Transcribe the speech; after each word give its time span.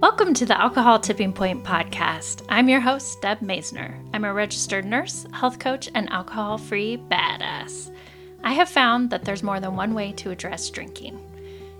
Welcome 0.00 0.32
to 0.32 0.46
the 0.46 0.58
Alcohol 0.58 0.98
Tipping 0.98 1.34
Point 1.34 1.62
podcast. 1.62 2.42
I'm 2.48 2.70
your 2.70 2.80
host, 2.80 3.20
Deb 3.20 3.40
Masner. 3.40 4.02
I'm 4.14 4.24
a 4.24 4.32
registered 4.32 4.86
nurse, 4.86 5.26
health 5.30 5.58
coach, 5.58 5.90
and 5.94 6.08
alcohol 6.08 6.56
free 6.56 6.96
badass. 6.96 7.94
I 8.42 8.54
have 8.54 8.70
found 8.70 9.10
that 9.10 9.26
there's 9.26 9.42
more 9.42 9.60
than 9.60 9.76
one 9.76 9.92
way 9.92 10.12
to 10.12 10.30
address 10.30 10.70
drinking. 10.70 11.20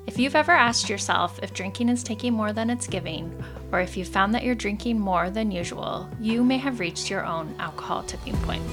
If 0.07 0.19
you've 0.19 0.37
ever 0.37 0.53
asked 0.53 0.91
yourself 0.91 1.41
if 1.43 1.55
drinking 1.55 1.89
is 1.89 2.03
taking 2.03 2.35
more 2.35 2.53
than 2.53 2.69
it's 2.69 2.87
giving, 2.87 3.43
or 3.73 3.81
if 3.81 3.97
you've 3.97 4.07
found 4.07 4.35
that 4.35 4.45
you're 4.45 4.55
drinking 4.55 5.01
more 5.01 5.31
than 5.31 5.51
usual, 5.51 6.07
you 6.21 6.45
may 6.45 6.59
have 6.59 6.79
reached 6.79 7.09
your 7.09 7.25
own 7.25 7.55
alcohol 7.59 8.03
tipping 8.03 8.37
point. 8.43 8.65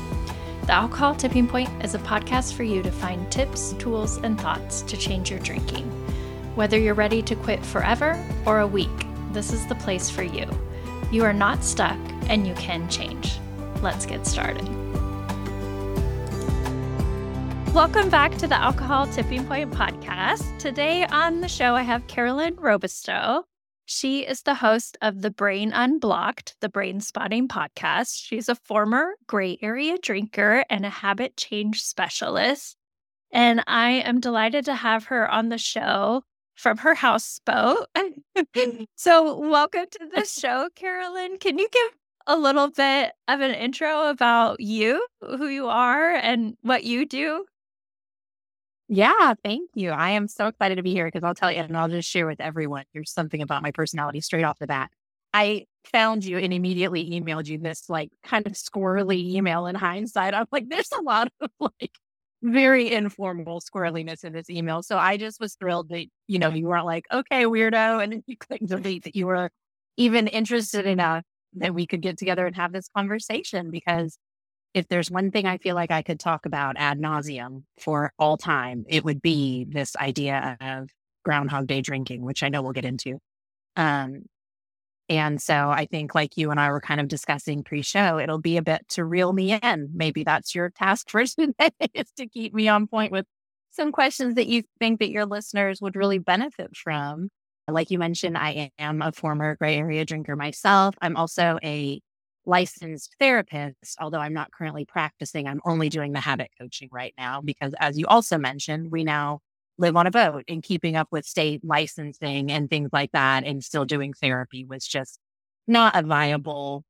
The 0.64 0.74
Alcohol 0.74 1.16
Tipping 1.16 1.48
Point 1.48 1.70
is 1.86 1.96
a 1.96 2.00
podcast 2.00 2.52
for 2.56 2.64
you 2.64 2.84
to 2.84 2.92
find 2.92 3.32
tips, 3.32 3.72
tools, 3.80 4.18
and 4.18 4.38
thoughts 4.38 4.82
to 4.82 4.98
change 4.98 5.32
your 5.32 5.40
drinking. 5.40 5.86
Whether 6.56 6.78
you're 6.78 6.96
ready 6.96 7.22
to 7.22 7.36
quit 7.36 7.66
forever 7.66 8.22
or 8.46 8.60
a 8.60 8.68
week, 8.68 9.07
this 9.38 9.54
is 9.54 9.68
the 9.68 9.76
place 9.76 10.10
for 10.10 10.24
you. 10.24 10.50
You 11.12 11.24
are 11.24 11.32
not 11.32 11.64
stuck 11.64 12.00
and 12.28 12.48
you 12.48 12.56
can 12.56 12.90
change. 12.90 13.38
Let's 13.84 14.04
get 14.04 14.26
started. 14.26 14.68
Welcome 17.72 18.10
back 18.10 18.36
to 18.40 18.48
the 18.48 18.56
Alcohol 18.56 19.06
Tipping 19.06 19.46
Point 19.46 19.70
podcast. 19.70 20.58
Today 20.58 21.06
on 21.06 21.42
the 21.42 21.48
show, 21.48 21.76
I 21.76 21.84
have 21.84 22.08
Carolyn 22.08 22.56
Robistow. 22.56 23.44
She 23.86 24.22
is 24.22 24.42
the 24.42 24.56
host 24.56 24.98
of 25.04 25.22
The 25.22 25.30
Brain 25.30 25.72
Unblocked, 25.72 26.56
the 26.60 26.68
brain 26.68 27.00
spotting 27.00 27.48
podcast. 27.48 28.20
She's 28.20 28.50
a 28.50 28.56
former 28.56 29.12
gray 29.28 29.60
area 29.62 30.00
drinker 30.00 30.66
and 30.68 30.84
a 30.84 30.90
habit 30.90 31.38
change 31.38 31.84
specialist. 31.84 32.76
And 33.32 33.64
I 33.68 33.92
am 33.92 34.20
delighted 34.20 34.66
to 34.66 34.74
have 34.74 35.06
her 35.06 35.30
on 35.30 35.50
the 35.50 35.60
show 35.60 36.24
from 36.58 36.78
her 36.78 36.96
houseboat. 36.96 37.88
Mm-hmm. 37.96 38.84
so, 38.96 39.40
welcome 39.40 39.86
to 39.90 40.10
the 40.14 40.26
show, 40.42 40.70
Carolyn. 40.76 41.38
Can 41.38 41.58
you 41.58 41.70
give 41.72 41.92
a 42.26 42.36
little 42.36 42.70
bit 42.70 43.14
of 43.28 43.40
an 43.40 43.54
intro 43.54 44.10
about 44.10 44.60
you, 44.60 45.06
who 45.22 45.48
you 45.48 45.68
are, 45.68 46.14
and 46.14 46.58
what 46.62 46.84
you 46.84 47.06
do? 47.06 47.46
Yeah, 48.90 49.34
thank 49.44 49.70
you. 49.76 49.92
I 49.92 50.12
am 50.12 50.28
so 50.28 50.48
excited 50.48 50.76
to 50.76 50.84
be 50.84 50.94
here 50.94 51.06
because 51.06 51.24
I'll 51.24 51.36
tell 51.36 51.52
you, 51.52 51.60
and 51.60 51.78
I'll 51.78 51.90
just 51.90 52.10
share 52.10 52.26
with 52.26 52.42
everyone. 52.42 52.86
Here's 52.94 53.12
something 53.12 53.42
about 53.42 53.62
my 53.62 53.72
personality 53.72 54.22
straight 54.22 54.44
off 54.44 54.60
the 54.60 54.68
bat. 54.68 54.90
I 55.34 55.66
found 55.92 56.26
you 56.26 56.38
and 56.38 56.54
immediately 56.54 57.10
emailed 57.12 57.48
you 57.48 57.58
this 57.58 57.90
like 57.90 58.12
kind 58.24 58.48
of 58.48 58.54
squirrely 58.54 59.18
email 59.36 59.68
in 59.68 59.76
hindsight. 59.76 60.34
I'm 60.34 60.48
like, 60.52 60.70
there's 60.70 60.92
a 60.98 61.02
lot 61.02 61.30
of 61.42 61.50
like 61.60 61.92
very 62.52 62.92
informal 62.92 63.62
squirreliness 63.62 64.24
in 64.24 64.34
this 64.34 64.50
email. 64.50 64.84
So 64.84 64.98
I 64.98 65.18
just 65.18 65.40
was 65.40 65.56
thrilled 65.56 65.90
that, 65.90 66.06
you 66.28 66.40
know, 66.40 66.50
you 66.50 66.68
weren't 66.68 66.86
like, 66.86 67.06
okay, 67.12 67.44
weirdo. 67.44 68.04
And 68.04 68.24
you 68.26 68.38
clicked 68.38 68.68
delete 68.68 69.04
that 69.04 69.16
you 69.16 69.28
were 69.28 69.50
even 69.98 70.28
interested 70.28 70.86
enough 70.86 71.24
that 71.54 71.74
we 71.74 71.88
could 71.88 72.02
get 72.02 72.18
together 72.18 72.46
and 72.46 72.56
have 72.56 72.72
this 72.72 72.88
conversation 72.96 73.72
because 73.72 74.18
if 74.74 74.88
there's 74.88 75.10
one 75.10 75.32
thing 75.32 75.46
I 75.46 75.58
feel 75.58 75.76
like 75.76 75.92
I 75.92 76.02
could 76.02 76.20
talk 76.20 76.46
about 76.46 76.76
ad 76.78 77.00
nauseum 77.00 77.64
for 77.80 78.12
all 78.20 78.38
time, 78.38 78.86
it 78.88 79.04
would 79.04 79.22
be 79.22 79.66
this 79.68 79.96
idea 79.96 80.58
of 80.62 80.90
Groundhog 81.26 81.68
Day 81.68 81.82
drinking, 81.82 82.24
which 82.24 82.44
I 82.44 82.50
know 82.50 82.62
we'll 82.62 82.74
get 82.74 82.86
into. 82.86 83.18
Um, 83.76 84.24
and 85.10 85.42
so 85.42 85.70
I 85.70 85.86
think, 85.86 86.14
like 86.14 86.38
you 86.38 86.52
and 86.52 86.60
I 86.60 86.70
were 86.70 86.82
kind 86.82 87.00
of 87.00 87.08
discussing 87.08 87.64
pre 87.64 87.82
show, 87.82 88.20
it'll 88.20 88.40
be 88.40 88.58
a 88.58 88.62
bit 88.62 88.88
to 88.90 89.06
reel 89.06 89.32
me 89.34 89.54
in. 89.54 89.90
Maybe 89.94 90.24
that's 90.24 90.54
your 90.54 90.70
task 90.70 91.10
for 91.10 91.24
today 91.26 91.70
is 91.94 92.12
to 92.18 92.28
keep 92.28 92.54
me 92.54 92.68
on 92.68 92.88
point 92.88 93.12
with 93.12 93.26
some 93.72 93.92
questions 93.92 94.36
that 94.36 94.48
you 94.48 94.64
think 94.80 95.00
that 95.00 95.12
your 95.12 95.26
listeners 95.26 95.82
would 95.82 95.96
really 95.96 96.18
benefit 96.18 96.76
from. 96.76 97.30
Like 97.70 97.92
you 97.92 98.00
mentioned, 98.00 98.38
I 98.38 98.72
am 98.80 99.02
a 99.02 99.12
former 99.12 99.56
gray 99.56 99.78
area 99.78 100.06
drinker 100.06 100.36
myself. 100.36 100.96
I'm 101.02 101.18
also 101.18 101.60
a 101.64 102.02
licensed 102.46 103.16
therapist, 103.20 103.98
although 104.00 104.20
I'm 104.20 104.34
not 104.34 104.52
currently 104.52 104.86
practicing. 104.86 105.48
I'm 105.48 105.62
only 105.66 105.90
doing 105.90 106.14
the 106.14 106.22
habit 106.22 106.50
coaching 106.60 106.90
right 106.92 107.14
now 107.18 107.42
because, 107.42 107.74
as 107.80 107.98
you 107.98 108.08
also 108.08 108.38
mentioned, 108.38 108.92
we 108.92 109.04
now 109.04 109.42
live 109.78 109.96
on 109.96 110.08
a 110.08 110.12
boat 110.12 110.44
and 110.48 110.64
keeping 110.64 110.96
up 110.96 111.08
with 111.12 111.26
state 111.26 111.64
licensing 111.64 112.52
and 112.52 112.70
things 112.70 112.90
like 112.92 113.12
that 113.12 113.44
and 113.44 113.64
still 113.64 113.86
doing 113.86 114.14
therapy 114.14 114.66
was 114.66 114.86
just 114.86 115.20
not 115.68 115.96
a 115.96 116.02
viable 116.02 116.84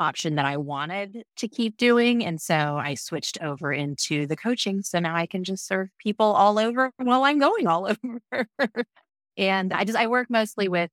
option 0.00 0.36
that 0.36 0.44
I 0.44 0.56
wanted 0.56 1.24
to 1.36 1.48
keep 1.48 1.76
doing. 1.76 2.24
And 2.24 2.40
so 2.40 2.54
I 2.54 2.94
switched 2.94 3.38
over 3.42 3.72
into 3.72 4.26
the 4.26 4.36
coaching. 4.36 4.82
So 4.82 4.98
now 4.98 5.14
I 5.14 5.26
can 5.26 5.44
just 5.44 5.66
serve 5.66 5.88
people 5.98 6.26
all 6.26 6.58
over 6.58 6.92
while 6.96 7.24
I'm 7.24 7.38
going 7.38 7.66
all 7.66 7.88
over. 8.32 8.84
and 9.36 9.72
I 9.72 9.84
just, 9.84 9.98
I 9.98 10.06
work 10.06 10.28
mostly 10.30 10.68
with 10.68 10.90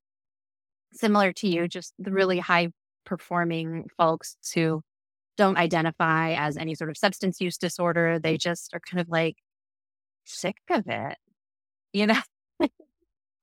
similar 0.94 1.34
to 1.34 1.47
you, 1.47 1.68
just 1.68 1.94
the 2.00 2.12
really 2.12 2.40
high 2.40 2.69
performing 3.06 3.86
folks 3.97 4.38
who 4.53 4.81
don't 5.38 5.57
identify 5.57 6.34
as 6.34 6.57
any 6.57 6.75
sort 6.75 6.90
of 6.90 6.97
substance 6.97 7.42
use 7.42 7.57
disorder. 7.57 8.19
They 8.19 8.38
just 8.38 8.74
are 8.74 8.80
kind 8.80 9.02
of 9.02 9.09
like, 9.09 9.36
sick 10.25 10.58
of 10.69 10.84
it, 10.88 11.18
you 11.94 12.08
know? 12.08 12.22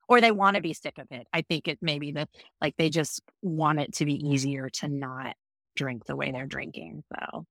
or 0.07 0.21
they 0.21 0.31
want 0.31 0.55
to 0.55 0.61
be 0.61 0.73
sick 0.73 0.97
of 0.97 1.07
it. 1.11 1.27
I 1.33 1.41
think 1.41 1.67
it 1.67 1.79
maybe 1.81 2.11
that 2.13 2.29
like 2.61 2.75
they 2.77 2.89
just 2.89 3.21
want 3.41 3.79
it 3.79 3.93
to 3.95 4.05
be 4.05 4.15
easier 4.15 4.69
to 4.69 4.87
not 4.87 5.35
drink 5.75 6.05
the 6.05 6.15
way 6.15 6.31
they're 6.31 6.45
drinking. 6.45 7.03
So 7.13 7.45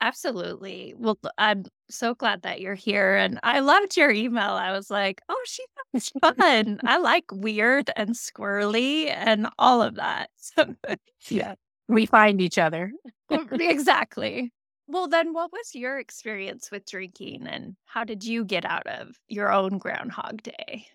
Absolutely. 0.00 0.94
Well, 0.98 1.18
I'm 1.38 1.64
so 1.88 2.14
glad 2.14 2.42
that 2.42 2.60
you're 2.60 2.74
here. 2.74 3.16
And 3.16 3.40
I 3.42 3.60
loved 3.60 3.96
your 3.96 4.10
email. 4.10 4.50
I 4.50 4.72
was 4.72 4.90
like, 4.90 5.22
oh, 5.28 5.44
she 5.46 5.64
sounds 5.94 6.12
fun. 6.36 6.80
I 6.84 6.98
like 6.98 7.24
weird 7.32 7.90
and 7.96 8.10
squirrely 8.10 9.10
and 9.10 9.48
all 9.58 9.82
of 9.82 9.94
that. 9.94 10.28
So, 10.36 10.74
yeah, 11.28 11.54
we 11.88 12.04
find 12.04 12.40
each 12.42 12.58
other. 12.58 12.92
exactly. 13.30 14.52
Well, 14.88 15.06
then 15.06 15.32
what 15.32 15.52
was 15.52 15.74
your 15.76 15.98
experience 15.98 16.70
with 16.72 16.86
drinking 16.86 17.46
and 17.46 17.76
how 17.84 18.02
did 18.04 18.24
you 18.24 18.44
get 18.44 18.64
out 18.64 18.86
of 18.88 19.20
your 19.28 19.52
own 19.52 19.78
Groundhog 19.78 20.42
Day? 20.42 20.88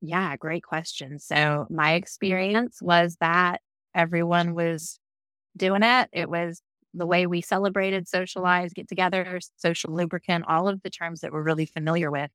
Yeah, 0.00 0.36
great 0.36 0.62
question. 0.62 1.18
So, 1.18 1.66
my 1.70 1.92
experience 1.92 2.80
was 2.80 3.16
that 3.20 3.60
everyone 3.94 4.54
was 4.54 4.98
doing 5.56 5.82
it. 5.84 6.10
It 6.12 6.30
was 6.30 6.62
the 6.94 7.06
way 7.06 7.26
we 7.26 7.42
celebrated, 7.42 8.08
socialized, 8.08 8.74
get 8.76 8.88
together, 8.88 9.40
social 9.56 9.94
lubricant, 9.94 10.46
all 10.48 10.68
of 10.68 10.82
the 10.82 10.90
terms 10.90 11.20
that 11.22 11.32
we're 11.32 11.42
really 11.42 11.66
familiar 11.66 12.10
with. 12.10 12.30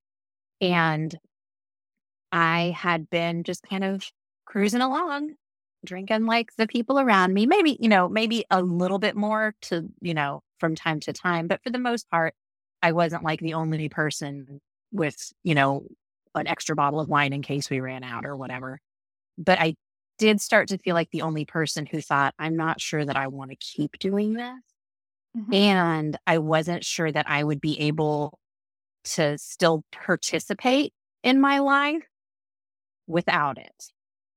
And 0.61 1.15
I 2.31 2.75
had 2.77 3.09
been 3.09 3.43
just 3.43 3.63
kind 3.63 3.83
of 3.83 4.11
cruising 4.45 4.81
along, 4.81 5.35
drinking 5.85 6.25
like 6.25 6.55
the 6.57 6.67
people 6.67 6.99
around 6.99 7.33
me, 7.33 7.45
maybe, 7.45 7.77
you 7.79 7.89
know, 7.89 8.09
maybe 8.09 8.45
a 8.51 8.61
little 8.61 8.99
bit 8.99 9.15
more 9.15 9.55
to, 9.63 9.87
you 10.01 10.13
know, 10.13 10.41
from 10.59 10.75
time 10.75 10.99
to 11.01 11.13
time. 11.13 11.47
But 11.47 11.61
for 11.63 11.69
the 11.69 11.79
most 11.79 12.09
part, 12.09 12.33
I 12.81 12.91
wasn't 12.91 13.23
like 13.23 13.39
the 13.39 13.53
only 13.53 13.89
person 13.89 14.59
with, 14.91 15.31
you 15.43 15.55
know, 15.55 15.87
an 16.35 16.47
extra 16.47 16.75
bottle 16.75 16.99
of 16.99 17.09
wine 17.09 17.33
in 17.33 17.41
case 17.41 17.69
we 17.69 17.79
ran 17.79 18.03
out 18.03 18.25
or 18.25 18.35
whatever. 18.35 18.79
But 19.37 19.59
I 19.59 19.75
did 20.17 20.39
start 20.41 20.69
to 20.69 20.77
feel 20.77 20.93
like 20.93 21.09
the 21.11 21.21
only 21.21 21.45
person 21.45 21.85
who 21.85 22.01
thought, 22.01 22.33
I'm 22.39 22.55
not 22.55 22.79
sure 22.79 23.03
that 23.03 23.17
I 23.17 23.27
want 23.27 23.51
to 23.51 23.57
keep 23.57 23.97
doing 23.99 24.33
this. 24.33 24.61
Mm-hmm. 25.37 25.53
And 25.53 26.17
I 26.25 26.37
wasn't 26.37 26.85
sure 26.85 27.11
that 27.11 27.29
I 27.29 27.43
would 27.43 27.59
be 27.59 27.79
able 27.81 28.39
to 29.05 29.37
still 29.37 29.83
participate 29.91 30.93
in 31.23 31.41
my 31.41 31.59
life 31.59 32.03
without 33.07 33.57
it. 33.57 33.91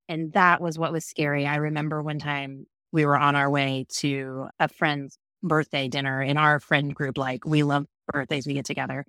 And 0.09 0.33
that 0.33 0.61
was 0.61 0.79
what 0.79 0.93
was 0.93 1.05
scary. 1.05 1.47
I 1.47 1.57
remember 1.57 2.03
one 2.03 2.19
time 2.19 2.67
we 2.93 3.05
were 3.05 3.17
on 3.17 3.37
our 3.37 3.51
way 3.51 3.87
to 3.99 4.49
a 4.59 4.69
friend's 4.69 5.19
birthday 5.43 5.89
dinner 5.89 6.23
in 6.23 6.37
our 6.37 6.61
friend 6.61 6.95
group. 6.95 7.19
Like 7.19 7.45
we 7.45 7.63
love 7.63 7.87
birthdays, 8.13 8.47
we 8.47 8.55
get 8.55 8.65
together 8.65 9.05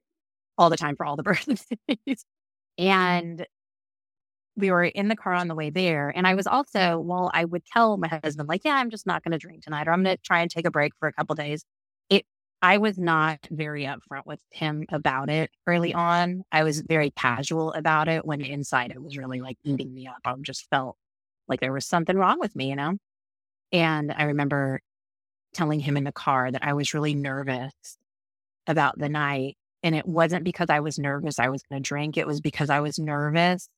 all 0.58 0.70
the 0.70 0.78
time 0.78 0.96
for 0.96 1.06
all 1.06 1.16
the 1.16 1.24
birthdays. 1.24 2.26
and 2.78 3.46
we 4.56 4.72
were 4.72 4.84
in 4.84 5.08
the 5.08 5.16
car 5.16 5.34
on 5.34 5.48
the 5.48 5.56
way 5.56 5.70
there. 5.70 6.10
And 6.10 6.28
I 6.28 6.36
was 6.36 6.46
also, 6.46 7.00
well, 7.00 7.32
I 7.34 7.46
would 7.46 7.64
tell 7.66 7.98
my 7.98 8.08
husband, 8.08 8.50
like, 8.50 8.62
yeah, 8.66 8.76
I'm 8.76 8.90
just 8.90 9.08
not 9.08 9.24
going 9.24 9.32
to 9.32 9.38
drink 9.38 9.64
tonight, 9.64 9.88
or 9.88 9.92
I'm 9.92 10.04
going 10.04 10.18
to 10.18 10.22
try 10.22 10.42
and 10.42 10.52
take 10.52 10.68
a 10.68 10.72
break 10.72 10.94
for 11.00 11.08
a 11.08 11.14
couple 11.14 11.36
days. 11.36 11.64
It, 12.10 12.26
I 12.62 12.78
was 12.78 12.98
not 12.98 13.40
very 13.50 13.84
upfront 13.84 14.26
with 14.26 14.42
him 14.52 14.86
about 14.90 15.30
it 15.30 15.50
early 15.66 15.94
on. 15.94 16.44
I 16.52 16.64
was 16.64 16.82
very 16.82 17.12
casual 17.12 17.72
about 17.72 18.10
it 18.10 18.26
when 18.26 18.42
inside 18.42 18.92
it 18.92 19.02
was 19.02 19.18
really 19.18 19.40
like 19.40 19.58
eating 19.64 19.94
me 19.94 20.08
up. 20.08 20.20
I 20.26 20.34
just 20.42 20.70
felt 20.70 20.98
like 21.48 21.62
there 21.62 21.74
was 21.74 21.86
something 21.86 22.18
wrong 22.18 22.40
with 22.40 22.56
me, 22.56 22.70
you 22.70 22.76
know? 22.76 22.98
And 23.72 24.12
I 24.12 24.24
remember 24.24 24.82
telling 25.54 25.80
him 25.80 25.98
in 25.98 26.04
the 26.04 26.12
car 26.12 26.52
that 26.52 26.64
I 26.64 26.74
was 26.74 26.94
really 26.94 27.16
nervous 27.16 27.74
about 28.68 28.98
the 29.00 29.10
night. 29.10 29.58
And 29.82 29.96
it 29.96 30.06
wasn't 30.06 30.44
because 30.44 30.70
I 30.70 30.82
was 30.82 31.00
nervous 31.00 31.40
I 31.40 31.50
was 31.50 31.64
going 31.64 31.82
to 31.82 31.88
drink. 31.88 32.18
It 32.18 32.28
was 32.28 32.42
because 32.42 32.70
I 32.70 32.82
was 32.82 33.00
nervous 33.00 33.70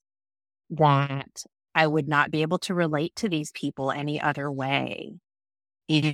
that 0.72 1.44
I 1.76 1.88
would 1.88 2.08
not 2.08 2.32
be 2.32 2.42
able 2.42 2.60
to 2.60 2.74
relate 2.74 3.16
to 3.18 3.30
these 3.30 3.52
people 3.52 3.92
any 3.92 4.20
other 4.20 4.52
way. 4.52 5.14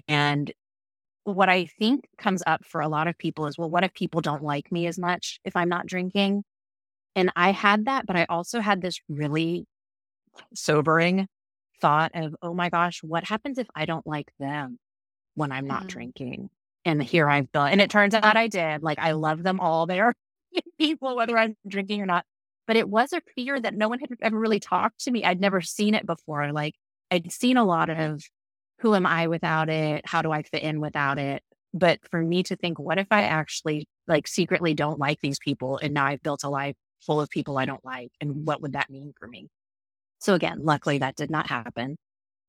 And 0.08 0.52
what 1.24 1.50
I 1.50 1.66
think 1.66 2.08
comes 2.18 2.44
up 2.46 2.66
for 2.66 2.82
a 2.82 2.88
lot 2.88 3.08
of 3.08 3.18
people 3.18 3.48
is, 3.48 3.58
well, 3.58 3.70
what 3.70 3.84
if 3.84 3.94
people 3.94 4.22
don't 4.22 4.44
like 4.44 4.72
me 4.72 4.88
as 4.88 5.00
much 5.00 5.40
if 5.44 5.56
I'm 5.56 5.70
not 5.70 5.86
drinking? 5.86 6.44
And 7.16 7.32
I 7.36 7.52
had 7.52 7.86
that, 7.86 8.06
but 8.06 8.16
I 8.16 8.26
also 8.30 8.60
had 8.60 8.82
this 8.82 9.00
really 9.10 9.66
sobering 10.54 11.28
thought 11.82 12.12
of, 12.14 12.36
oh 12.42 12.54
my 12.54 12.70
gosh, 12.70 13.02
what 13.04 13.24
happens 13.24 13.58
if 13.58 13.68
I 13.76 13.86
don't 13.86 14.06
like 14.06 14.32
them 14.40 14.80
when 15.38 15.52
I'm 15.52 15.68
not 15.68 15.84
Mm. 15.84 15.88
drinking? 15.88 16.50
And 16.84 17.04
here 17.04 17.30
I've 17.30 17.52
built, 17.52 17.70
and 17.70 17.82
it 17.82 17.90
turns 17.90 18.14
out 18.14 18.38
I 18.38 18.48
did. 18.48 18.82
Like 18.82 18.98
I 19.00 19.12
love 19.12 19.44
them 19.44 19.60
all. 19.60 19.86
They 19.86 20.00
are 20.00 20.14
people, 20.80 21.16
whether 21.16 21.38
I'm 21.38 21.56
drinking 21.68 22.02
or 22.02 22.06
not. 22.06 22.26
But 22.66 22.76
it 22.76 22.90
was 22.90 23.14
a 23.14 23.22
fear 23.36 23.60
that 23.60 23.74
no 23.76 23.88
one 23.88 24.00
had 24.00 24.10
ever 24.22 24.38
really 24.38 24.60
talked 24.60 25.04
to 25.06 25.12
me. 25.12 25.24
I'd 25.24 25.40
never 25.40 25.62
seen 25.62 25.94
it 25.94 26.06
before. 26.06 26.52
Like 26.52 26.76
I'd 27.12 27.32
seen 27.32 27.58
a 27.58 27.64
lot 27.66 27.90
of 27.90 28.22
who 28.80 28.96
am 28.96 29.06
I 29.06 29.28
without 29.28 29.70
it? 29.70 30.06
How 30.06 30.22
do 30.22 30.32
I 30.32 30.44
fit 30.44 30.64
in 30.64 30.80
without 30.82 31.18
it? 31.20 31.44
But 31.74 32.00
for 32.10 32.22
me 32.22 32.44
to 32.44 32.56
think, 32.56 32.80
what 32.80 32.98
if 32.98 33.08
I 33.12 33.24
actually 33.24 33.88
like 34.08 34.28
secretly 34.28 34.74
don't 34.74 35.00
like 35.00 35.20
these 35.22 35.40
people 35.40 35.78
and 35.78 35.94
now 35.94 36.06
I've 36.06 36.24
built 36.24 36.44
a 36.44 36.50
life 36.50 36.76
full 37.02 37.20
of 37.22 37.30
people 37.30 37.58
I 37.58 37.66
don't 37.66 37.84
like? 37.86 38.12
And 38.22 38.46
what 38.48 38.62
would 38.62 38.74
that 38.74 38.90
mean 38.90 39.14
for 39.20 39.28
me? 39.28 39.50
So 40.20 40.34
again, 40.34 40.60
luckily 40.64 41.00
that 41.00 41.16
did 41.16 41.30
not 41.30 41.48
happen. 41.48 41.98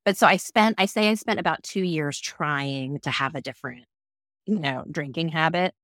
But 0.09 0.17
so 0.17 0.25
I 0.25 0.37
spent, 0.37 0.73
I 0.79 0.87
say 0.87 1.11
I 1.11 1.13
spent 1.13 1.39
about 1.39 1.61
two 1.61 1.83
years 1.83 2.19
trying 2.19 2.99
to 3.01 3.11
have 3.11 3.35
a 3.35 3.41
different, 3.41 3.85
you 4.47 4.57
know, 4.57 4.83
drinking 4.89 5.29
habit. 5.29 5.75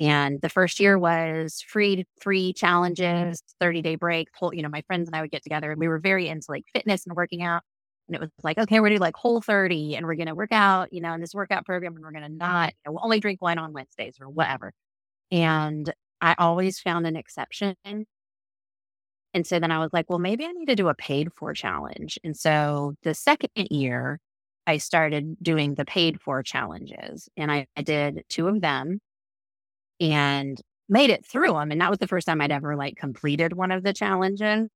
And 0.00 0.40
the 0.40 0.48
first 0.48 0.80
year 0.80 0.98
was 0.98 1.60
free, 1.68 2.06
free 2.18 2.54
challenges, 2.54 3.42
30 3.60 3.82
day 3.82 3.96
break. 3.96 4.28
Whole, 4.34 4.54
you 4.54 4.62
know, 4.62 4.70
my 4.70 4.80
friends 4.86 5.06
and 5.06 5.14
I 5.14 5.20
would 5.20 5.30
get 5.30 5.42
together 5.42 5.70
and 5.70 5.78
we 5.78 5.86
were 5.86 5.98
very 5.98 6.28
into 6.28 6.46
like 6.50 6.64
fitness 6.74 7.04
and 7.04 7.14
working 7.14 7.42
out. 7.42 7.62
And 8.06 8.14
it 8.14 8.22
was 8.22 8.30
like, 8.42 8.56
okay, 8.56 8.80
we're 8.80 8.88
doing 8.88 9.02
like 9.02 9.16
whole 9.16 9.42
30 9.42 9.96
and 9.96 10.06
we're 10.06 10.14
going 10.14 10.28
to 10.28 10.34
work 10.34 10.52
out, 10.52 10.90
you 10.90 11.02
know, 11.02 11.12
in 11.12 11.20
this 11.20 11.34
workout 11.34 11.66
program 11.66 11.94
and 11.94 12.02
we're 12.02 12.12
going 12.12 12.24
to 12.24 12.34
not, 12.34 12.70
you 12.70 12.74
know, 12.86 12.92
we'll 12.92 13.04
only 13.04 13.20
drink 13.20 13.42
wine 13.42 13.58
on 13.58 13.74
Wednesdays 13.74 14.16
or 14.18 14.30
whatever. 14.30 14.72
And 15.30 15.92
I 16.22 16.34
always 16.38 16.80
found 16.80 17.06
an 17.06 17.16
exception. 17.16 17.76
And 19.34 19.46
so 19.46 19.58
then 19.60 19.70
I 19.70 19.78
was 19.78 19.90
like, 19.92 20.08
well, 20.08 20.18
maybe 20.18 20.44
I 20.44 20.52
need 20.52 20.66
to 20.66 20.76
do 20.76 20.88
a 20.88 20.94
paid 20.94 21.32
for 21.34 21.52
challenge. 21.54 22.18
And 22.24 22.36
so 22.36 22.94
the 23.02 23.14
second 23.14 23.50
year, 23.54 24.20
I 24.66 24.78
started 24.78 25.36
doing 25.42 25.74
the 25.74 25.84
paid 25.84 26.20
for 26.20 26.42
challenges 26.42 27.28
and 27.36 27.50
I, 27.50 27.66
I 27.76 27.82
did 27.82 28.24
two 28.28 28.48
of 28.48 28.60
them 28.60 29.00
and 30.00 30.60
made 30.88 31.10
it 31.10 31.26
through 31.26 31.52
them. 31.52 31.70
And 31.70 31.80
that 31.80 31.90
was 31.90 31.98
the 31.98 32.06
first 32.06 32.26
time 32.26 32.40
I'd 32.40 32.52
ever 32.52 32.76
like 32.76 32.96
completed 32.96 33.54
one 33.54 33.70
of 33.70 33.82
the 33.82 33.92
challenges 33.92 34.68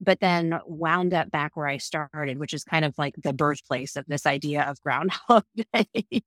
but 0.00 0.20
then 0.20 0.58
wound 0.66 1.12
up 1.12 1.30
back 1.30 1.56
where 1.56 1.66
I 1.66 1.78
started, 1.78 2.38
which 2.38 2.54
is 2.54 2.64
kind 2.64 2.84
of 2.84 2.94
like 2.98 3.14
the 3.22 3.32
birthplace 3.32 3.96
of 3.96 4.04
this 4.06 4.26
idea 4.26 4.62
of 4.62 4.80
Groundhog 4.82 5.44
Day, 5.74 6.22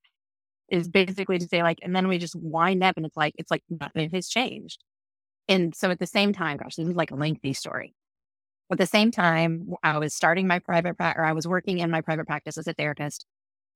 is 0.70 0.90
basically 0.90 1.38
to 1.40 1.48
say 1.48 1.64
like, 1.64 1.80
and 1.82 1.96
then 1.96 2.08
we 2.08 2.18
just 2.18 2.36
wind 2.36 2.84
up 2.84 2.98
and 2.98 3.06
it's 3.06 3.18
like, 3.18 3.34
it's 3.38 3.52
like 3.52 3.64
nothing 3.70 4.10
has 4.12 4.28
changed. 4.28 4.84
And 5.52 5.76
so 5.76 5.92
at 5.92 6.00
the 6.00 6.08
same 6.08 6.34
time, 6.34 6.58
gosh, 6.58 6.76
this 6.76 6.88
is 6.88 6.96
like 6.96 7.12
a 7.12 7.16
lengthy 7.16 7.54
story. 7.54 7.94
At 8.72 8.78
the 8.78 8.86
same 8.86 9.12
time, 9.12 9.74
I 9.84 9.98
was 9.98 10.14
starting 10.14 10.48
my 10.48 10.60
private 10.60 10.96
practice, 10.96 11.20
or 11.20 11.26
I 11.26 11.34
was 11.34 11.48
working 11.48 11.80
in 11.80 11.92
my 11.92 12.02
private 12.02 12.26
practice 12.26 12.58
as 12.58 12.68
a 12.68 12.74
therapist, 12.74 13.26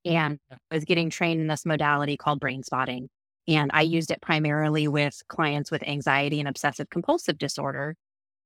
and 0.05 0.39
I 0.51 0.75
was 0.75 0.85
getting 0.85 1.09
trained 1.09 1.41
in 1.41 1.47
this 1.47 1.65
modality 1.65 2.15
called 2.15 2.39
brain 2.39 2.63
spotting. 2.63 3.09
And 3.47 3.69
I 3.73 3.81
used 3.81 4.09
it 4.09 4.21
primarily 4.21 4.87
with 4.87 5.21
clients 5.27 5.69
with 5.69 5.83
anxiety 5.83 6.39
and 6.39 6.47
obsessive 6.47 6.89
compulsive 6.89 7.37
disorder 7.37 7.95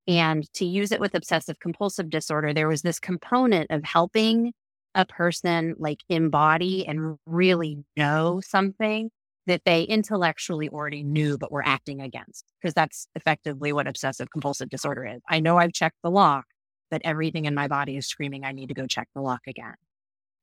and 0.09 0.51
to 0.53 0.65
use 0.65 0.91
it 0.91 0.99
with 0.99 1.13
obsessive 1.13 1.59
compulsive 1.59 2.09
disorder, 2.09 2.51
there 2.51 2.67
was 2.67 2.81
this 2.81 2.99
component 2.99 3.69
of 3.69 3.83
helping 3.83 4.53
a 4.95 5.05
person 5.05 5.75
like 5.77 5.99
embody 6.09 6.87
and 6.87 7.17
really 7.27 7.83
know 7.95 8.41
something 8.43 9.11
that 9.49 9.63
they 9.65 9.83
intellectually 9.83 10.69
already 10.69 11.03
knew 11.03 11.37
but 11.37 11.51
were 11.51 11.65
acting 11.65 12.01
against. 12.01 12.45
Because 12.61 12.73
that's 12.73 13.07
effectively 13.15 13.73
what 13.73 13.87
obsessive 13.87 14.29
compulsive 14.31 14.69
disorder 14.69 15.05
is. 15.05 15.21
I 15.27 15.39
know 15.39 15.57
I've 15.57 15.73
checked 15.73 15.97
the 16.03 16.11
lock, 16.11 16.45
but 16.91 17.01
everything 17.03 17.45
in 17.45 17.55
my 17.55 17.67
body 17.67 17.97
is 17.97 18.07
screaming, 18.07 18.45
I 18.45 18.51
need 18.51 18.67
to 18.67 18.75
go 18.75 18.87
check 18.87 19.07
the 19.15 19.21
lock 19.21 19.41
again. 19.47 19.73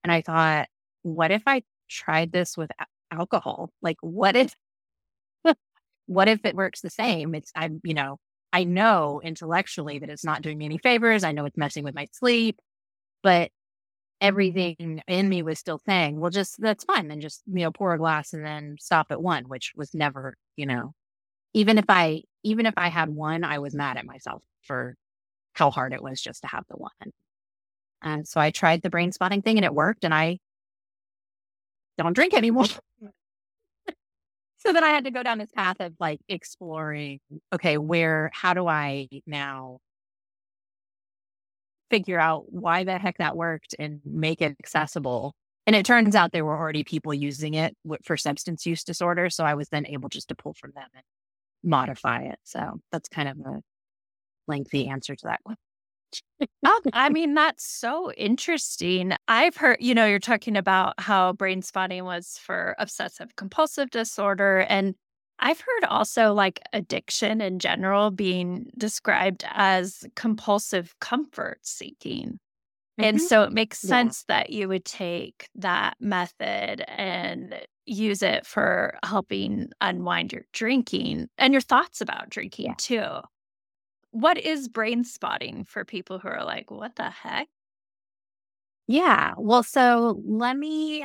And 0.05 0.13
I 0.13 0.23
thought, 0.23 0.69
what 1.03 1.31
if 1.31 1.43
I 1.47 1.63
tried 1.89 2.33
this 2.33 2.57
with 2.57 2.71
alcohol? 3.13 3.71
Like, 3.81 3.97
what 4.01 4.37
if, 4.37 4.55
what 6.07 6.29
if 6.29 6.45
it 6.45 6.57
works 6.57 6.81
the 6.81 6.91
same? 6.91 7.35
It's, 7.35 7.53
I'm, 7.55 7.81
you 7.85 7.95
know, 7.95 8.19
I 8.53 8.65
know 8.65 9.21
intellectually 9.23 10.01
that 10.01 10.11
it's 10.11 10.25
not 10.25 10.43
doing 10.43 10.59
me 10.59 10.65
any 10.65 10.79
favors. 10.79 11.25
I 11.25 11.33
know 11.33 11.45
it's 11.45 11.57
messing 11.57 11.85
with 11.85 11.95
my 11.95 12.07
sleep, 12.13 12.59
but 13.23 13.51
everything 14.21 15.03
in 15.07 15.29
me 15.29 15.43
was 15.43 15.59
still 15.59 15.79
saying, 15.87 16.19
well, 16.19 16.31
just 16.31 16.61
that's 16.61 16.85
fine. 16.85 17.09
Then 17.09 17.21
just, 17.21 17.43
you 17.47 17.61
know, 17.65 17.71
pour 17.71 17.95
a 17.95 17.99
glass 17.99 18.33
and 18.33 18.45
then 18.45 18.77
stop 18.81 19.09
at 19.11 19.23
one, 19.23 19.45
which 19.49 19.73
was 19.77 19.95
never, 19.95 20.37
you 20.57 20.67
know, 20.67 20.95
even 21.55 21.79
if 21.79 21.87
I, 21.89 22.23
even 22.43 22.67
if 22.67 22.75
I 22.77 22.89
had 22.89 23.11
one, 23.11 23.45
I 23.45 23.59
was 23.59 23.75
mad 23.75 23.97
at 23.97 24.07
myself 24.07 24.43
for 24.63 24.97
how 25.53 25.71
hard 25.71 25.93
it 25.93 26.03
was 26.03 26.21
just 26.21 26.43
to 26.43 26.49
have 26.49 26.65
the 26.69 26.77
one. 26.77 27.13
And 28.03 28.27
so 28.29 28.41
I 28.41 28.51
tried 28.51 28.83
the 28.83 28.91
brain 28.91 29.13
spotting 29.13 29.43
thing 29.43 29.59
and 29.59 29.65
it 29.65 29.75
worked 29.75 30.05
and 30.05 30.15
I 30.15 30.39
don't 31.99 32.13
drink 32.13 32.35
anymore. 32.35 32.67
so 34.59 34.73
then 34.73 34.85
I 34.85 34.91
had 34.91 35.05
to 35.05 35.11
go 35.11 35.23
down 35.23 35.39
this 35.39 35.53
path 35.53 35.77
of 35.81 35.95
like 35.99 36.21
exploring, 36.29 37.21
okay, 37.53 37.79
where, 37.79 38.31
how 38.35 38.55
do 38.55 38.67
I 38.67 39.09
now 39.27 39.81
figure 41.91 42.19
out 42.19 42.53
why 42.53 42.85
the 42.85 42.99
heck 42.99 43.19
that 43.19 43.37
worked 43.37 43.75
and 43.79 44.01
make 44.05 44.43
it 44.43 44.57
accessible? 44.59 45.35
And 45.67 45.75
it 45.75 45.85
turns 45.85 46.15
out 46.15 46.33
there 46.33 46.45
were 46.45 46.57
already 46.57 46.85
people 46.85 47.13
using 47.13 47.55
it 47.55 47.77
for 48.05 48.17
substance 48.17 48.67
use 48.67 48.85
disorder. 48.85 49.31
So 49.31 49.45
I 49.45 49.55
was 49.55 49.69
then 49.69 49.87
able 49.87 50.09
just 50.09 50.29
to 50.29 50.35
pull 50.37 50.55
from 50.55 50.73
them 50.75 50.89
and 50.95 51.03
modify 51.65 52.23
it. 52.23 52.39
So 52.45 52.81
that's 52.93 53.09
kind 53.09 53.29
of 53.29 53.39
a 53.41 53.61
lengthy 54.47 54.89
answer 54.89 55.17
to 55.17 55.27
that 55.27 55.41
one. 55.43 55.57
oh, 56.65 56.81
I 56.93 57.09
mean, 57.09 57.35
that's 57.35 57.67
so 57.67 58.13
interesting. 58.13 59.13
I've 59.27 59.57
heard, 59.57 59.79
you 59.81 59.95
know, 59.95 60.07
you're 60.07 60.19
talking 60.19 60.57
about 60.57 60.95
how 61.01 61.33
brain 61.33 61.63
spotting 61.63 62.05
was 62.05 62.39
for 62.41 62.75
obsessive 62.79 63.35
compulsive 63.37 63.91
disorder. 63.91 64.61
And 64.69 64.95
I've 65.39 65.61
heard 65.61 65.85
also 65.89 66.33
like 66.33 66.61
addiction 66.73 67.41
in 67.41 67.59
general 67.59 68.11
being 68.11 68.71
described 68.79 69.45
as 69.49 70.05
compulsive 70.17 70.99
comfort 71.01 71.61
seeking. 71.67 72.39
And 73.01 73.21
Mhm. 73.21 73.23
so 73.23 73.43
it 73.45 73.53
makes 73.53 73.81
Yeah. 73.83 73.97
sense 73.99 74.25
that 74.25 74.51
you 74.51 74.69
would 74.69 74.85
take 74.87 75.49
that 75.57 75.97
method 76.01 76.85
and 76.89 77.55
use 77.87 78.23
it 78.23 78.47
for 78.47 78.99
helping 79.05 79.71
unwind 79.81 80.33
your 80.33 80.45
drinking 80.53 81.29
and 81.39 81.53
your 81.55 81.63
thoughts 81.63 82.01
about 82.01 82.31
drinking 82.31 82.75
Yeah. 82.75 82.77
too. 82.77 83.21
What 84.11 84.39
is 84.39 84.69
brain 84.69 85.05
spotting 85.05 85.65
for 85.65 85.85
people 85.85 86.19
who 86.19 86.29
are 86.29 86.45
like, 86.45 86.71
what 86.71 86.97
the 86.97 87.11
heck? 87.11 87.49
Yeah. 88.87 89.35
Well, 89.39 89.63
so 89.63 90.21
let 90.25 90.57
me 90.57 91.05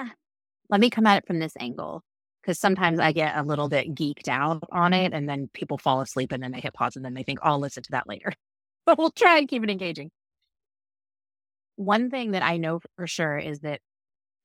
let 0.70 0.82
me 0.82 0.89
come 0.89 1.08
at 1.08 1.20
it 1.20 1.27
from 1.27 1.39
this 1.39 1.55
angle 1.60 2.03
because 2.41 2.60
sometimes 2.60 3.00
I 3.00 3.12
get 3.12 3.38
a 3.38 3.43
little 3.43 3.69
bit 3.69 3.93
geeked 3.93 4.27
out 4.27 4.63
on 4.71 4.91
mm-hmm. 4.91 5.05
it 5.05 5.13
and 5.13 5.29
then 5.29 5.50
people 5.53 5.77
fall 5.77 6.01
asleep 6.01 6.31
and 6.31 6.41
then 6.41 6.51
they 6.51 6.60
hit 6.60 6.74
pause 6.74 6.95
and 6.95 7.05
then 7.05 7.13
they 7.13 7.24
think, 7.24 7.39
oh, 7.43 7.51
I'll 7.51 7.60
listen 7.60 7.83
to 7.83 7.91
that 7.91 8.07
later. 8.07 8.33
But 8.83 8.98
we'll 8.98 9.12
try 9.12 9.38
and 9.38 9.48
keep 9.48 9.63
it 9.63 9.69
engaging. 9.69 10.10
One 11.75 12.10
thing 12.10 12.31
that 12.31 12.41
I 12.41 12.57
know 12.57 12.79
for 12.95 13.05
sure 13.05 13.38
is 13.38 13.60
that 13.60 13.79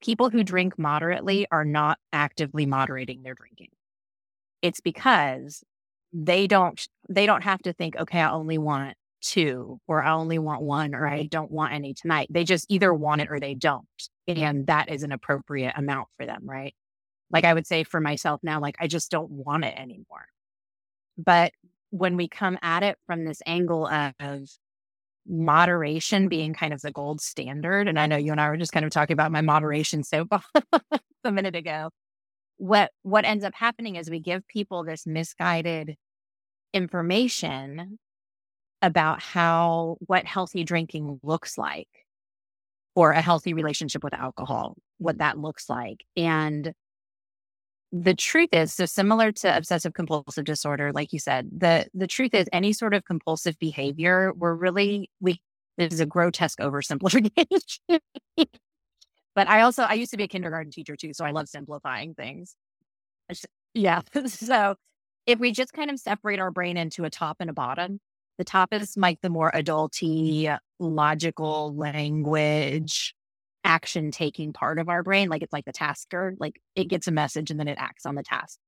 people 0.02 0.28
who 0.28 0.44
drink 0.44 0.78
moderately 0.78 1.46
are 1.50 1.64
not 1.64 1.98
actively 2.12 2.66
moderating 2.66 3.22
their 3.22 3.34
drinking. 3.34 3.70
It's 4.60 4.82
because 4.82 5.64
they 6.12 6.46
don't 6.46 6.86
they 7.08 7.24
don't 7.24 7.44
have 7.44 7.62
to 7.62 7.72
think, 7.72 7.96
okay, 7.96 8.20
I 8.20 8.30
only 8.30 8.58
want 8.58 8.94
two 9.22 9.80
or 9.88 10.02
I 10.02 10.12
only 10.12 10.38
want 10.38 10.60
one 10.60 10.94
or 10.94 11.06
I 11.06 11.24
don't 11.24 11.50
want 11.50 11.72
any 11.72 11.94
tonight. 11.94 12.28
They 12.30 12.44
just 12.44 12.66
either 12.68 12.92
want 12.92 13.22
it 13.22 13.28
or 13.30 13.40
they 13.40 13.54
don't. 13.54 13.86
And 14.26 14.66
that 14.66 14.90
is 14.90 15.02
an 15.02 15.12
appropriate 15.12 15.72
amount 15.76 16.08
for 16.18 16.26
them, 16.26 16.42
right? 16.44 16.74
Like 17.30 17.44
I 17.44 17.54
would 17.54 17.66
say 17.66 17.84
for 17.84 18.00
myself 18.00 18.40
now, 18.42 18.60
like 18.60 18.76
I 18.80 18.86
just 18.86 19.10
don't 19.10 19.30
want 19.30 19.64
it 19.64 19.74
anymore. 19.76 20.26
But 21.18 21.52
when 21.90 22.16
we 22.16 22.28
come 22.28 22.58
at 22.62 22.82
it 22.82 22.98
from 23.06 23.24
this 23.24 23.42
angle 23.46 23.86
of 23.86 24.14
moderation 25.28 26.28
being 26.28 26.54
kind 26.54 26.72
of 26.72 26.80
the 26.82 26.92
gold 26.92 27.20
standard, 27.20 27.88
and 27.88 27.98
I 27.98 28.06
know 28.06 28.16
you 28.16 28.32
and 28.32 28.40
I 28.40 28.48
were 28.48 28.56
just 28.56 28.72
kind 28.72 28.84
of 28.84 28.92
talking 28.92 29.14
about 29.14 29.32
my 29.32 29.40
moderation 29.40 30.02
soapbox 30.04 30.46
a 31.24 31.32
minute 31.32 31.56
ago. 31.56 31.90
What 32.58 32.90
what 33.02 33.24
ends 33.24 33.44
up 33.44 33.54
happening 33.54 33.96
is 33.96 34.08
we 34.08 34.20
give 34.20 34.46
people 34.48 34.84
this 34.84 35.06
misguided 35.06 35.96
information 36.72 37.98
about 38.82 39.22
how 39.22 39.96
what 40.00 40.24
healthy 40.26 40.64
drinking 40.64 41.20
looks 41.22 41.58
like 41.58 41.88
or 42.94 43.10
a 43.10 43.20
healthy 43.20 43.52
relationship 43.52 44.02
with 44.02 44.14
alcohol, 44.14 44.76
what 44.98 45.18
that 45.18 45.38
looks 45.38 45.68
like. 45.68 46.04
And 46.16 46.72
the 48.02 48.14
truth 48.14 48.48
is 48.52 48.74
so 48.74 48.86
similar 48.86 49.32
to 49.32 49.56
obsessive 49.56 49.94
compulsive 49.94 50.44
disorder 50.44 50.92
like 50.92 51.12
you 51.12 51.18
said 51.18 51.48
the 51.56 51.86
the 51.94 52.06
truth 52.06 52.34
is 52.34 52.46
any 52.52 52.72
sort 52.72 52.94
of 52.94 53.04
compulsive 53.04 53.58
behavior 53.58 54.32
we're 54.36 54.54
really 54.54 55.10
we 55.20 55.40
this 55.78 55.92
is 55.92 56.00
a 56.00 56.06
grotesque 56.06 56.58
oversimplification. 56.60 58.00
But 59.34 59.48
i 59.48 59.60
also 59.60 59.82
i 59.84 59.94
used 59.94 60.10
to 60.12 60.16
be 60.16 60.24
a 60.24 60.28
kindergarten 60.28 60.72
teacher 60.72 60.96
too 60.96 61.12
so 61.14 61.24
i 61.24 61.30
love 61.30 61.48
simplifying 61.48 62.14
things. 62.14 62.56
Yeah 63.74 64.00
so 64.26 64.76
if 65.26 65.38
we 65.38 65.52
just 65.52 65.72
kind 65.72 65.90
of 65.90 65.98
separate 65.98 66.38
our 66.40 66.50
brain 66.50 66.76
into 66.76 67.04
a 67.04 67.10
top 67.10 67.38
and 67.40 67.50
a 67.50 67.52
bottom 67.52 68.00
The 68.38 68.44
top 68.44 68.72
is 68.72 68.96
like 68.96 69.20
the 69.22 69.30
more 69.30 69.50
adulty, 69.52 70.56
logical 70.78 71.74
language, 71.76 73.14
action 73.66 74.10
taking 74.10 74.52
part 74.52 74.78
of 74.78 74.88
our 74.88 75.02
brain. 75.02 75.28
Like 75.28 75.42
it's 75.42 75.52
like 75.52 75.66
the 75.66 75.72
tasker, 75.72 76.34
like 76.40 76.60
it 76.74 76.84
gets 76.88 77.08
a 77.08 77.12
message 77.12 77.50
and 77.50 77.60
then 77.60 77.68
it 77.68 77.78
acts 77.78 78.06
on 78.06 78.14
the 78.14 78.22
task. 78.22 78.58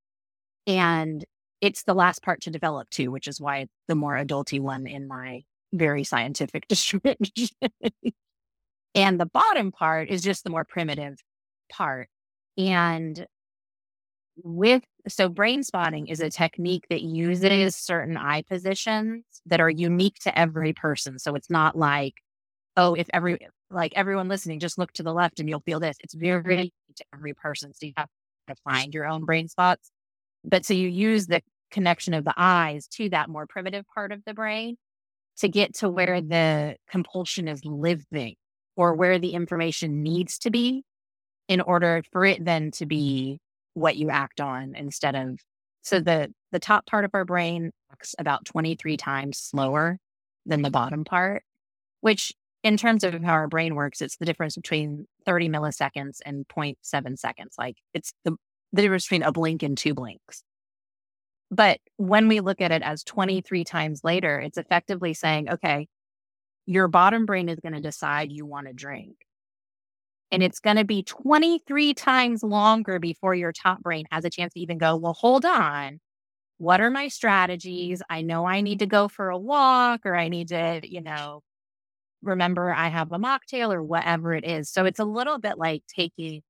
And 0.67 1.25
it's 1.61 1.85
the 1.85 1.95
last 1.95 2.23
part 2.23 2.43
to 2.43 2.51
develop 2.51 2.91
too, 2.91 3.11
which 3.11 3.29
is 3.29 3.41
why 3.41 3.67
the 3.89 3.95
more 3.95 4.15
adulty 4.15 4.61
one 4.61 4.87
in 4.87 5.09
my 5.09 5.43
very 5.73 6.05
scientific 6.05 6.67
description. 6.69 7.49
and 8.95 9.21
the 9.21 9.27
bottom 9.27 9.73
part 9.73 10.11
is 10.11 10.23
just 10.23 10.45
the 10.45 10.51
more 10.51 10.65
primitive 10.65 11.19
part. 11.73 12.09
And 12.57 13.27
with 14.45 14.83
so 15.09 15.29
brain 15.29 15.63
spotting 15.63 16.07
is 16.09 16.21
a 16.21 16.31
technique 16.31 16.85
that 16.91 17.03
uses 17.03 17.77
certain 17.77 18.17
eye 18.17 18.43
positions 18.49 19.25
that 19.47 19.61
are 19.61 19.71
unique 19.71 20.17
to 20.21 20.39
every 20.39 20.73
person. 20.73 21.19
So 21.19 21.35
it's 21.35 21.51
not 21.51 21.77
like, 21.77 22.15
oh, 22.77 22.95
if 22.95 23.09
every 23.13 23.39
like 23.71 23.93
everyone 23.97 24.29
listening, 24.29 24.61
just 24.61 24.79
look 24.79 24.93
to 24.93 25.03
the 25.03 25.13
left 25.13 25.41
and 25.41 25.49
you'll 25.49 25.61
feel 25.61 25.81
this. 25.81 25.97
It's 26.01 26.15
very, 26.15 26.41
mm-hmm. 26.41 26.49
very 26.49 26.73
to 26.97 27.05
every 27.15 27.35
person. 27.35 27.73
So 27.75 27.87
you 27.87 27.93
have 27.97 28.09
to 28.49 28.55
find 28.65 28.95
your 28.95 29.07
own 29.07 29.25
brain 29.25 29.49
spots. 29.49 29.91
But 30.45 30.65
so 30.65 30.75
you 30.75 30.89
use 30.89 31.27
the 31.27 31.43
connection 31.71 32.15
of 32.15 32.25
the 32.25 32.35
eyes 32.37 32.87
to 32.89 33.09
that 33.11 33.29
more 33.29 33.47
primitive 33.47 33.85
part 33.95 34.13
of 34.13 34.25
the 34.25 34.35
brain 34.35 34.77
to 35.39 35.49
get 35.49 35.75
to 35.75 35.89
where 35.89 36.21
the 36.21 36.77
compulsion 36.91 37.49
is 37.49 37.65
living 37.65 38.35
or 38.77 38.95
where 38.95 39.19
the 39.19 39.31
information 39.31 40.03
needs 40.03 40.39
to 40.39 40.51
be 40.51 40.83
in 41.49 41.61
order 41.61 42.03
for 42.13 42.25
it 42.25 42.45
then 42.45 42.71
to 42.71 42.87
be 42.87 43.39
what 43.75 43.97
you 43.97 44.11
act 44.11 44.41
on 44.41 44.75
instead 44.75 45.15
of 45.15 45.39
so 45.83 46.01
the 46.01 46.33
the 46.53 46.59
top 46.59 46.87
part 46.87 47.05
of 47.05 47.11
our 47.15 47.25
brain 47.25 47.71
acts 47.93 48.15
about 48.19 48.45
23 48.45 48.97
times 48.97 49.39
slower 49.39 49.99
than 50.47 50.63
the 50.63 50.71
bottom 50.71 51.05
part 51.05 51.43
which 52.01 52.33
in 52.63 52.77
terms 52.77 53.05
of 53.05 53.23
how 53.23 53.33
our 53.33 53.49
brain 53.49 53.75
works 53.75 54.01
it's 54.01 54.17
the 54.17 54.27
difference 54.27 54.57
between 54.57 55.07
30 55.25 55.49
milliseconds 55.49 56.19
and 56.25 56.47
0.7 56.49 57.19
seconds 57.19 57.55
like 57.59 57.77
it's 57.95 58.13
the, 58.25 58.37
the 58.73 58.83
difference 58.83 59.05
between 59.05 59.23
a 59.23 59.33
blink 59.33 59.63
and 59.63 59.79
two 59.79 59.95
blinks 59.95 60.43
but 61.51 61.79
when 61.97 62.29
we 62.29 62.41
look 62.41 62.61
at 62.61 62.73
it 62.73 62.83
as 62.83 63.03
23 63.05 63.65
times 63.65 64.01
later 64.05 64.41
it's 64.41 64.59
effectively 64.59 65.15
saying 65.15 65.49
okay 65.49 65.87
your 66.67 66.89
bottom 66.89 67.27
brain 67.27 67.49
is 67.49 67.61
going 67.61 67.73
to 67.73 67.81
decide 67.81 68.31
you 68.31 68.45
want 68.45 68.67
to 68.67 68.73
drink 68.73 69.17
and 70.31 70.43
it's 70.43 70.61
going 70.61 70.77
to 70.77 70.85
be 70.85 71.03
23 71.03 71.95
times 71.95 72.43
longer 72.43 72.99
before 72.99 73.35
your 73.35 73.53
top 73.53 73.81
brain 73.81 74.05
has 74.11 74.25
a 74.25 74.31
chance 74.31 74.53
to 74.55 74.61
even 74.61 74.79
go, 74.79 74.97
well, 74.97 75.15
hold 75.15 75.45
on. 75.45 76.01
What 76.59 76.81
are 76.81 76.91
my 76.91 77.09
strategies? 77.09 78.03
I 78.11 78.23
know 78.23 78.45
I 78.45 78.61
need 78.61 78.81
to 78.81 78.87
go 78.87 79.09
for 79.09 79.31
a 79.31 79.39
walk 79.39 80.01
or 80.05 80.17
I 80.17 80.29
need 80.29 80.49
to, 80.49 80.81
you 80.83 81.01
know, 81.01 81.43
remember 82.23 82.73
I 82.73 82.89
have 82.89 83.13
a 83.13 83.19
mocktail 83.19 83.73
or 83.73 83.83
whatever 83.83 84.35
it 84.35 84.45
is. 84.45 84.71
So 84.71 84.85
it's 84.85 84.99
a 85.01 85.05
little 85.05 85.39
bit 85.39 85.59
like 85.59 85.83
taking 85.95 86.43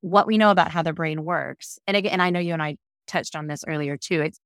what 0.00 0.26
we 0.26 0.38
know 0.38 0.50
about 0.50 0.70
how 0.70 0.82
the 0.82 0.92
brain 0.92 1.24
works. 1.24 1.78
And 1.86 1.96
again, 1.96 2.12
and 2.12 2.22
I 2.22 2.30
know 2.30 2.40
you 2.40 2.52
and 2.52 2.62
I 2.62 2.76
touched 3.06 3.36
on 3.36 3.46
this 3.46 3.64
earlier 3.66 3.96
too. 3.96 4.20
It's 4.22 4.38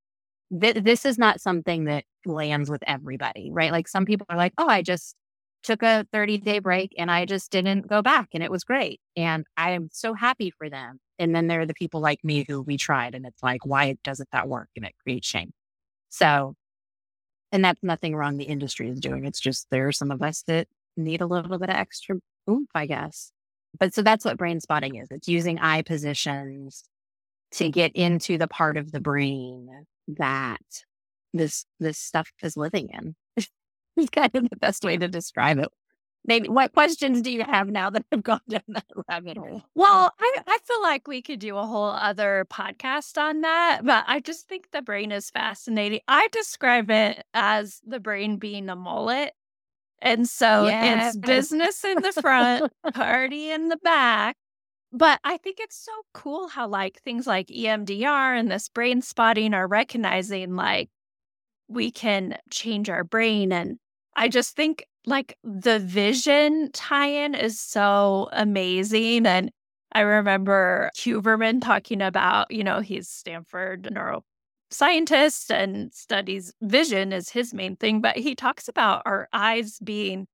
th- 0.61 0.77
this 0.85 1.05
is 1.05 1.19
not 1.19 1.41
something 1.41 1.85
that 1.85 2.05
lands 2.27 2.71
with 2.71 2.83
everybody, 2.87 3.51
right? 3.53 3.73
Like 3.73 3.89
some 3.89 4.05
people 4.05 4.27
are 4.31 4.37
like, 4.37 4.53
oh, 4.59 4.69
I 4.69 4.83
just 4.83 5.15
took 5.65 5.83
a 5.83 6.07
30 6.13 6.39
day 6.39 6.61
break 6.61 6.95
and 6.99 7.11
I 7.11 7.25
just 7.27 7.51
didn't 7.51 7.89
go 7.89 8.03
back 8.03 8.29
and 8.35 8.43
it 8.43 8.51
was 8.51 8.65
great. 8.65 9.01
And 9.17 9.45
I 9.57 9.73
am 9.73 9.89
so 9.93 10.15
happy 10.15 10.51
for 10.51 10.71
them. 10.71 11.01
And 11.19 11.35
then 11.35 11.49
there 11.49 11.61
are 11.63 11.67
the 11.67 11.75
people 11.75 12.01
like 12.01 12.21
me 12.25 12.45
who 12.49 12.63
we 12.63 12.77
tried 12.77 13.15
and 13.15 13.27
it's 13.27 13.43
like, 13.43 13.67
why 13.67 13.97
doesn't 14.05 14.29
that 14.33 14.49
work? 14.49 14.69
And 14.77 14.85
it 14.87 14.95
creates 15.03 15.29
shame. 15.29 15.53
So, 16.11 16.55
and 17.53 17.65
that's 17.65 17.83
nothing 17.83 18.15
wrong 18.15 18.37
the 18.37 18.45
industry 18.45 18.89
is 18.89 19.01
doing. 19.01 19.25
It's 19.25 19.41
just 19.41 19.67
there 19.71 19.89
are 19.89 19.93
some 19.93 20.11
of 20.11 20.23
us 20.23 20.43
that 20.47 20.69
need 20.97 21.21
a 21.21 21.27
little 21.27 21.59
bit 21.59 21.71
of 21.71 21.77
extra 21.77 22.17
oomph, 22.49 22.71
I 22.75 22.87
guess. 22.87 23.33
But 23.79 23.95
so 23.95 24.03
that's 24.03 24.25
what 24.25 24.39
brain 24.39 24.61
spotting 24.61 24.97
is. 24.97 25.09
It's 25.11 25.29
using 25.29 25.59
eye 25.59 25.83
positions 25.83 26.85
to 27.53 27.71
get 27.71 27.93
into 27.95 28.39
the 28.39 28.49
part 28.49 28.77
of 28.77 28.93
the 28.93 29.01
brain 29.01 29.69
that 30.09 30.61
this 31.35 31.65
this 31.79 31.99
stuff 31.99 32.31
is 32.43 32.57
living 32.57 32.89
in 32.93 33.15
is 33.97 34.11
kind 34.11 34.35
of 34.35 34.49
the 34.49 34.57
best 34.57 34.85
way 34.85 34.97
to 34.97 35.09
describe 35.09 35.59
it. 35.59 35.69
Maybe 36.25 36.49
what 36.49 36.73
questions 36.73 37.23
do 37.23 37.31
you 37.31 37.43
have 37.43 37.69
now 37.69 37.91
that 37.91 38.05
I've 38.13 38.23
gone 38.23 38.41
down 38.49 38.63
that 38.69 38.85
rabbit 39.09 39.39
hole? 39.39 39.47
Mm. 39.47 39.63
Well, 39.75 40.13
I, 40.21 40.43
I 40.47 40.59
feel 40.65 40.83
like 40.83 41.09
we 41.09 41.23
could 41.23 41.39
do 41.39 41.57
a 41.57 41.67
whole 41.67 41.91
other 41.91 42.47
podcast 42.51 43.19
on 43.21 43.41
that, 43.41 43.81
but 43.85 44.05
I 44.07 44.21
just 44.21 44.49
think 44.49 44.71
the 44.71 44.83
brain 44.83 45.11
is 45.11 45.31
fascinating. 45.31 46.01
I 46.07 46.29
describe 46.33 46.91
it 46.91 47.25
as 47.33 47.81
the 47.87 48.01
brain 48.01 48.37
being 48.37 48.69
a 48.69 48.77
mullet. 48.77 49.33
And 50.01 50.29
so 50.29 50.67
yes. 50.67 51.17
it's 51.17 51.27
business 51.27 51.83
in 51.85 52.03
the 52.03 52.13
front, 52.13 52.73
party 52.95 53.51
in 53.51 53.69
the 53.69 53.79
back. 53.79 54.37
But 54.93 55.21
I 55.25 55.37
think 55.39 55.59
it's 55.61 55.77
so 55.77 55.93
cool 56.15 56.49
how 56.49 56.69
like 56.69 57.01
things 57.03 57.27
like 57.27 57.49
EMDR 57.49 58.39
and 58.39 58.51
this 58.51 58.69
brain 58.69 59.03
spotting 59.03 59.55
are 59.55 59.67
recognizing 59.67 60.57
like 60.57 60.89
we 61.69 61.91
can 61.91 62.39
change 62.51 62.89
our 62.89 63.05
brain 63.05 63.53
and 63.53 63.79
I 64.19 64.27
just 64.27 64.57
think 64.57 64.85
like 65.07 65.39
the 65.45 65.79
vision 65.79 66.71
tie-in 66.73 67.37
is 67.37 67.61
so 67.61 68.29
amazing. 68.33 69.27
And 69.27 69.53
I 69.93 70.01
remember 70.01 70.91
Huberman 70.97 71.63
talking 71.63 72.03
about, 72.03 72.51
you 72.51 72.65
know, 72.65 72.81
he's 72.81 73.09
Stanford 73.09 73.85
neuroscientist 73.85 75.51
and 75.51 75.95
studies 75.95 76.53
vision 76.61 77.13
is 77.13 77.31
his 77.31 77.55
main 77.55 77.77
thing, 77.77 78.01
but 78.01 78.17
he 78.17 78.35
talks 78.35 78.67
about 78.67 79.03
our 79.07 79.29
eyes 79.33 79.79
being 79.85 80.27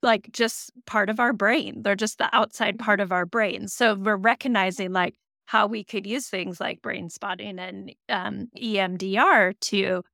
like 0.00 0.30
just 0.30 0.70
part 0.86 1.10
of 1.10 1.18
our 1.18 1.32
brain. 1.32 1.82
They're 1.82 1.96
just 1.96 2.18
the 2.18 2.32
outside 2.32 2.78
part 2.78 3.00
of 3.00 3.10
our 3.10 3.26
brain. 3.26 3.66
So 3.66 3.96
we're 3.96 4.14
recognizing 4.14 4.92
like 4.92 5.16
how 5.46 5.66
we 5.66 5.82
could 5.82 6.06
use 6.06 6.28
things 6.28 6.60
like 6.60 6.80
brain 6.82 7.10
spotting 7.10 7.58
and 7.58 7.92
um, 8.08 8.46
EMDR 8.56 9.54
to 9.58 10.04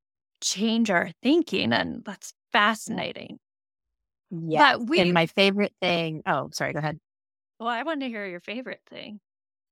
change 0.40 0.90
our 0.90 1.10
thinking. 1.22 1.74
And 1.74 2.02
that's 2.04 2.32
fascinating. 2.52 3.38
Yeah. 4.30 4.76
We, 4.76 5.00
and 5.00 5.12
my 5.12 5.26
favorite 5.26 5.72
thing, 5.80 6.22
oh, 6.26 6.50
sorry, 6.52 6.72
go 6.72 6.80
ahead. 6.80 6.98
Well, 7.58 7.68
I 7.68 7.82
want 7.82 8.00
to 8.00 8.08
hear 8.08 8.26
your 8.26 8.40
favorite 8.40 8.82
thing. 8.88 9.20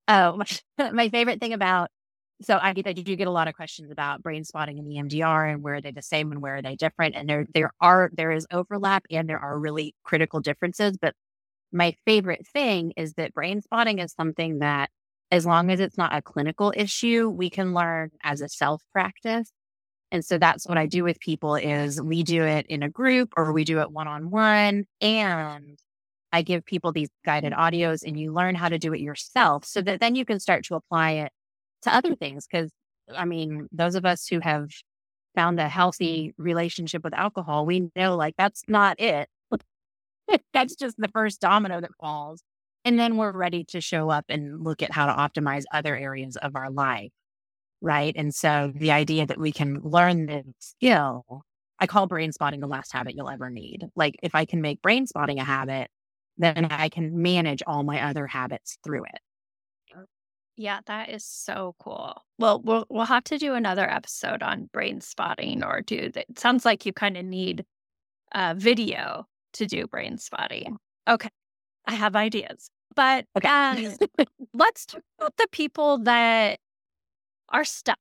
Oh, 0.08 0.36
my, 0.36 0.46
my 0.92 1.08
favorite 1.08 1.40
thing 1.40 1.52
about 1.52 1.90
so 2.42 2.58
I 2.60 2.74
get 2.74 2.84
that 2.84 2.98
you 2.98 3.04
do 3.04 3.16
get 3.16 3.28
a 3.28 3.30
lot 3.30 3.48
of 3.48 3.54
questions 3.54 3.90
about 3.90 4.22
brain 4.22 4.44
spotting 4.44 4.78
and 4.78 4.86
EMDR 4.86 5.50
and 5.50 5.62
where 5.62 5.76
are 5.76 5.80
they 5.80 5.90
the 5.90 6.02
same 6.02 6.32
and 6.32 6.42
where 6.42 6.56
are 6.56 6.62
they 6.62 6.76
different? 6.76 7.14
And 7.14 7.28
there 7.28 7.46
there 7.54 7.70
are 7.80 8.10
there 8.12 8.30
is 8.30 8.46
overlap 8.50 9.04
and 9.10 9.28
there 9.28 9.38
are 9.38 9.58
really 9.58 9.94
critical 10.04 10.40
differences. 10.40 10.98
But 11.00 11.14
my 11.72 11.94
favorite 12.04 12.46
thing 12.46 12.92
is 12.96 13.14
that 13.14 13.34
brain 13.34 13.62
spotting 13.62 13.98
is 14.00 14.12
something 14.12 14.58
that 14.60 14.90
as 15.30 15.46
long 15.46 15.70
as 15.70 15.80
it's 15.80 15.98
not 15.98 16.14
a 16.14 16.22
clinical 16.22 16.72
issue, 16.76 17.28
we 17.28 17.50
can 17.50 17.74
learn 17.74 18.10
as 18.22 18.40
a 18.42 18.48
self 18.48 18.82
practice. 18.92 19.50
And 20.12 20.24
so 20.24 20.38
that's 20.38 20.66
what 20.66 20.78
I 20.78 20.86
do 20.86 21.02
with 21.02 21.18
people 21.20 21.56
is 21.56 22.00
we 22.00 22.22
do 22.22 22.44
it 22.44 22.66
in 22.68 22.82
a 22.82 22.88
group 22.88 23.32
or 23.36 23.52
we 23.52 23.64
do 23.64 23.80
it 23.80 23.90
one 23.90 24.06
on 24.08 24.30
one 24.30 24.84
and 25.00 25.78
I 26.32 26.42
give 26.42 26.64
people 26.64 26.92
these 26.92 27.08
guided 27.24 27.52
audios 27.52 28.02
and 28.06 28.18
you 28.18 28.32
learn 28.32 28.54
how 28.54 28.68
to 28.68 28.78
do 28.78 28.92
it 28.92 29.00
yourself 29.00 29.64
so 29.64 29.80
that 29.82 30.00
then 30.00 30.14
you 30.14 30.24
can 30.24 30.38
start 30.38 30.64
to 30.66 30.74
apply 30.74 31.12
it 31.12 31.32
to 31.82 31.94
other 31.94 32.14
things 32.14 32.46
cuz 32.46 32.70
I 33.14 33.24
mean 33.24 33.68
those 33.72 33.94
of 33.94 34.04
us 34.04 34.26
who 34.26 34.40
have 34.40 34.70
found 35.34 35.60
a 35.60 35.68
healthy 35.68 36.34
relationship 36.38 37.04
with 37.04 37.14
alcohol 37.14 37.66
we 37.66 37.90
know 37.96 38.16
like 38.16 38.34
that's 38.38 38.62
not 38.68 39.00
it. 39.00 39.28
that's 40.52 40.76
just 40.76 40.96
the 40.98 41.08
first 41.08 41.40
domino 41.40 41.80
that 41.80 41.90
falls. 42.00 42.42
And 42.84 42.98
then 42.98 43.16
we're 43.16 43.32
ready 43.32 43.64
to 43.64 43.80
show 43.80 44.10
up 44.10 44.26
and 44.28 44.62
look 44.62 44.82
at 44.82 44.92
how 44.92 45.06
to 45.06 45.12
optimize 45.12 45.64
other 45.72 45.96
areas 45.96 46.36
of 46.36 46.54
our 46.56 46.70
life 46.70 47.10
right? 47.80 48.14
And 48.16 48.34
so 48.34 48.72
the 48.74 48.90
idea 48.90 49.26
that 49.26 49.38
we 49.38 49.52
can 49.52 49.80
learn 49.82 50.26
this 50.26 50.46
skill, 50.58 51.42
I 51.78 51.86
call 51.86 52.06
brain 52.06 52.32
spotting 52.32 52.60
the 52.60 52.66
last 52.66 52.92
habit 52.92 53.14
you'll 53.16 53.30
ever 53.30 53.50
need. 53.50 53.84
Like 53.94 54.16
if 54.22 54.34
I 54.34 54.44
can 54.44 54.60
make 54.60 54.82
brain 54.82 55.06
spotting 55.06 55.38
a 55.38 55.44
habit, 55.44 55.88
then 56.38 56.66
I 56.70 56.88
can 56.88 57.22
manage 57.22 57.62
all 57.66 57.82
my 57.82 58.02
other 58.02 58.26
habits 58.26 58.78
through 58.84 59.04
it. 59.04 59.20
Yeah, 60.58 60.80
that 60.86 61.10
is 61.10 61.24
so 61.24 61.74
cool. 61.78 62.24
Well, 62.38 62.62
we'll 62.62 62.86
we'll 62.88 63.04
have 63.04 63.24
to 63.24 63.36
do 63.36 63.52
another 63.52 63.88
episode 63.88 64.42
on 64.42 64.70
brain 64.72 65.02
spotting 65.02 65.62
or 65.62 65.82
do 65.82 66.10
that. 66.10 66.26
It 66.30 66.38
sounds 66.38 66.64
like 66.64 66.86
you 66.86 66.94
kind 66.94 67.18
of 67.18 67.26
need 67.26 67.66
a 68.32 68.54
video 68.54 69.26
to 69.54 69.66
do 69.66 69.86
brain 69.86 70.16
spotting. 70.16 70.78
Okay. 71.06 71.28
I 71.86 71.94
have 71.94 72.16
ideas. 72.16 72.70
But 72.94 73.26
okay. 73.36 73.48
um, 73.48 73.96
let's 74.54 74.86
talk 74.86 75.02
about 75.18 75.36
the 75.36 75.46
people 75.52 75.98
that 75.98 76.58
are 77.50 77.64
stuck. 77.64 77.98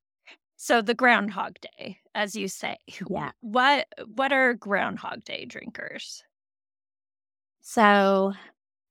So 0.58 0.82
the 0.82 0.94
Groundhog 0.94 1.58
Day, 1.62 2.00
as 2.14 2.36
you 2.36 2.48
say. 2.48 2.78
Yeah. 3.10 3.32
What 3.42 3.88
what 4.16 4.32
are 4.32 4.54
Groundhog 4.54 5.24
Day 5.24 5.46
drinkers? 5.46 6.24
So, 7.62 8.34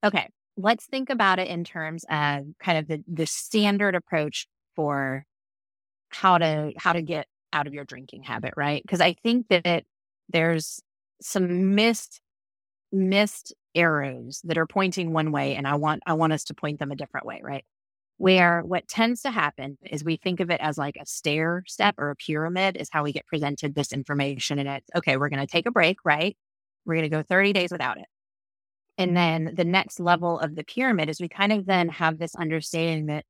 okay, 0.05 0.29
let's 0.57 0.87
think 0.87 1.11
about 1.11 1.39
it 1.39 1.49
in 1.49 1.65
terms 1.65 2.05
of 2.11 2.45
kind 2.61 2.79
of 2.79 2.89
the 2.89 3.03
the 3.07 3.27
standard 3.27 3.95
approach 3.95 4.47
for 4.77 5.25
how 6.11 6.39
to 6.39 6.73
how 6.79 6.93
to 6.93 7.03
get 7.03 7.27
out 7.53 7.67
of 7.67 7.75
your 7.75 7.85
drinking 7.85 8.23
habit, 8.25 8.55
right? 8.57 8.83
Because 8.83 9.01
I 9.01 9.15
think 9.23 9.49
that 9.49 9.67
it, 9.67 9.87
there's 10.29 10.81
some 11.23 11.75
missed 11.75 12.21
missed 12.93 13.55
arrows 13.75 14.41
that 14.45 14.59
are 14.59 14.67
pointing 14.67 15.13
one 15.13 15.33
way 15.33 15.57
and 15.57 15.67
I 15.67 15.75
want 15.77 16.03
I 16.07 16.15
want 16.15 16.33
us 16.33 16.45
to 16.45 16.55
point 16.55 16.79
them 16.79 16.93
a 16.93 16.97
different 16.97 17.27
way, 17.27 17.41
right? 17.43 17.65
Where 18.17 18.63
what 18.63 18.87
tends 18.87 19.23
to 19.23 19.31
happen 19.31 19.77
is 19.83 20.05
we 20.05 20.17
think 20.17 20.41
of 20.41 20.51
it 20.51 20.61
as 20.61 20.79
like 20.79 20.97
a 21.01 21.07
stair 21.07 21.65
step 21.67 21.97
or 21.99 22.11
a 22.11 22.17
pyramid 22.17 22.77
is 22.77 22.89
how 22.91 23.03
we 23.03 23.13
get 23.13 23.27
presented 23.27 23.75
this 23.75 23.93
information 23.93 24.59
and 24.59 24.69
it's 24.69 24.91
okay, 24.95 25.17
we're 25.17 25.29
going 25.29 25.45
to 25.45 25.51
take 25.51 25.67
a 25.67 25.73
break, 25.73 25.99
right? 26.05 26.37
We're 26.85 26.95
going 26.95 27.11
to 27.11 27.17
go 27.17 27.23
30 27.23 27.53
days 27.53 27.73
without 27.73 27.99
it. 27.99 28.07
And 28.99 29.17
then 29.17 29.55
the 29.57 29.65
next 29.65 29.99
level 29.99 30.39
of 30.39 30.55
the 30.55 30.65
pyramid 30.65 31.09
is 31.09 31.21
we 31.21 31.29
kind 31.29 31.53
of 31.53 31.67
then 31.67 31.89
have 31.89 32.19
this 32.19 32.37
understanding 32.37 33.07
that, 33.07 33.25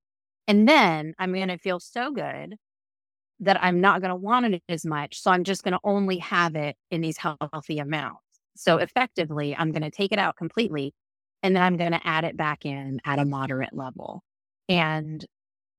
and 0.46 0.68
then 0.68 1.14
I'm 1.18 1.32
going 1.32 1.48
to 1.48 1.58
feel 1.58 1.80
so 1.80 2.12
good 2.12 2.56
that 3.40 3.62
I'm 3.62 3.80
not 3.80 4.00
going 4.00 4.10
to 4.10 4.16
want 4.16 4.54
it 4.54 4.62
as 4.68 4.84
much. 4.84 5.20
So 5.20 5.30
I'm 5.30 5.44
just 5.44 5.64
going 5.64 5.72
to 5.72 5.80
only 5.82 6.18
have 6.18 6.54
it 6.54 6.76
in 6.90 7.00
these 7.00 7.16
healthy 7.16 7.78
amounts. 7.78 8.20
So 8.56 8.76
effectively, 8.76 9.56
I'm 9.56 9.72
going 9.72 9.82
to 9.82 9.90
take 9.90 10.12
it 10.12 10.18
out 10.18 10.36
completely 10.36 10.94
and 11.42 11.54
then 11.54 11.62
I'm 11.62 11.76
going 11.76 11.92
to 11.92 12.06
add 12.06 12.24
it 12.24 12.36
back 12.36 12.64
in 12.64 13.00
at 13.04 13.18
a 13.18 13.24
moderate 13.24 13.74
level. 13.74 14.22
And 14.68 15.24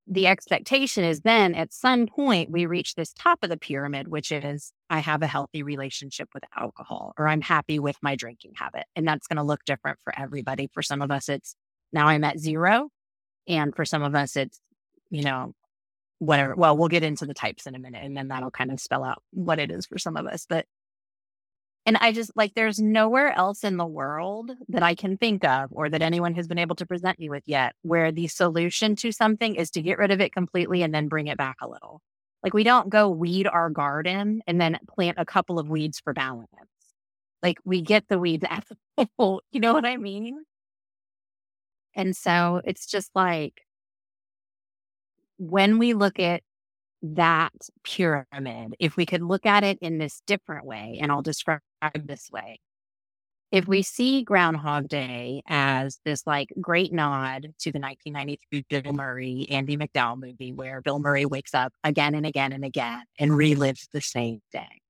the 0.08 0.28
expectation 0.28 1.04
is 1.04 1.22
then 1.22 1.56
at 1.56 1.74
some 1.74 2.06
point 2.06 2.52
we 2.52 2.68
reach 2.68 2.94
this 2.94 3.12
top 3.14 3.40
of 3.42 3.50
the 3.50 3.58
pyramid, 3.58 4.08
which 4.08 4.32
is 4.32 4.72
I 4.90 5.00
have 5.00 5.24
a 5.24 5.28
healthy 5.28 5.64
relationship 5.64 6.30
with 6.34 6.44
alcohol 6.56 7.14
or 7.18 7.28
I'm 7.28 7.42
happy 7.42 7.80
with 7.80 7.98
my 8.04 8.16
drinking 8.16 8.54
habit. 8.56 8.84
And 8.96 9.08
that's 9.08 9.28
going 9.28 9.38
to 9.38 9.44
look 9.44 9.66
different 9.66 9.98
for 10.04 10.14
everybody. 10.18 10.70
For 10.72 10.84
some 10.84 11.02
of 11.02 11.10
us, 11.10 11.28
it's 11.28 11.56
now 11.92 12.08
I'm 12.08 12.24
at 12.24 12.40
zero. 12.40 12.90
And 13.48 13.76
for 13.76 13.86
some 13.86 14.04
of 14.04 14.16
us, 14.16 14.36
it's, 14.36 14.60
you 15.10 15.24
know, 15.24 15.54
whatever. 16.20 16.56
Well, 16.56 16.78
we'll 16.78 16.88
get 16.88 17.04
into 17.04 17.26
the 17.26 17.34
types 17.34 17.66
in 17.66 17.76
a 17.76 17.80
minute 17.80 18.04
and 18.04 18.16
then 18.16 18.28
that'll 18.28 18.52
kind 18.52 18.72
of 18.72 18.80
spell 18.80 19.04
out 19.04 19.24
what 19.32 19.60
it 19.60 19.72
is 19.72 19.88
for 19.88 19.98
some 19.98 20.18
of 20.18 20.28
us. 20.28 20.46
But, 20.48 20.66
and 21.86 21.98
I 21.98 22.12
just 22.12 22.32
like, 22.36 22.54
there's 22.56 22.80
nowhere 22.80 23.32
else 23.32 23.64
in 23.64 23.78
the 23.78 23.86
world 23.86 24.52
that 24.70 24.82
I 24.82 24.96
can 24.96 25.18
think 25.18 25.44
of 25.44 25.70
or 25.72 25.88
that 25.90 26.02
anyone 26.02 26.34
has 26.34 26.48
been 26.48 26.58
able 26.58 26.76
to 26.78 26.86
present 26.86 27.20
me 27.20 27.30
with 27.30 27.44
yet 27.46 27.76
where 27.84 28.12
the 28.12 28.28
solution 28.28 28.96
to 28.98 29.12
something 29.12 29.56
is 29.56 29.70
to 29.72 29.84
get 29.84 30.00
rid 30.00 30.12
of 30.12 30.20
it 30.20 30.34
completely 30.34 30.82
and 30.82 30.94
then 30.94 31.08
bring 31.08 31.28
it 31.28 31.38
back 31.38 31.58
a 31.62 31.70
little. 31.70 32.02
Like, 32.44 32.54
we 32.54 32.64
don't 32.64 32.90
go 32.90 33.10
weed 33.10 33.48
our 33.48 33.70
garden 33.70 34.42
and 34.48 34.60
then 34.60 34.80
plant 34.90 35.18
a 35.20 35.26
couple 35.26 35.60
of 35.60 35.70
weeds 35.70 36.00
for 36.00 36.14
balance. 36.14 36.50
Like, 37.44 37.58
we 37.66 37.82
get 37.82 38.08
the 38.08 38.18
weeds 38.20 38.46
at 38.50 38.66
the 38.68 39.08
you 39.52 39.60
know 39.60 39.74
what 39.74 39.86
I 39.86 39.98
mean? 39.98 40.44
And 41.96 42.16
so 42.16 42.62
it's 42.66 42.88
just 42.88 43.12
like, 43.16 43.62
when 45.38 45.78
we 45.80 45.94
look 45.94 46.20
at 46.20 46.42
that 47.14 47.54
pyramid, 47.84 48.76
if 48.80 48.98
we 48.98 49.06
could 49.06 49.22
look 49.22 49.46
at 49.46 49.64
it 49.64 49.78
in 49.82 49.98
this 49.98 50.22
different 50.26 50.66
way, 50.66 51.00
and 51.02 51.12
I'll 51.12 51.22
describe 51.22 51.62
this 51.94 52.30
way. 52.32 52.60
If 53.52 53.68
we 53.68 53.84
see 53.84 54.24
Groundhog 54.24 54.88
Day 54.90 55.42
as 55.48 56.00
this 56.04 56.26
like 56.26 56.50
great 56.60 56.92
nod 56.92 57.44
to 57.60 57.72
the 57.72 57.80
1993 57.80 58.66
Bill 58.70 58.94
Murray, 58.94 59.48
Andie 59.50 59.78
MacDowell 59.78 60.20
movie 60.20 60.52
where 60.52 60.82
Bill 60.82 61.00
Murray 61.00 61.26
wakes 61.26 61.54
up 61.54 61.72
again 61.84 62.16
and 62.16 62.26
again 62.26 62.52
and 62.52 62.66
again 62.66 63.04
and 63.20 63.32
relives 63.32 63.88
the 63.94 64.02
same 64.02 64.42
day. 64.52 64.82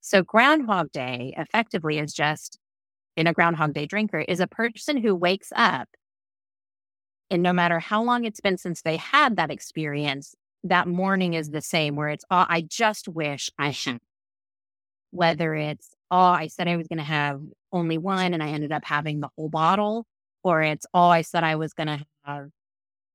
So 0.00 0.22
Groundhog 0.22 0.92
Day 0.92 1.34
effectively 1.36 1.98
is 1.98 2.14
just 2.14 2.58
in 3.16 3.26
a 3.26 3.34
Groundhog 3.34 3.74
Day 3.74 3.84
drinker 3.84 4.20
is 4.20 4.40
a 4.40 4.46
person 4.46 4.96
who 4.96 5.14
wakes 5.14 5.52
up 5.54 5.88
and 7.30 7.42
no 7.42 7.52
matter 7.52 7.78
how 7.78 8.02
long 8.02 8.24
it's 8.24 8.40
been 8.40 8.56
since 8.56 8.82
they 8.82 8.96
had 8.96 9.36
that 9.36 9.50
experience, 9.50 10.34
that 10.64 10.88
morning 10.88 11.34
is 11.34 11.50
the 11.50 11.62
same, 11.62 11.96
where 11.96 12.08
it's, 12.08 12.24
oh, 12.30 12.46
I 12.48 12.62
just 12.62 13.08
wish 13.08 13.50
I 13.58 13.70
had. 13.70 13.98
Whether 15.10 15.54
it's, 15.54 15.88
oh, 16.10 16.18
I 16.18 16.48
said 16.48 16.68
I 16.68 16.76
was 16.76 16.86
going 16.86 16.98
to 16.98 17.04
have 17.04 17.40
only 17.72 17.96
one 17.96 18.34
and 18.34 18.42
I 18.42 18.48
ended 18.48 18.72
up 18.72 18.84
having 18.84 19.20
the 19.20 19.30
whole 19.36 19.48
bottle, 19.48 20.06
or 20.42 20.62
it's, 20.62 20.86
oh, 20.92 21.08
I 21.08 21.22
said 21.22 21.44
I 21.44 21.56
was 21.56 21.72
going 21.72 21.86
to 21.86 22.04
have 22.24 22.50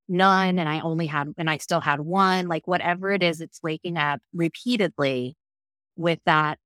none 0.09 0.57
and 0.57 0.67
I 0.67 0.79
only 0.79 1.05
had, 1.05 1.33
and 1.37 1.49
I 1.49 1.57
still 1.57 1.81
had 1.81 1.99
one. 1.99 2.47
Like 2.47 2.67
whatever 2.67 3.11
it 3.11 3.21
is, 3.21 3.41
it's 3.41 3.61
waking 3.61 3.97
up 3.97 4.21
repeatedly 4.33 5.35
with 5.95 6.19
that. 6.25 6.57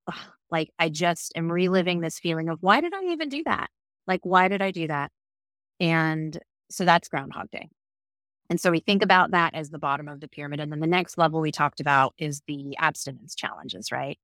Like 0.50 0.72
I 0.80 0.88
just 0.88 1.34
am 1.36 1.52
reliving 1.52 2.00
this 2.00 2.20
feeling 2.20 2.48
of 2.48 2.60
why 2.62 2.80
did 2.80 2.94
I 2.94 3.04
even 3.12 3.28
do 3.28 3.44
that? 3.46 3.70
Like, 4.08 4.22
why 4.24 4.48
did 4.48 4.62
I 4.62 4.72
do 4.72 4.88
that? 4.88 5.12
And 5.82 6.38
so 6.70 6.86
that's 6.86 7.10
Groundhog 7.10 7.52
Day. 7.52 7.70
And 8.50 8.60
so 8.60 8.72
we 8.72 8.80
think 8.80 9.04
about 9.04 9.32
that 9.32 9.54
as 9.54 9.70
the 9.70 9.80
bottom 9.80 10.08
of 10.08 10.22
the 10.22 10.28
pyramid. 10.28 10.60
And 10.60 10.72
then 10.72 10.80
the 10.80 10.88
next 10.88 11.18
level 11.18 11.42
we 11.42 11.52
talked 11.52 11.80
about 11.80 12.14
is 12.18 12.42
the 12.48 12.78
abstinence 12.78 13.36
challenges, 13.36 13.92
right? 13.92 14.18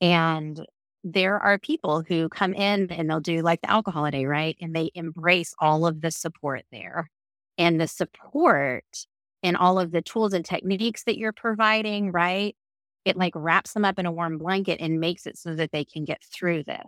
And 0.00 0.66
there 1.04 1.38
are 1.38 1.58
people 1.58 2.02
who 2.02 2.28
come 2.28 2.52
in 2.52 2.90
and 2.90 3.08
they'll 3.08 3.20
do 3.20 3.42
like 3.42 3.60
the 3.60 3.70
alcohol 3.70 4.10
day, 4.10 4.26
right? 4.26 4.56
And 4.60 4.74
they 4.74 4.90
embrace 4.94 5.54
all 5.60 5.86
of 5.86 6.00
the 6.00 6.10
support 6.10 6.64
there 6.72 7.08
and 7.56 7.80
the 7.80 7.86
support 7.86 9.06
and 9.42 9.56
all 9.56 9.78
of 9.78 9.92
the 9.92 10.02
tools 10.02 10.32
and 10.32 10.44
techniques 10.44 11.04
that 11.04 11.16
you're 11.16 11.32
providing, 11.32 12.10
right? 12.10 12.56
It 13.04 13.16
like 13.16 13.32
wraps 13.36 13.72
them 13.72 13.84
up 13.84 14.00
in 14.00 14.06
a 14.06 14.10
warm 14.10 14.38
blanket 14.38 14.80
and 14.80 14.98
makes 14.98 15.26
it 15.26 15.38
so 15.38 15.54
that 15.54 15.70
they 15.70 15.84
can 15.84 16.04
get 16.04 16.20
through 16.24 16.64
this. 16.64 16.84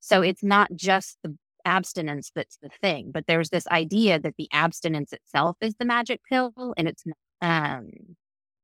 So 0.00 0.20
it's 0.20 0.42
not 0.42 0.74
just 0.74 1.18
the 1.22 1.36
abstinence 1.64 2.30
that's 2.34 2.58
the 2.62 2.70
thing, 2.82 3.10
but 3.12 3.26
there's 3.26 3.50
this 3.50 3.66
idea 3.68 4.18
that 4.20 4.34
the 4.38 4.48
abstinence 4.52 5.12
itself 5.12 5.56
is 5.60 5.74
the 5.78 5.84
magic 5.84 6.20
pill, 6.28 6.74
and 6.76 6.88
it's 6.88 7.04
um 7.42 7.90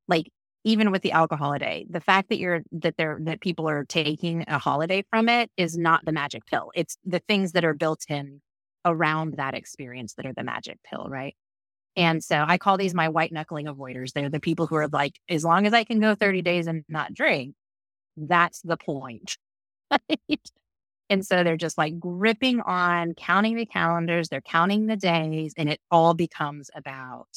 like 0.08 0.30
even 0.64 0.90
with 0.90 1.02
the 1.02 1.12
alcohol 1.12 1.56
day, 1.58 1.86
the 1.88 2.00
fact 2.00 2.28
that 2.28 2.38
you're 2.38 2.62
that 2.72 2.96
they're 2.98 3.18
that 3.22 3.40
people 3.40 3.68
are 3.68 3.84
taking 3.84 4.44
a 4.48 4.58
holiday 4.58 5.04
from 5.10 5.28
it 5.28 5.50
is 5.56 5.76
not 5.78 6.04
the 6.04 6.12
magic 6.12 6.46
pill. 6.46 6.70
It's 6.74 6.96
the 7.04 7.20
things 7.20 7.52
that 7.52 7.64
are 7.64 7.74
built 7.74 8.04
in 8.08 8.40
around 8.84 9.34
that 9.36 9.54
experience 9.54 10.14
that 10.14 10.26
are 10.26 10.34
the 10.34 10.44
magic 10.44 10.78
pill, 10.84 11.06
right? 11.08 11.34
And 11.96 12.22
so 12.24 12.44
I 12.46 12.58
call 12.58 12.78
these 12.78 12.94
my 12.94 13.08
white 13.08 13.32
knuckling 13.32 13.66
avoiders. 13.66 14.12
They're 14.12 14.30
the 14.30 14.40
people 14.40 14.66
who 14.66 14.76
are 14.76 14.88
like, 14.88 15.18
as 15.28 15.44
long 15.44 15.66
as 15.66 15.74
I 15.74 15.84
can 15.84 16.00
go 16.00 16.14
30 16.14 16.42
days 16.42 16.66
and 16.66 16.84
not 16.88 17.14
drink, 17.14 17.54
that's 18.16 18.62
the 18.62 18.76
point. 18.78 19.38
Right? 20.28 20.40
And 21.10 21.26
so 21.26 21.44
they're 21.44 21.56
just 21.58 21.76
like 21.76 21.98
gripping 22.00 22.60
on 22.62 23.14
counting 23.14 23.56
the 23.56 23.66
calendars, 23.66 24.30
they're 24.30 24.40
counting 24.40 24.86
the 24.86 24.96
days, 24.96 25.52
and 25.58 25.68
it 25.68 25.80
all 25.90 26.14
becomes 26.14 26.70
about, 26.74 27.28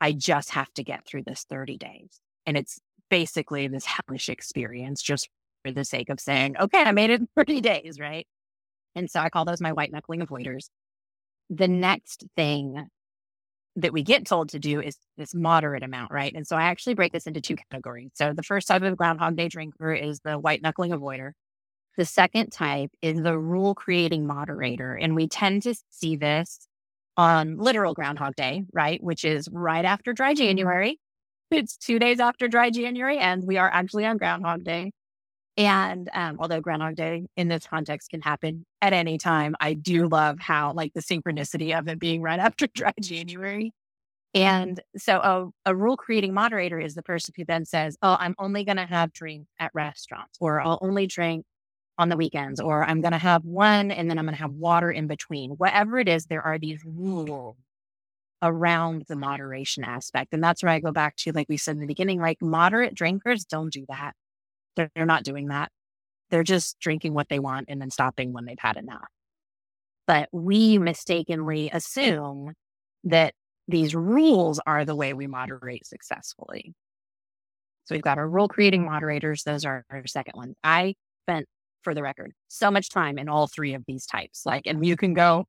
I 0.00 0.12
just 0.12 0.50
have 0.50 0.72
to 0.74 0.84
get 0.84 1.06
through 1.06 1.24
this 1.24 1.44
30 1.48 1.76
days. 1.76 2.20
And 2.46 2.56
it's 2.56 2.80
basically 3.10 3.68
this 3.68 3.84
hellish 3.84 4.28
experience 4.28 5.02
just 5.02 5.28
for 5.64 5.72
the 5.72 5.84
sake 5.84 6.08
of 6.08 6.20
saying, 6.20 6.56
okay, 6.58 6.82
I 6.82 6.92
made 6.92 7.10
it 7.10 7.20
in 7.20 7.28
30 7.36 7.60
days, 7.60 7.98
right? 8.00 8.26
And 8.96 9.10
so 9.10 9.20
I 9.20 9.30
call 9.30 9.44
those 9.44 9.60
my 9.60 9.72
white 9.72 9.92
knuckling 9.92 10.20
avoiders. 10.20 10.70
The 11.50 11.68
next 11.68 12.24
thing 12.36 12.88
that 13.76 13.92
we 13.92 14.02
get 14.02 14.26
told 14.26 14.50
to 14.50 14.58
do 14.58 14.80
is 14.80 14.96
this 15.16 15.34
moderate 15.34 15.84
amount, 15.84 16.12
right? 16.12 16.34
And 16.34 16.46
so 16.46 16.56
I 16.56 16.64
actually 16.64 16.94
break 16.94 17.12
this 17.12 17.26
into 17.26 17.40
two 17.40 17.56
categories. 17.56 18.10
So 18.14 18.32
the 18.34 18.42
first 18.42 18.68
type 18.68 18.82
of 18.82 18.96
Groundhog 18.96 19.36
Day 19.36 19.48
drinker 19.48 19.92
is 19.92 20.20
the 20.24 20.38
white 20.38 20.62
knuckling 20.62 20.92
avoider. 20.92 21.32
The 21.98 22.04
second 22.04 22.50
type 22.50 22.92
is 23.02 23.20
the 23.20 23.36
rule 23.36 23.74
creating 23.74 24.24
moderator. 24.24 24.94
And 24.94 25.16
we 25.16 25.26
tend 25.26 25.64
to 25.64 25.74
see 25.90 26.14
this 26.14 26.68
on 27.16 27.58
literal 27.58 27.92
Groundhog 27.92 28.36
Day, 28.36 28.62
right? 28.72 29.02
Which 29.02 29.24
is 29.24 29.48
right 29.50 29.84
after 29.84 30.12
dry 30.12 30.32
January. 30.32 31.00
It's 31.50 31.76
two 31.76 31.98
days 31.98 32.20
after 32.20 32.46
dry 32.46 32.70
January 32.70 33.18
and 33.18 33.42
We 33.44 33.56
are 33.56 33.68
actually 33.68 34.06
on 34.06 34.16
Groundhog 34.16 34.62
Day. 34.62 34.92
And 35.56 36.08
um, 36.14 36.36
although 36.38 36.60
Groundhog 36.60 36.94
Day 36.94 37.26
in 37.36 37.48
this 37.48 37.66
context 37.66 38.10
can 38.10 38.20
happen 38.20 38.64
at 38.80 38.92
any 38.92 39.18
time, 39.18 39.56
I 39.58 39.74
do 39.74 40.06
love 40.06 40.38
how, 40.38 40.72
like, 40.74 40.92
the 40.94 41.00
synchronicity 41.00 41.76
of 41.76 41.88
it 41.88 41.98
being 41.98 42.22
right 42.22 42.38
after 42.38 42.68
dry 42.74 42.92
January. 43.00 43.72
And 44.34 44.80
so 44.96 45.52
a, 45.64 45.70
a 45.70 45.74
rule 45.74 45.96
creating 45.96 46.32
moderator 46.32 46.78
is 46.78 46.94
the 46.94 47.02
person 47.02 47.34
who 47.36 47.44
then 47.44 47.64
says, 47.64 47.96
Oh, 48.02 48.16
I'm 48.20 48.36
only 48.38 48.62
going 48.62 48.76
to 48.76 48.86
have 48.86 49.12
drinks 49.12 49.50
at 49.58 49.72
restaurants, 49.74 50.38
or 50.40 50.60
I'll 50.60 50.78
only 50.80 51.08
drink 51.08 51.44
on 51.98 52.08
the 52.08 52.16
weekends, 52.16 52.60
or 52.60 52.84
I'm 52.84 53.00
going 53.00 53.12
to 53.12 53.18
have 53.18 53.44
one 53.44 53.90
and 53.90 54.08
then 54.08 54.18
I'm 54.18 54.24
going 54.24 54.36
to 54.36 54.42
have 54.42 54.52
water 54.52 54.90
in 54.90 55.08
between. 55.08 55.50
Whatever 55.52 55.98
it 55.98 56.08
is, 56.08 56.26
there 56.26 56.42
are 56.42 56.58
these 56.58 56.84
rules 56.84 57.56
around 58.40 59.04
the 59.08 59.16
moderation 59.16 59.82
aspect. 59.82 60.32
And 60.32 60.42
that's 60.42 60.62
where 60.62 60.70
I 60.70 60.78
go 60.78 60.92
back 60.92 61.16
to, 61.16 61.32
like 61.32 61.48
we 61.48 61.56
said 61.56 61.74
in 61.74 61.80
the 61.80 61.86
beginning, 61.86 62.20
like 62.20 62.40
moderate 62.40 62.94
drinkers 62.94 63.44
don't 63.44 63.72
do 63.72 63.84
that. 63.88 64.12
They're, 64.76 64.90
they're 64.94 65.06
not 65.06 65.24
doing 65.24 65.48
that. 65.48 65.70
They're 66.30 66.44
just 66.44 66.78
drinking 66.78 67.14
what 67.14 67.28
they 67.28 67.40
want 67.40 67.66
and 67.68 67.80
then 67.80 67.90
stopping 67.90 68.32
when 68.32 68.44
they've 68.44 68.56
had 68.58 68.76
enough. 68.76 69.08
But 70.06 70.28
we 70.30 70.78
mistakenly 70.78 71.68
assume 71.72 72.52
that 73.04 73.34
these 73.66 73.94
rules 73.94 74.60
are 74.66 74.84
the 74.84 74.96
way 74.96 75.12
we 75.14 75.26
moderate 75.26 75.84
successfully. 75.84 76.74
So 77.84 77.94
we've 77.94 78.02
got 78.02 78.18
our 78.18 78.28
rule 78.28 78.48
creating 78.48 78.84
moderators. 78.84 79.42
Those 79.42 79.64
are 79.64 79.84
our 79.90 80.06
second 80.06 80.34
ones. 80.36 80.54
I 80.62 80.94
spent 81.24 81.46
for 81.88 81.94
the 81.94 82.02
record. 82.02 82.32
So 82.48 82.70
much 82.70 82.90
time 82.90 83.16
in 83.16 83.30
all 83.30 83.46
three 83.46 83.72
of 83.72 83.82
these 83.86 84.04
types. 84.04 84.44
Like, 84.44 84.66
and 84.66 84.84
you 84.84 84.94
can 84.94 85.14
go 85.14 85.46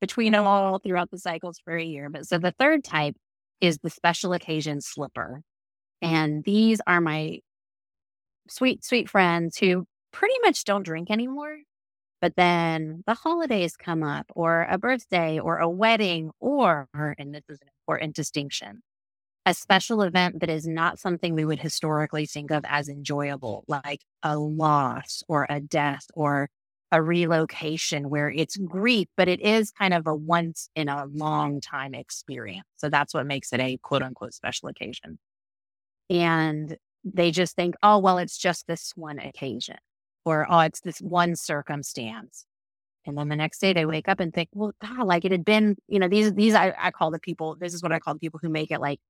between 0.00 0.30
them 0.30 0.46
all 0.46 0.78
throughout 0.78 1.10
the 1.10 1.18
cycles 1.18 1.58
for 1.64 1.76
a 1.76 1.82
year. 1.82 2.08
But 2.08 2.28
so 2.28 2.38
the 2.38 2.52
third 2.52 2.84
type 2.84 3.16
is 3.60 3.78
the 3.78 3.90
special 3.90 4.32
occasion 4.32 4.80
slipper. 4.80 5.42
And 6.00 6.44
these 6.44 6.80
are 6.86 7.00
my 7.00 7.40
sweet, 8.48 8.84
sweet 8.84 9.10
friends 9.10 9.56
who 9.56 9.84
pretty 10.12 10.36
much 10.44 10.62
don't 10.62 10.84
drink 10.84 11.10
anymore. 11.10 11.58
But 12.20 12.36
then 12.36 13.02
the 13.08 13.14
holidays 13.14 13.76
come 13.76 14.04
up, 14.04 14.26
or 14.36 14.68
a 14.70 14.78
birthday, 14.78 15.40
or 15.40 15.58
a 15.58 15.68
wedding, 15.68 16.30
or, 16.38 16.86
and 16.94 17.34
this 17.34 17.42
is 17.48 17.58
an 17.62 17.68
important 17.82 18.14
distinction, 18.14 18.82
a 19.46 19.54
special 19.54 20.02
event 20.02 20.40
that 20.40 20.50
is 20.50 20.66
not 20.66 20.98
something 20.98 21.34
we 21.34 21.44
would 21.44 21.60
historically 21.60 22.26
think 22.26 22.50
of 22.50 22.64
as 22.68 22.88
enjoyable, 22.88 23.64
like 23.68 24.02
a 24.22 24.38
loss 24.38 25.22
or 25.28 25.46
a 25.48 25.60
death 25.60 26.06
or 26.14 26.48
a 26.92 27.00
relocation 27.00 28.10
where 28.10 28.28
it's 28.28 28.56
grief, 28.56 29.08
but 29.16 29.28
it 29.28 29.40
is 29.40 29.70
kind 29.70 29.94
of 29.94 30.06
a 30.06 30.14
once 30.14 30.68
in 30.74 30.88
a 30.88 31.06
long 31.06 31.60
time 31.60 31.94
experience. 31.94 32.66
So 32.76 32.88
that's 32.88 33.14
what 33.14 33.26
makes 33.26 33.52
it 33.52 33.60
a 33.60 33.78
quote 33.78 34.02
unquote 34.02 34.34
special 34.34 34.68
occasion. 34.68 35.18
And 36.10 36.76
they 37.04 37.30
just 37.30 37.54
think, 37.54 37.76
oh, 37.82 37.98
well, 37.98 38.18
it's 38.18 38.36
just 38.36 38.66
this 38.66 38.92
one 38.96 39.18
occasion 39.18 39.76
or, 40.24 40.46
oh, 40.50 40.60
it's 40.60 40.80
this 40.80 40.98
one 40.98 41.36
circumstance. 41.36 42.44
And 43.06 43.16
then 43.16 43.28
the 43.28 43.36
next 43.36 43.60
day 43.60 43.72
they 43.72 43.86
wake 43.86 44.08
up 44.08 44.20
and 44.20 44.34
think, 44.34 44.50
well, 44.52 44.72
God, 44.82 45.06
like 45.06 45.24
it 45.24 45.32
had 45.32 45.44
been, 45.44 45.76
you 45.88 45.98
know, 45.98 46.08
these, 46.08 46.34
these, 46.34 46.54
I, 46.54 46.74
I 46.78 46.90
call 46.90 47.10
the 47.10 47.18
people, 47.18 47.56
this 47.58 47.72
is 47.72 47.82
what 47.82 47.92
I 47.92 47.98
call 47.98 48.14
the 48.14 48.20
people 48.20 48.40
who 48.42 48.50
make 48.50 48.70
it 48.70 48.80
like 48.80 49.00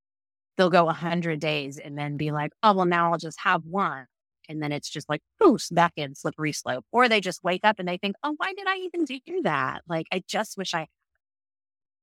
they'll 0.57 0.71
go 0.71 0.89
a 0.89 0.93
hundred 0.93 1.41
days 1.41 1.79
and 1.79 1.97
then 1.97 2.17
be 2.17 2.31
like, 2.33 2.53
oh, 2.63 2.75
well, 2.75 2.87
now 2.87 3.13
I'll 3.13 3.19
just 3.19 3.41
have 3.41 3.63
one. 3.65 4.07
And 4.49 4.63
then 4.63 4.73
it's 4.73 4.91
just 4.91 5.09
like, 5.09 5.23
boost 5.39 5.75
back 5.75 5.93
in 5.97 6.15
slippery 6.15 6.53
slope. 6.53 6.85
Or 6.93 7.09
they 7.09 7.21
just 7.21 7.45
wake 7.45 7.61
up 7.65 7.79
and 7.79 7.89
they 7.89 7.99
think, 7.99 8.17
oh, 8.23 8.35
why 8.37 8.53
did 8.53 8.67
I 8.67 8.77
even 8.79 9.05
do 9.05 9.21
that? 9.45 9.83
Like, 9.89 10.07
I 10.13 10.23
just 10.27 10.59
wish 10.59 10.75
I. 10.75 10.89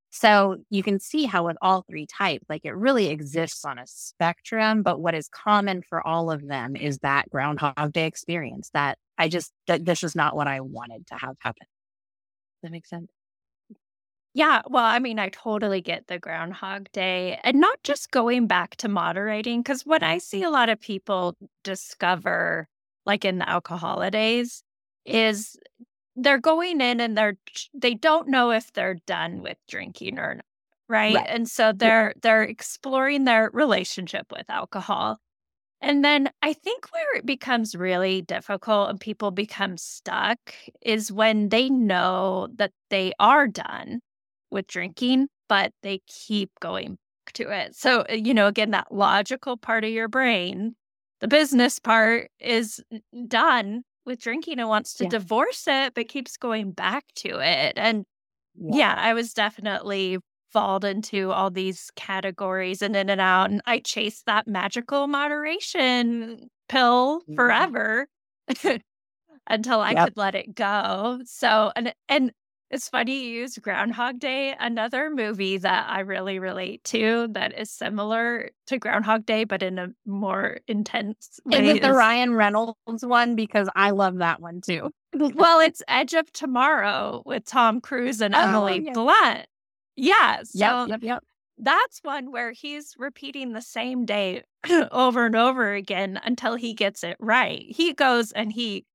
So 0.10 0.58
you 0.70 0.82
can 0.82 1.00
see 1.00 1.26
how 1.26 1.46
with 1.46 1.58
all 1.62 1.84
three 1.88 2.08
types, 2.08 2.46
like 2.48 2.62
it 2.64 2.74
really 2.74 3.08
exists 3.08 3.66
on 3.66 3.78
a 3.78 3.86
spectrum. 3.86 4.82
But 4.82 5.02
what 5.02 5.14
is 5.14 5.28
common 5.28 5.84
for 5.88 6.06
all 6.06 6.32
of 6.32 6.48
them 6.48 6.76
is 6.76 7.00
that 7.00 7.30
Groundhog 7.30 7.92
Day 7.92 8.08
experience 8.08 8.70
that 8.74 8.98
I 9.18 9.28
just, 9.28 9.52
that 9.68 9.84
this 9.86 10.04
is 10.04 10.16
not 10.16 10.36
what 10.36 10.48
I 10.48 10.62
wanted 10.62 11.06
to 11.08 11.16
have 11.16 11.36
happen. 11.40 11.68
Does 12.62 12.70
that 12.70 12.72
make 12.72 12.88
sense? 12.88 13.12
Yeah, 14.38 14.62
well, 14.70 14.84
I 14.84 15.00
mean, 15.00 15.18
I 15.18 15.30
totally 15.30 15.82
get 15.82 16.06
the 16.06 16.20
Groundhog 16.20 16.92
Day 16.92 17.40
and 17.44 17.60
not 17.60 17.82
just 17.82 18.12
going 18.12 18.46
back 18.46 18.76
to 18.76 18.88
moderating. 18.88 19.64
Because 19.64 19.84
what 19.84 20.04
I 20.04 20.20
see 20.20 20.44
a 20.44 20.52
lot 20.52 20.70
of 20.70 20.80
people 20.80 21.36
discover, 21.64 22.68
like 23.04 23.26
in 23.26 23.40
the 23.40 23.50
alcohol 23.50 24.08
days, 24.12 24.62
is 25.08 25.58
they're 26.16 26.38
going 26.38 26.82
in 26.82 27.02
and 27.02 27.18
they're 27.18 27.38
they 27.74 27.96
don't 27.96 28.28
know 28.28 28.52
if 28.52 28.72
they're 28.74 29.00
done 29.08 29.42
with 29.42 29.58
drinking 29.68 30.20
or 30.20 30.36
not, 30.36 30.46
right? 30.88 31.16
Right. 31.16 31.26
And 31.28 31.50
so 31.50 31.74
they're 31.74 32.14
they're 32.22 32.44
exploring 32.44 33.24
their 33.24 33.50
relationship 33.54 34.32
with 34.32 34.48
alcohol. 34.52 35.18
And 35.82 36.06
then 36.06 36.30
I 36.44 36.54
think 36.54 36.94
where 36.94 37.16
it 37.16 37.26
becomes 37.26 37.74
really 37.74 38.22
difficult 38.22 38.92
and 38.92 39.00
people 39.00 39.32
become 39.32 39.78
stuck 39.78 40.54
is 40.84 41.12
when 41.12 41.50
they 41.50 41.72
know 41.72 42.50
that 42.58 42.74
they 42.92 43.14
are 43.20 43.48
done 43.48 44.02
with 44.52 44.68
drinking, 44.68 45.28
but 45.50 45.74
they 45.84 46.00
keep 46.08 46.52
going 46.60 46.92
back 47.26 47.34
to 47.36 47.50
it. 47.52 47.76
So, 47.76 48.02
uh, 48.10 48.14
you 48.14 48.34
know, 48.34 48.48
again, 48.48 48.72
that 48.72 48.92
logical 48.94 49.58
part 49.58 49.84
of 49.84 49.92
your 49.92 50.08
brain, 50.08 50.76
the 51.20 51.28
business 51.28 51.80
part 51.80 52.30
is 52.40 52.82
done 53.28 53.84
with 54.06 54.20
drinking 54.22 54.60
and 54.60 54.70
wants 54.70 54.94
to 54.96 55.06
Yeah. 55.06 55.08
divorce 55.08 55.68
it, 55.68 55.94
but 55.94 56.08
keeps 56.10 56.38
going 56.38 56.72
back 56.72 57.06
to 57.16 57.40
it. 57.40 57.74
And 57.78 58.06
Yeah. 58.56 58.78
yeah, 58.78 58.96
I 58.98 59.14
was 59.14 59.34
definitely 59.34 60.20
fall 60.52 60.84
into 60.86 61.32
all 61.32 61.50
these 61.52 61.92
categories 61.96 62.82
and 62.82 62.96
in 62.96 63.10
and 63.10 63.22
out. 63.22 63.50
And 63.52 63.62
I 63.66 63.80
chased 63.80 64.26
that 64.26 64.48
magical 64.48 65.08
moderation 65.08 66.50
pill 66.70 67.24
Mhm. 67.28 67.72
forever 67.76 68.08
until 69.48 69.80
I 69.82 69.96
Yep. 69.96 70.12
could 70.12 70.18
let 70.18 70.36
it 70.36 70.56
go. 70.56 71.20
So, 71.26 71.72
and 71.76 71.94
and 72.10 72.32
it's 72.70 72.90
funny 72.90 73.26
you 73.28 73.42
use 73.42 73.58
Groundhog 73.58 74.20
Day, 74.20 74.56
another 74.60 75.10
movie 75.10 75.58
that 75.58 75.90
I 75.90 76.02
really 76.02 76.38
relate 76.40 76.84
to 76.86 77.28
that 77.32 77.58
is 77.58 77.72
similar 77.72 78.50
to 78.68 78.78
Groundhog 78.78 79.26
Day, 79.26 79.44
but 79.46 79.64
in 79.64 79.80
a 79.80 79.88
more 80.06 80.60
intense 80.68 81.40
Is 81.52 81.60
it 81.70 81.82
the 81.82 81.90
is- 81.92 81.96
Ryan 81.96 82.34
Reynolds 82.34 82.76
one? 83.06 83.36
Because 83.36 83.70
I 83.76 83.92
love 83.92 84.18
that 84.18 84.42
one 84.42 84.62
too. 84.62 84.92
well, 85.14 85.60
it's 85.62 85.82
Edge 85.88 86.14
of 86.14 86.32
Tomorrow 86.34 87.24
with 87.26 87.46
Tom 87.46 87.80
Cruise 87.82 88.22
and 88.22 88.36
Oh, 88.36 88.40
Emily 88.40 88.84
yeah. 88.86 88.94
Blunt. 88.94 89.46
Yeah. 89.96 90.44
So 90.44 90.60
Yep, 90.60 90.88
yep, 90.90 91.04
yep. 91.04 91.24
that's 91.58 92.00
one 92.04 92.32
where 92.32 92.52
he's 92.52 92.94
repeating 92.98 93.54
the 93.54 93.62
same 93.62 94.06
day 94.06 94.44
over 94.92 95.26
and 95.26 95.36
over 95.36 95.74
again 95.74 96.20
until 96.24 96.56
he 96.56 96.74
gets 96.74 97.04
it 97.04 97.16
right. 97.20 97.64
He 97.70 97.94
goes 97.94 98.32
and 98.34 98.52
he 98.52 98.86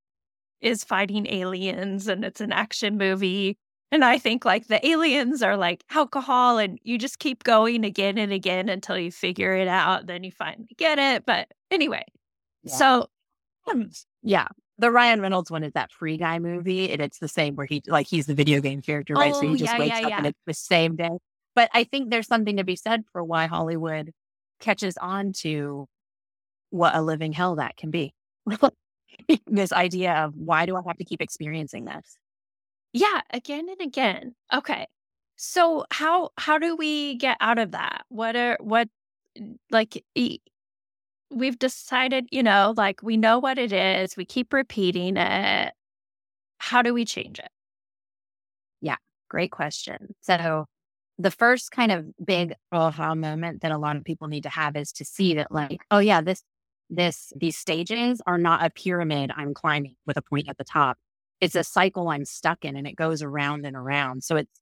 is 0.63 0.85
fighting 0.85 1.27
aliens 1.27 2.09
and 2.09 2.25
it's 2.25 2.41
an 2.41 2.53
action 2.53 2.97
movie. 2.99 3.59
And 3.91 4.05
I 4.05 4.19
think 4.19 4.45
like 4.47 4.69
the 4.69 4.85
aliens 4.87 5.43
are 5.43 5.57
like 5.57 5.85
alcohol 5.91 6.59
and 6.59 6.79
you 6.83 6.97
just 6.99 7.19
keep 7.19 7.45
going 7.45 7.85
again 7.85 8.17
and 8.17 8.33
again 8.33 8.69
until 8.71 8.97
you 8.99 9.13
figure 9.13 9.55
it 9.55 9.69
out. 9.69 10.07
Then 10.07 10.25
you 10.25 10.33
finally 10.33 10.75
get 10.79 10.99
it. 10.99 11.27
But 11.27 11.49
anyway, 11.71 12.05
Yeah. 12.63 12.77
so 12.77 13.07
um, 13.71 13.91
Yeah. 14.23 14.49
The 14.79 14.91
Ryan 14.91 15.21
Reynolds 15.21 15.51
one 15.51 15.63
is 15.63 15.73
that 15.75 15.93
Free 15.93 16.17
Guy 16.17 16.39
movie, 16.39 16.91
and 16.91 17.01
it's 17.01 17.19
the 17.19 17.29
same 17.29 17.55
where 17.55 17.67
he 17.67 17.83
like 17.87 18.09
he's 18.09 18.27
the 18.27 18.35
video 18.35 18.61
game 18.61 18.83
character, 18.83 19.15
right? 19.15 19.35
so 19.35 19.47
Oh, 19.47 19.53
he 19.53 19.57
just 19.57 19.73
yeah, 19.75 19.79
wakes 19.79 20.01
yeah, 20.01 20.07
up 20.07 20.13
and 20.19 20.27
it's 20.29 20.41
the 20.47 20.55
same 20.55 20.97
day. 20.97 21.11
But 21.55 21.71
I 21.75 21.85
think 21.85 22.11
there's 22.11 22.27
something 22.27 22.57
to 22.57 22.65
be 22.65 22.77
said 22.77 23.05
for 23.13 23.23
why 23.23 23.47
Hollywood 23.47 24.13
catches 24.61 24.97
on 24.97 25.33
to 25.41 25.87
what 26.71 26.95
a 26.95 27.03
living 27.03 27.33
hell 27.33 27.57
that 27.57 27.77
can 27.77 27.91
be. 27.91 28.15
this 29.47 29.73
idea 29.73 30.13
of 30.15 30.35
why 30.37 30.67
do 30.67 30.77
I 30.77 30.81
have 30.87 30.99
to 30.99 31.05
keep 31.05 31.21
experiencing 31.21 31.85
this? 31.85 32.17
Yeah, 32.93 33.21
again 33.31 33.69
and 33.69 33.81
again. 33.81 34.35
Okay. 34.53 34.87
So 35.37 35.85
how 35.91 36.31
how 36.37 36.59
do 36.59 36.77
we 36.77 37.17
get 37.17 37.37
out 37.41 37.59
of 37.59 37.73
that? 37.73 38.05
What 38.09 38.37
are 38.37 38.59
what 38.61 38.89
like 39.71 40.05
we've 41.33 41.59
decided, 41.59 42.27
you 42.31 42.43
know, 42.43 42.75
like 42.77 43.03
we 43.03 43.17
know 43.17 43.39
what 43.39 43.59
it 43.59 43.73
is, 43.73 44.17
we 44.17 44.25
keep 44.25 44.53
repeating 44.53 45.17
it. 45.17 45.73
How 46.59 46.83
do 46.83 46.95
we 46.95 47.05
change 47.05 47.39
it? 47.39 47.49
Yeah, 48.81 48.97
great 49.29 49.51
question. 49.51 50.15
So, 50.21 50.67
the 51.19 51.31
first 51.31 51.71
kind 51.71 51.93
of 51.93 52.07
big 52.25 52.55
aha 52.73 53.15
moment 53.15 53.63
that 53.63 53.71
a 53.71 53.79
lot 53.79 53.97
of 53.97 54.05
people 54.05 54.29
need 54.29 54.43
to 54.45 54.49
have 54.49 54.77
is 54.77 54.93
to 54.93 55.05
see 55.05 55.35
that, 55.35 55.53
like, 55.53 55.83
oh 55.91 55.99
yeah, 55.99 56.21
this, 56.21 56.43
this, 56.93 57.33
these 57.35 57.57
stages 57.57 58.21
are 58.27 58.39
not 58.39 58.65
a 58.65 58.71
pyramid 58.71 59.33
I'm 59.35 59.55
climbing 59.55 59.97
with 60.07 60.19
a 60.19 60.23
point 60.23 60.49
at 60.49 60.59
the 60.59 60.65
top. 60.65 60.99
It's 61.41 61.55
a 61.55 61.65
cycle 61.65 62.09
I'm 62.09 62.25
stuck 62.25 62.65
in, 62.65 62.77
and 62.77 62.87
it 62.87 62.95
goes 62.95 63.23
around 63.23 63.67
and 63.67 63.75
around. 63.75 64.23
So 64.23 64.37
it's, 64.37 64.61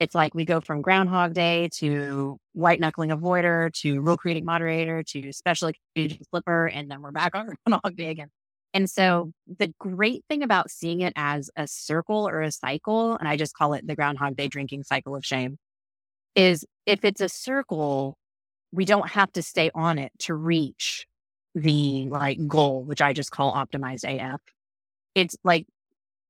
it's 0.00 0.14
like 0.14 0.34
we 0.34 0.44
go 0.44 0.60
from 0.60 0.82
Groundhog 0.82 1.34
Day 1.34 1.68
to 1.74 2.38
white 2.54 2.80
knuckling 2.80 3.10
avoider 3.10 3.72
to 3.82 4.00
rule 4.00 4.16
creating 4.16 4.44
moderator 4.44 5.02
to 5.04 5.32
special 5.32 5.70
occasion 5.94 6.24
flipper, 6.30 6.66
and 6.66 6.90
then 6.90 7.02
we're 7.02 7.12
back 7.12 7.34
on 7.36 7.50
Groundhog 7.66 7.96
Day 7.96 8.08
again. 8.08 8.28
And 8.74 8.88
so 8.88 9.32
the 9.58 9.72
great 9.78 10.24
thing 10.30 10.42
about 10.42 10.70
seeing 10.70 11.02
it 11.02 11.12
as 11.16 11.50
a 11.56 11.66
circle 11.66 12.26
or 12.26 12.40
a 12.40 12.50
cycle, 12.50 13.16
and 13.16 13.28
I 13.28 13.36
just 13.36 13.54
call 13.54 13.74
it 13.74 13.86
the 13.86 13.94
Groundhog 13.94 14.36
Day 14.36 14.48
drinking 14.48 14.84
cycle 14.84 15.14
of 15.14 15.24
shame, 15.24 15.58
is 16.34 16.64
if 16.86 17.04
it's 17.04 17.20
a 17.20 17.28
circle, 17.28 18.16
we 18.72 18.86
don't 18.86 19.10
have 19.10 19.30
to 19.32 19.42
stay 19.42 19.70
on 19.74 19.98
it 19.98 20.12
to 20.20 20.34
reach 20.34 21.06
the 21.54 22.08
like 22.08 22.46
goal, 22.46 22.84
which 22.84 23.02
I 23.02 23.12
just 23.12 23.30
call 23.30 23.52
optimized 23.54 24.04
AF. 24.04 24.40
It's 25.14 25.36
like 25.44 25.66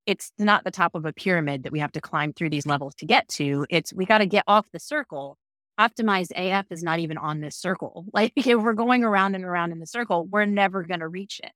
it's 0.07 0.33
not 0.39 0.65
the 0.65 0.71
top 0.71 0.95
of 0.95 1.05
a 1.05 1.13
pyramid 1.13 1.63
that 1.63 1.73
we 1.73 1.79
have 1.79 1.93
to 1.93 2.01
climb 2.01 2.33
through 2.33 2.51
these 2.51 2.67
levels 2.67 2.95
to 2.97 3.07
get 3.07 3.29
to. 3.29 3.67
It's 3.71 3.93
we 3.93 4.05
got 4.07 4.19
to 4.19 4.27
get 4.27 4.45
off 4.47 4.67
the 4.73 4.81
circle. 4.81 5.39
Optimized 5.79 6.33
AF 6.37 6.67
is 6.71 6.83
not 6.83 6.99
even 6.99 7.19
on 7.19 7.41
this 7.41 7.57
circle. 7.57 8.07
Like 8.13 8.33
if 8.37 8.47
we're 8.47 8.73
going 8.75 9.05
around 9.05 9.35
and 9.35 9.45
around 9.45 9.73
in 9.73 9.81
the 9.81 9.87
circle, 9.87 10.27
we're 10.27 10.45
never 10.45 10.83
going 10.83 11.01
to 11.01 11.09
reach 11.09 11.41
it. 11.43 11.53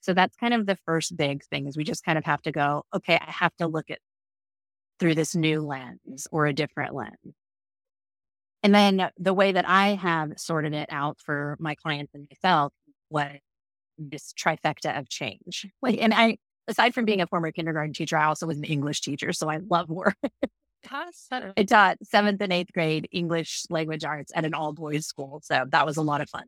So 0.00 0.14
that's 0.14 0.36
kind 0.36 0.54
of 0.54 0.66
the 0.66 0.78
first 0.86 1.16
big 1.16 1.44
thing 1.44 1.66
is 1.66 1.76
we 1.76 1.84
just 1.84 2.04
kind 2.04 2.18
of 2.18 2.24
have 2.24 2.42
to 2.42 2.52
go, 2.52 2.84
okay, 2.94 3.16
I 3.20 3.30
have 3.30 3.54
to 3.56 3.66
look 3.66 3.90
at 3.90 3.98
through 4.98 5.14
this 5.14 5.34
new 5.34 5.60
lens 5.60 6.26
or 6.30 6.46
a 6.46 6.52
different 6.52 6.94
lens. 6.94 7.34
And 8.62 8.74
then 8.74 9.10
the 9.18 9.32
way 9.32 9.52
that 9.52 9.66
I 9.68 9.94
have 9.94 10.32
sorted 10.36 10.74
it 10.74 10.88
out 10.90 11.18
for 11.24 11.56
my 11.58 11.74
clients 11.74 12.14
and 12.14 12.28
myself 12.30 12.72
was 13.10 13.38
this 13.98 14.32
trifecta 14.32 14.98
of 14.98 15.08
change. 15.08 15.66
Like, 15.82 15.98
and 16.00 16.14
I, 16.14 16.38
aside 16.68 16.94
from 16.94 17.04
being 17.04 17.20
a 17.20 17.26
former 17.26 17.52
kindergarten 17.52 17.92
teacher, 17.92 18.16
I 18.16 18.26
also 18.26 18.46
was 18.46 18.58
an 18.58 18.64
English 18.64 19.00
teacher. 19.00 19.32
So 19.32 19.48
I 19.48 19.58
love 19.68 19.88
work. 19.88 20.16
I 21.56 21.64
taught 21.64 21.98
seventh 22.02 22.40
and 22.40 22.52
eighth 22.52 22.72
grade 22.72 23.08
English 23.12 23.64
language 23.68 24.04
arts 24.04 24.32
at 24.34 24.44
an 24.44 24.54
all 24.54 24.72
boys 24.72 25.06
school. 25.06 25.40
So 25.44 25.66
that 25.70 25.86
was 25.86 25.96
a 25.96 26.02
lot 26.02 26.20
of 26.20 26.30
fun. 26.30 26.44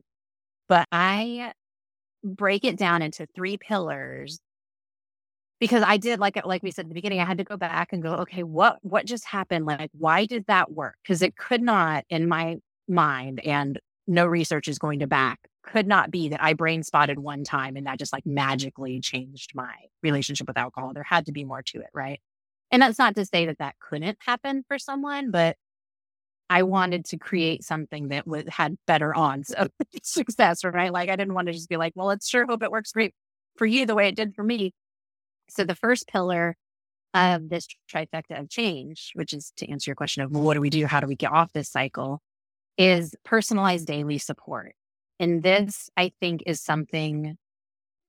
But 0.67 0.87
I 0.91 1.53
break 2.23 2.63
it 2.63 2.77
down 2.77 3.01
into 3.01 3.27
three 3.35 3.57
pillars 3.57 4.39
because 5.59 5.83
I 5.85 5.97
did 5.97 6.19
like 6.19 6.43
like 6.45 6.63
we 6.63 6.71
said 6.71 6.85
at 6.85 6.89
the 6.89 6.95
beginning, 6.95 7.19
I 7.19 7.25
had 7.25 7.37
to 7.37 7.43
go 7.43 7.57
back 7.57 7.93
and 7.93 8.01
go, 8.01 8.13
okay, 8.15 8.43
what 8.43 8.79
what 8.81 9.05
just 9.05 9.25
happened? 9.25 9.65
Like, 9.65 9.91
why 9.93 10.25
did 10.25 10.45
that 10.47 10.71
work? 10.71 10.95
Because 11.03 11.21
it 11.21 11.37
could 11.37 11.61
not 11.61 12.05
in 12.09 12.27
my 12.27 12.57
mind, 12.87 13.39
and 13.39 13.79
no 14.07 14.25
research 14.25 14.67
is 14.67 14.79
going 14.79 14.99
to 14.99 15.07
back 15.07 15.39
could 15.63 15.87
not 15.87 16.11
be 16.11 16.29
that 16.29 16.43
I 16.43 16.53
brain 16.53 16.83
spotted 16.83 17.19
one 17.19 17.43
time 17.43 17.75
and 17.75 17.87
that 17.87 17.99
just 17.99 18.13
like 18.13 18.25
magically 18.25 18.99
changed 18.99 19.51
my 19.55 19.73
relationship 20.01 20.47
with 20.47 20.57
alcohol. 20.57 20.93
There 20.93 21.03
had 21.03 21.25
to 21.27 21.31
be 21.31 21.45
more 21.45 21.61
to 21.63 21.79
it, 21.79 21.89
right? 21.93 22.19
And 22.71 22.81
that's 22.81 22.99
not 22.99 23.15
to 23.15 23.25
say 23.25 23.45
that 23.45 23.59
that 23.59 23.75
couldn't 23.79 24.17
happen 24.19 24.63
for 24.67 24.77
someone, 24.77 25.31
but 25.31 25.57
I 26.49 26.63
wanted 26.63 27.05
to 27.05 27.17
create 27.17 27.63
something 27.63 28.09
that 28.09 28.27
would 28.27 28.49
had 28.49 28.77
better 28.85 29.15
odds 29.15 29.51
of 29.51 29.71
success, 30.03 30.63
right? 30.63 30.91
Like 30.91 31.09
I 31.09 31.15
didn't 31.15 31.33
want 31.33 31.47
to 31.47 31.53
just 31.53 31.69
be 31.69 31.77
like, 31.77 31.93
well, 31.95 32.07
let's 32.07 32.27
sure 32.27 32.45
hope 32.45 32.63
it 32.63 32.71
works 32.71 32.91
great 32.91 33.13
for 33.55 33.65
you 33.65 33.85
the 33.85 33.95
way 33.95 34.07
it 34.07 34.15
did 34.15 34.35
for 34.35 34.43
me. 34.43 34.73
So 35.49 35.63
the 35.63 35.75
first 35.75 36.07
pillar 36.07 36.55
of 37.13 37.49
this 37.49 37.67
trifecta 37.91 38.39
of 38.39 38.49
change, 38.49 39.11
which 39.13 39.33
is 39.33 39.51
to 39.57 39.69
answer 39.69 39.89
your 39.89 39.95
question 39.95 40.23
of 40.23 40.31
well, 40.31 40.43
what 40.43 40.55
do 40.55 40.61
we 40.61 40.69
do? 40.69 40.85
How 40.85 40.99
do 40.99 41.07
we 41.07 41.15
get 41.15 41.31
off 41.31 41.53
this 41.53 41.69
cycle? 41.69 42.21
Is 42.77 43.15
personalized 43.23 43.85
daily 43.85 44.17
support. 44.17 44.73
And 45.19 45.43
this, 45.43 45.89
I 45.97 46.11
think, 46.19 46.43
is 46.45 46.61
something 46.61 47.37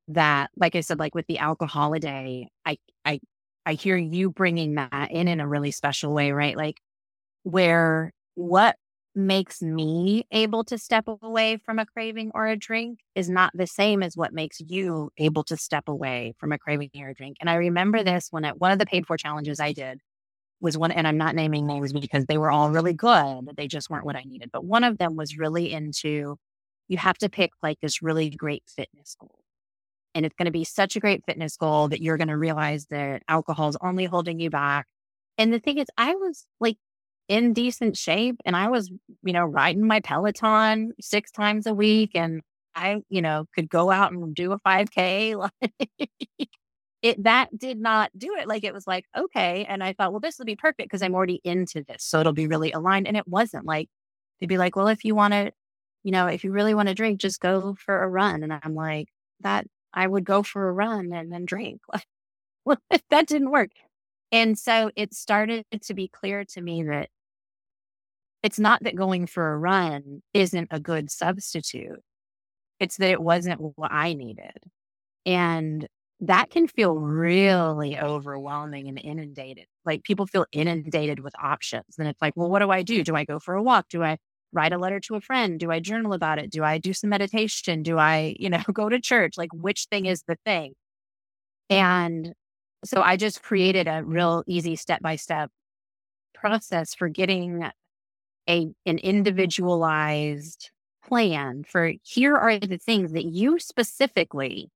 that, 0.09 0.51
like 0.57 0.77
I 0.77 0.81
said, 0.81 0.99
like 0.99 1.15
with 1.15 1.27
the 1.27 1.39
alcohol 1.39 1.95
a 1.95 2.01
day, 2.01 2.49
I, 2.67 2.79
I, 3.05 3.21
I 3.67 3.75
hear 3.75 3.97
you 3.97 4.31
bringing 4.31 4.75
that 4.77 5.11
in 5.11 5.29
in 5.29 5.41
a 5.41 5.49
really 5.49 5.71
special 5.71 6.13
way, 6.15 6.33
right? 6.33 6.57
Like 6.57 6.81
where 7.45 8.13
what 8.35 8.77
makes 9.15 9.63
me 9.63 10.27
able 10.33 10.65
to 10.65 10.79
step 10.79 11.05
away 11.09 11.59
from 11.65 11.79
a 11.79 11.87
craving 11.87 12.33
or 12.35 12.47
a 12.49 12.57
drink 12.57 13.01
is 13.15 13.31
not 13.31 13.51
the 13.55 13.67
same 13.67 14.03
as 14.03 14.17
what 14.17 14.33
makes 14.33 14.59
you 14.61 15.11
able 15.19 15.45
to 15.45 15.57
step 15.57 15.85
away 15.89 16.35
from 16.39 16.53
a 16.53 16.59
craving 16.59 16.91
or 16.99 17.11
a 17.11 17.15
drink. 17.15 17.37
And 17.41 17.51
I 17.51 17.55
remember 17.57 18.03
this 18.05 18.29
when 18.31 18.45
at 18.45 18.59
one 18.61 18.73
of 18.73 18.79
the 18.79 18.87
paid 18.87 19.07
for 19.07 19.17
challenges 19.17 19.61
I 19.61 19.73
did 19.73 20.01
was 20.61 20.79
one, 20.79 20.93
and 20.93 21.07
I'm 21.07 21.19
not 21.19 21.35
naming 21.35 21.67
names 21.67 21.93
because 21.93 22.27
they 22.27 22.39
were 22.39 22.51
all 22.51 22.71
really 22.71 22.95
good. 22.95 23.51
They 23.57 23.69
just 23.69 23.91
weren't 23.91 24.07
what 24.07 24.17
I 24.17 24.23
needed. 24.25 24.51
But 24.53 24.65
one 24.65 24.85
of 24.85 24.99
them 24.99 25.17
was 25.17 25.37
really 25.39 25.73
into 25.73 26.37
you 26.89 26.99
have 26.99 27.19
to 27.19 27.29
pick 27.29 27.51
like 27.63 27.79
this 27.81 28.03
really 28.03 28.31
great 28.31 28.65
fitness 28.67 29.17
goal. 29.19 29.39
And 30.15 30.25
it's 30.25 30.35
going 30.37 30.47
to 30.47 30.53
be 30.53 30.65
such 30.65 30.97
a 30.97 31.01
great 31.01 31.25
fitness 31.27 31.57
goal 31.57 31.89
that 31.89 32.01
you're 32.01 32.17
going 32.17 32.29
to 32.29 32.37
realize 32.37 32.87
that 32.87 33.23
alcohol 33.29 33.69
is 33.69 33.77
only 33.81 34.05
holding 34.05 34.39
you 34.39 34.51
back. 34.51 34.87
And 35.39 35.53
the 35.53 35.59
thing 35.59 35.79
is, 35.79 35.87
I 35.99 36.15
was 36.15 36.47
like 36.61 36.77
in 37.29 37.53
decent 37.53 37.97
shape 37.97 38.37
and 38.45 38.55
I 38.57 38.69
was, 38.69 38.91
you 39.25 39.33
know, 39.33 39.45
riding 39.45 39.87
my 39.87 40.01
Peloton 40.01 40.93
six 41.01 41.31
times 41.33 41.67
a 41.67 41.75
week 41.75 42.13
and 42.15 42.43
I, 42.77 43.03
you 43.09 43.23
know, 43.23 43.47
could 43.55 43.69
go 43.69 43.91
out 43.91 44.13
and 44.13 44.35
do 44.35 44.53
a 44.53 44.61
5K. 44.61 45.51
Like 45.61 46.49
it 47.05 47.23
that 47.25 47.57
did 47.59 47.79
not 47.79 48.11
do 48.17 48.35
it. 48.39 48.49
Like 48.49 48.65
it 48.65 48.73
was 48.73 48.87
like, 48.87 49.05
okay. 49.15 49.67
And 49.69 49.85
I 49.85 49.93
thought, 49.93 50.11
well, 50.13 50.21
this 50.21 50.39
will 50.39 50.47
be 50.47 50.57
perfect 50.57 50.89
because 50.89 51.03
I'm 51.03 51.15
already 51.15 51.39
into 51.45 51.85
this. 51.87 52.03
So 52.03 52.19
it'll 52.19 52.33
be 52.33 52.47
really 52.47 52.73
aligned. 52.73 53.07
And 53.07 53.15
it 53.15 53.29
wasn't 53.29 53.67
like 53.67 53.91
they'd 54.41 54.47
be 54.47 54.57
like, 54.57 54.75
well, 54.75 54.89
if 54.89 55.05
you 55.05 55.15
want 55.15 55.35
to, 55.35 55.53
you 56.05 56.13
know, 56.13 56.27
if 56.27 56.45
you 56.45 56.53
really 56.53 56.75
want 56.75 56.89
to 56.89 56.95
drink, 56.95 57.21
just 57.21 57.41
go 57.41 57.75
for 57.79 58.03
a 58.03 58.09
run. 58.09 58.43
And 58.45 58.53
I'm 58.53 58.75
like, 58.75 59.09
that 59.41 59.67
I 59.93 60.07
would 60.07 60.25
go 60.25 60.43
for 60.43 60.69
a 60.69 60.73
run 60.73 61.13
and 61.13 61.33
then 61.33 61.45
drink. 61.47 61.81
that 63.11 63.27
didn't 63.27 63.51
work. 63.51 63.71
And 64.33 64.59
so 64.59 64.91
it 64.97 65.15
started 65.15 65.65
to 65.83 65.95
be 65.95 66.09
clear 66.09 66.45
to 66.47 66.61
me 66.61 66.83
that 66.85 67.09
it's 68.43 68.59
not 68.59 68.83
that 68.83 68.97
going 68.97 69.27
for 69.27 69.53
a 69.53 69.59
run 69.59 70.23
isn't 70.35 70.69
a 70.71 70.81
good 70.81 71.11
substitute. 71.11 72.01
It's 72.81 72.97
that 72.99 73.11
it 73.11 73.23
wasn't 73.23 73.61
what 73.77 73.93
I 73.93 74.15
needed. 74.15 74.59
And 75.25 75.87
that 76.21 76.51
can 76.51 76.67
feel 76.69 76.95
really 76.97 77.99
overwhelming 77.99 78.89
and 78.89 79.01
inundated. 79.03 79.67
Like 79.85 80.05
people 80.05 80.27
feel 80.27 80.47
inundated 80.53 81.21
with 81.21 81.35
options. 81.43 81.97
And 81.99 82.09
it's 82.09 82.21
like, 82.21 82.35
well, 82.37 82.51
what 82.51 82.61
do 82.61 82.71
I 82.71 82.83
do? 82.83 83.05
Do 83.05 83.17
I 83.17 83.25
go 83.25 83.39
for 83.39 83.55
a 83.55 83.63
walk? 83.63 83.89
Do 83.89 84.03
I 84.03 84.19
write 84.55 84.73
a 84.73 84.79
letter 84.79 85.01
to 85.01 85.17
a 85.17 85.21
friend? 85.21 85.61
Do 85.61 85.71
I 85.71 85.81
journal 85.81 86.13
about 86.15 86.39
it? 86.39 86.51
Do 86.51 86.65
I 86.65 86.79
do 86.79 86.93
some 86.93 87.11
meditation? 87.11 87.83
Do 87.83 87.99
I, 87.99 88.37
you 88.39 88.51
know, 88.51 88.63
go 88.73 88.89
to 88.89 89.01
church? 89.01 89.35
Like 89.39 89.53
which 89.53 89.87
thing 89.91 90.07
is 90.07 90.23
the 90.29 90.37
thing? 90.45 90.75
And 91.71 92.35
so 92.85 93.03
I 93.03 93.17
just 93.17 93.43
created 93.43 93.89
a 93.89 94.03
real 94.05 94.45
easy 94.47 94.77
step 94.77 95.01
by 95.03 95.17
step 95.17 95.51
process 96.35 96.95
for 96.95 97.09
getting 97.09 97.65
a 98.49 98.69
an 98.87 98.99
individualized 98.99 100.71
plan 101.07 101.65
for 101.65 101.93
here 102.03 102.37
are 102.37 102.59
the 102.59 102.79
things 102.79 103.13
that 103.13 103.25
you 103.25 103.59
specifically 103.59 104.71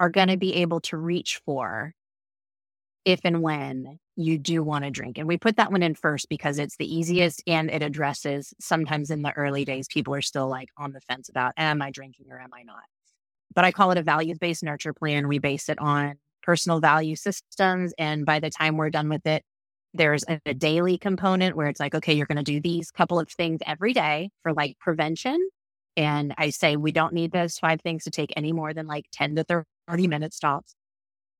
are 0.00 0.10
going 0.10 0.28
to 0.28 0.36
be 0.36 0.54
able 0.56 0.80
to 0.80 0.96
reach 0.96 1.40
for 1.44 1.94
if 3.04 3.20
and 3.24 3.42
when 3.42 3.98
you 4.16 4.38
do 4.38 4.62
want 4.62 4.84
to 4.84 4.90
drink. 4.90 5.18
And 5.18 5.26
we 5.26 5.38
put 5.38 5.56
that 5.56 5.72
one 5.72 5.82
in 5.82 5.94
first 5.94 6.28
because 6.28 6.58
it's 6.58 6.76
the 6.76 6.94
easiest 6.94 7.42
and 7.46 7.70
it 7.70 7.82
addresses 7.82 8.52
sometimes 8.60 9.10
in 9.10 9.22
the 9.22 9.32
early 9.32 9.64
days, 9.64 9.88
people 9.88 10.14
are 10.14 10.22
still 10.22 10.48
like 10.48 10.68
on 10.76 10.92
the 10.92 11.00
fence 11.00 11.28
about, 11.28 11.54
am 11.56 11.80
I 11.80 11.90
drinking 11.90 12.26
or 12.30 12.38
am 12.38 12.50
I 12.52 12.62
not? 12.62 12.82
But 13.54 13.64
I 13.64 13.72
call 13.72 13.90
it 13.90 13.98
a 13.98 14.02
values 14.02 14.38
based 14.38 14.62
nurture 14.62 14.92
plan. 14.92 15.28
We 15.28 15.38
base 15.38 15.68
it 15.68 15.78
on 15.78 16.14
personal 16.42 16.80
value 16.80 17.16
systems. 17.16 17.92
And 17.98 18.26
by 18.26 18.40
the 18.40 18.50
time 18.50 18.76
we're 18.76 18.90
done 18.90 19.08
with 19.08 19.26
it, 19.26 19.42
there's 19.92 20.24
a, 20.28 20.40
a 20.46 20.54
daily 20.54 20.98
component 20.98 21.56
where 21.56 21.66
it's 21.66 21.80
like, 21.80 21.94
okay, 21.94 22.12
you're 22.12 22.26
going 22.26 22.36
to 22.36 22.42
do 22.42 22.60
these 22.60 22.90
couple 22.90 23.18
of 23.18 23.28
things 23.28 23.60
every 23.66 23.92
day 23.92 24.30
for 24.42 24.52
like 24.52 24.78
prevention. 24.78 25.48
And 25.96 26.34
I 26.38 26.50
say 26.50 26.76
we 26.76 26.92
don't 26.92 27.12
need 27.12 27.32
those 27.32 27.58
five 27.58 27.80
things 27.80 28.04
to 28.04 28.10
take 28.10 28.32
any 28.36 28.52
more 28.52 28.72
than 28.72 28.86
like 28.86 29.06
10 29.12 29.36
to 29.36 29.64
30 29.88 30.06
minute 30.06 30.32
stops. 30.32 30.74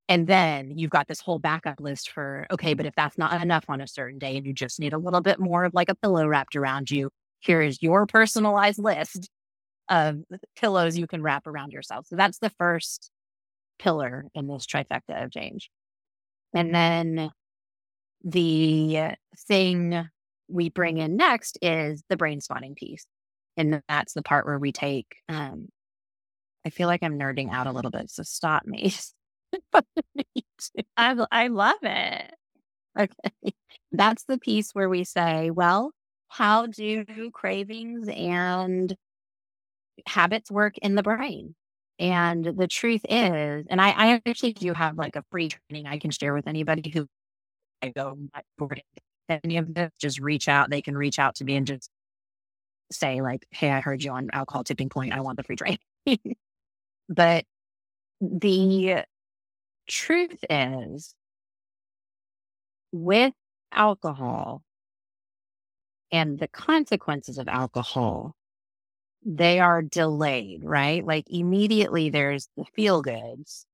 And 0.08 0.26
then 0.26 0.76
you've 0.76 0.90
got 0.90 1.06
this 1.06 1.20
whole 1.20 1.38
backup 1.38 1.80
list 1.80 2.10
for, 2.10 2.46
okay, 2.50 2.74
but 2.74 2.86
if 2.86 2.94
that's 2.96 3.16
not 3.16 3.40
enough 3.40 3.64
on 3.68 3.80
a 3.80 3.86
certain 3.86 4.18
day 4.18 4.36
and 4.36 4.44
you 4.44 4.52
just 4.52 4.80
need 4.80 4.92
a 4.92 4.98
little 4.98 5.20
bit 5.20 5.38
more 5.38 5.64
of 5.64 5.74
like 5.74 5.88
a 5.88 5.94
pillow 5.94 6.26
wrapped 6.26 6.56
around 6.56 6.90
you, 6.90 7.10
here 7.38 7.62
is 7.62 7.82
your 7.82 8.06
personalized 8.06 8.78
list 8.78 9.30
of 9.88 10.18
pillows 10.56 10.98
you 10.98 11.06
can 11.06 11.22
wrap 11.22 11.46
around 11.46 11.72
yourself. 11.72 12.06
So 12.08 12.16
that's 12.16 12.38
the 12.38 12.50
first 12.50 13.10
pillar 13.78 14.26
in 14.34 14.46
this 14.46 14.66
trifecta 14.66 15.24
of 15.24 15.30
change. 15.30 15.70
And 16.54 16.74
then 16.74 17.30
the 18.24 19.14
thing 19.48 20.08
we 20.48 20.70
bring 20.70 20.98
in 20.98 21.16
next 21.16 21.58
is 21.62 22.02
the 22.08 22.16
brain 22.16 22.40
spotting 22.40 22.74
piece. 22.74 23.06
And 23.56 23.82
that's 23.88 24.14
the 24.14 24.22
part 24.22 24.46
where 24.46 24.58
we 24.58 24.72
take, 24.72 25.06
um, 25.28 25.68
I 26.66 26.70
feel 26.70 26.88
like 26.88 27.02
I'm 27.02 27.18
nerding 27.18 27.50
out 27.52 27.66
a 27.66 27.72
little 27.72 27.90
bit. 27.90 28.10
So 28.10 28.22
stop 28.22 28.66
me. 28.66 28.94
I, 30.96 31.26
I 31.30 31.46
love 31.48 31.78
it. 31.82 32.34
Okay. 32.98 33.54
That's 33.92 34.24
the 34.24 34.38
piece 34.38 34.72
where 34.72 34.88
we 34.88 35.04
say, 35.04 35.50
well, 35.50 35.92
how 36.28 36.66
do 36.66 37.04
cravings 37.32 38.08
and 38.08 38.96
habits 40.06 40.50
work 40.50 40.78
in 40.78 40.94
the 40.94 41.02
brain? 41.02 41.54
And 41.98 42.44
the 42.44 42.66
truth 42.66 43.02
is, 43.08 43.66
and 43.68 43.80
I, 43.80 43.90
I 43.90 44.22
actually 44.26 44.54
do 44.54 44.72
have 44.72 44.96
like 44.96 45.16
a 45.16 45.24
free 45.30 45.50
training 45.50 45.86
I 45.86 45.98
can 45.98 46.10
share 46.10 46.32
with 46.32 46.46
anybody 46.46 46.88
who 46.90 47.06
I 47.82 47.90
go 47.90 48.18
board 48.58 48.82
any 49.44 49.58
of 49.58 49.74
this, 49.74 49.90
just 50.00 50.20
reach 50.20 50.48
out. 50.48 50.70
They 50.70 50.82
can 50.82 50.96
reach 50.96 51.18
out 51.18 51.36
to 51.36 51.44
me 51.44 51.56
and 51.56 51.66
just 51.66 51.90
say 52.92 53.20
like, 53.22 53.46
"Hey, 53.50 53.70
I 53.70 53.80
heard 53.80 54.02
you 54.02 54.12
on 54.12 54.30
alcohol 54.32 54.64
tipping 54.64 54.88
point. 54.88 55.12
I 55.12 55.20
want 55.20 55.36
the 55.36 55.42
free 55.44 55.56
training." 55.56 55.78
but 57.08 57.44
the 58.20 59.04
truth 59.90 60.44
is, 60.50 61.14
with 62.92 63.34
alcohol 63.72 64.62
and 66.12 66.38
the 66.38 66.48
consequences 66.48 67.38
of 67.38 67.48
alcohol, 67.48 68.34
they 69.24 69.60
are 69.60 69.82
delayed, 69.82 70.64
right? 70.64 71.04
Like 71.06 71.26
immediately 71.30 72.10
there's 72.10 72.48
the 72.56 72.64
feel 72.74 73.02
goods 73.02 73.66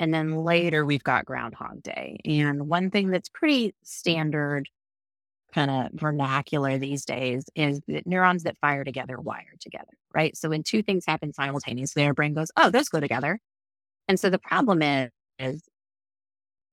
and 0.00 0.12
then 0.14 0.36
later 0.44 0.84
we've 0.84 1.04
got 1.04 1.26
Groundhog 1.26 1.82
Day. 1.82 2.18
And 2.24 2.68
one 2.68 2.90
thing 2.90 3.10
that's 3.10 3.28
pretty 3.28 3.74
standard 3.84 4.68
kind 5.54 5.70
of 5.70 5.92
vernacular 6.00 6.78
these 6.78 7.04
days 7.04 7.44
is 7.56 7.80
that 7.88 8.06
neurons 8.06 8.44
that 8.44 8.58
fire 8.58 8.84
together 8.84 9.20
wire 9.20 9.54
together, 9.60 9.92
right? 10.14 10.36
So 10.36 10.50
when 10.50 10.62
two 10.64 10.82
things 10.82 11.04
happen 11.06 11.32
simultaneously, 11.32 12.04
our 12.06 12.14
brain 12.14 12.34
goes, 12.34 12.50
oh, 12.56 12.70
those 12.70 12.88
go 12.90 13.00
together. 13.00 13.40
And 14.08 14.20
so 14.20 14.30
the 14.30 14.38
problem 14.40 14.82
is, 14.82 15.10
is 15.38 15.62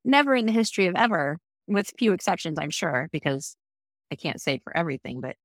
never 0.04 0.36
in 0.36 0.46
the 0.46 0.52
history 0.52 0.88
of 0.88 0.96
ever, 0.96 1.38
with 1.68 1.92
few 1.98 2.14
exceptions, 2.14 2.58
I'm 2.60 2.70
sure, 2.70 3.10
because 3.12 3.56
I 4.12 4.16
can't 4.16 4.42
say 4.42 4.60
for 4.64 4.76
everything, 4.76 5.22
but 5.22 5.36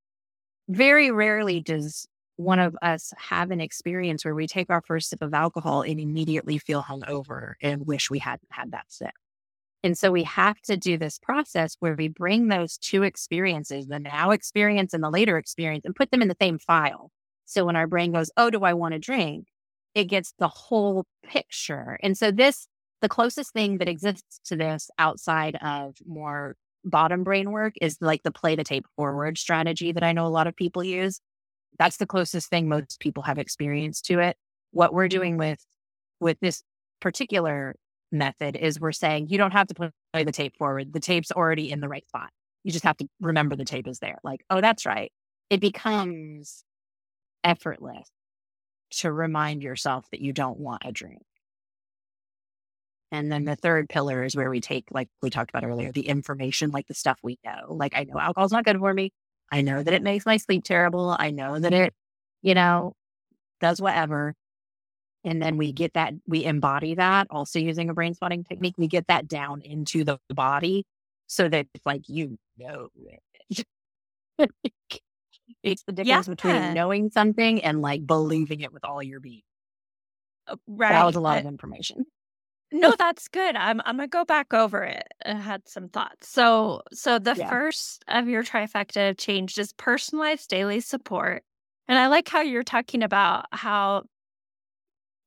very 0.68 1.10
rarely 1.10 1.60
does 1.60 2.06
one 2.36 2.58
of 2.58 2.76
us 2.82 3.12
have 3.16 3.50
an 3.50 3.60
experience 3.60 4.24
where 4.24 4.34
we 4.34 4.46
take 4.46 4.68
our 4.70 4.82
first 4.82 5.08
sip 5.08 5.22
of 5.22 5.32
alcohol 5.32 5.82
and 5.82 5.98
immediately 5.98 6.58
feel 6.58 6.82
hungover 6.82 7.54
and 7.62 7.86
wish 7.86 8.10
we 8.10 8.18
hadn't 8.18 8.48
had 8.50 8.72
that 8.72 8.84
sip. 8.88 9.12
And 9.82 9.96
so 9.96 10.10
we 10.10 10.24
have 10.24 10.60
to 10.62 10.76
do 10.76 10.98
this 10.98 11.18
process 11.18 11.76
where 11.80 11.94
we 11.94 12.08
bring 12.08 12.48
those 12.48 12.76
two 12.76 13.04
experiences, 13.04 13.86
the 13.86 13.98
now 13.98 14.32
experience 14.32 14.92
and 14.92 15.02
the 15.02 15.10
later 15.10 15.38
experience, 15.38 15.84
and 15.84 15.94
put 15.94 16.10
them 16.10 16.22
in 16.22 16.28
the 16.28 16.36
same 16.40 16.58
file. 16.58 17.10
So 17.44 17.64
when 17.64 17.76
our 17.76 17.86
brain 17.86 18.12
goes, 18.12 18.30
Oh, 18.36 18.50
do 18.50 18.64
I 18.64 18.74
want 18.74 18.92
to 18.92 18.98
drink? 18.98 19.46
It 19.94 20.04
gets 20.04 20.34
the 20.38 20.48
whole 20.48 21.06
picture. 21.24 21.98
And 22.02 22.18
so 22.18 22.30
this, 22.30 22.66
the 23.02 23.08
closest 23.08 23.52
thing 23.52 23.78
that 23.78 23.88
exists 23.88 24.40
to 24.46 24.56
this 24.56 24.90
outside 24.98 25.56
of 25.56 25.96
more 26.06 26.56
bottom 26.84 27.24
brain 27.24 27.50
work 27.50 27.74
is 27.80 27.98
like 28.00 28.22
the 28.22 28.30
play 28.30 28.54
the 28.54 28.64
tape 28.64 28.86
forward 28.96 29.36
strategy 29.38 29.92
that 29.92 30.04
I 30.04 30.12
know 30.12 30.26
a 30.26 30.28
lot 30.28 30.46
of 30.46 30.54
people 30.54 30.84
use 30.84 31.20
that's 31.78 31.96
the 31.98 32.06
closest 32.06 32.48
thing 32.48 32.68
most 32.68 32.98
people 33.00 33.22
have 33.24 33.38
experienced 33.38 34.06
to 34.06 34.20
it. 34.20 34.36
What 34.72 34.92
we're 34.92 35.08
doing 35.08 35.32
mm-hmm. 35.32 35.50
with 35.50 35.66
with 36.20 36.38
this 36.40 36.62
particular 37.00 37.76
method 38.10 38.56
is 38.56 38.80
we're 38.80 38.92
saying 38.92 39.28
you 39.28 39.38
don't 39.38 39.52
have 39.52 39.66
to 39.68 39.74
play 39.74 40.24
the 40.24 40.32
tape 40.32 40.56
forward. 40.56 40.92
The 40.92 41.00
tape's 41.00 41.30
already 41.30 41.70
in 41.70 41.80
the 41.80 41.88
right 41.88 42.06
spot. 42.08 42.30
You 42.64 42.72
just 42.72 42.84
have 42.84 42.96
to 42.98 43.06
remember 43.20 43.54
the 43.56 43.64
tape 43.64 43.86
is 43.86 43.98
there. 43.98 44.18
Like, 44.24 44.40
oh, 44.48 44.60
that's 44.60 44.86
right. 44.86 45.12
It 45.50 45.60
becomes 45.60 46.64
effortless 47.44 48.08
to 48.90 49.12
remind 49.12 49.62
yourself 49.62 50.06
that 50.10 50.20
you 50.20 50.32
don't 50.32 50.58
want 50.58 50.82
a 50.84 50.92
drink. 50.92 51.22
And 53.12 53.30
then 53.30 53.44
the 53.44 53.56
third 53.56 53.88
pillar 53.88 54.24
is 54.24 54.34
where 54.34 54.50
we 54.50 54.60
take, 54.60 54.86
like 54.90 55.08
we 55.22 55.30
talked 55.30 55.50
about 55.50 55.64
earlier, 55.64 55.92
the 55.92 56.08
information, 56.08 56.70
like 56.70 56.88
the 56.88 56.94
stuff 56.94 57.18
we 57.22 57.38
know. 57.44 57.72
Like, 57.72 57.96
I 57.96 58.04
know 58.04 58.18
alcohol's 58.18 58.52
not 58.52 58.64
good 58.64 58.78
for 58.78 58.92
me. 58.92 59.12
I 59.50 59.62
know 59.62 59.82
that 59.82 59.94
it 59.94 60.02
makes 60.02 60.26
my 60.26 60.38
sleep 60.38 60.64
terrible. 60.64 61.14
I 61.16 61.30
know 61.30 61.58
that 61.58 61.72
it, 61.72 61.94
you 62.42 62.54
know, 62.54 62.94
does 63.60 63.80
whatever. 63.80 64.34
And 65.24 65.40
then 65.40 65.56
we 65.56 65.72
get 65.72 65.94
that, 65.94 66.14
we 66.26 66.44
embody 66.44 66.94
that 66.94 67.28
also 67.30 67.58
using 67.58 67.90
a 67.90 67.94
brainspotting 67.94 68.46
technique. 68.46 68.74
We 68.76 68.88
get 68.88 69.06
that 69.06 69.28
down 69.28 69.60
into 69.62 70.04
the 70.04 70.18
body 70.28 70.84
so 71.26 71.48
that 71.48 71.66
it's 71.74 71.86
like, 71.86 72.08
you 72.08 72.38
know 72.58 72.88
it. 72.96 73.64
it's 75.62 75.82
the 75.84 75.92
difference 75.92 76.28
yeah. 76.28 76.34
between 76.34 76.74
knowing 76.74 77.10
something 77.10 77.62
and 77.62 77.82
like 77.82 78.06
believing 78.06 78.60
it 78.60 78.72
with 78.72 78.84
all 78.84 79.02
your 79.02 79.20
being. 79.20 79.42
Right. 80.66 80.92
That 80.92 81.04
was 81.04 81.16
a 81.16 81.20
lot 81.20 81.38
of 81.38 81.46
information. 81.46 82.04
No, 82.72 82.94
that's 82.98 83.28
good. 83.28 83.56
I'm 83.56 83.80
I'm 83.84 83.96
gonna 83.96 84.08
go 84.08 84.24
back 84.24 84.52
over 84.52 84.82
it. 84.82 85.06
I 85.24 85.34
had 85.34 85.68
some 85.68 85.88
thoughts. 85.88 86.28
So 86.28 86.82
so 86.92 87.18
the 87.18 87.34
yeah. 87.36 87.48
first 87.48 88.04
of 88.08 88.28
your 88.28 88.42
trifecta 88.42 89.10
of 89.10 89.16
change 89.18 89.58
is 89.58 89.72
personalized 89.72 90.50
daily 90.50 90.80
support. 90.80 91.44
And 91.88 91.98
I 91.98 92.08
like 92.08 92.28
how 92.28 92.40
you're 92.40 92.64
talking 92.64 93.02
about 93.02 93.46
how, 93.52 94.02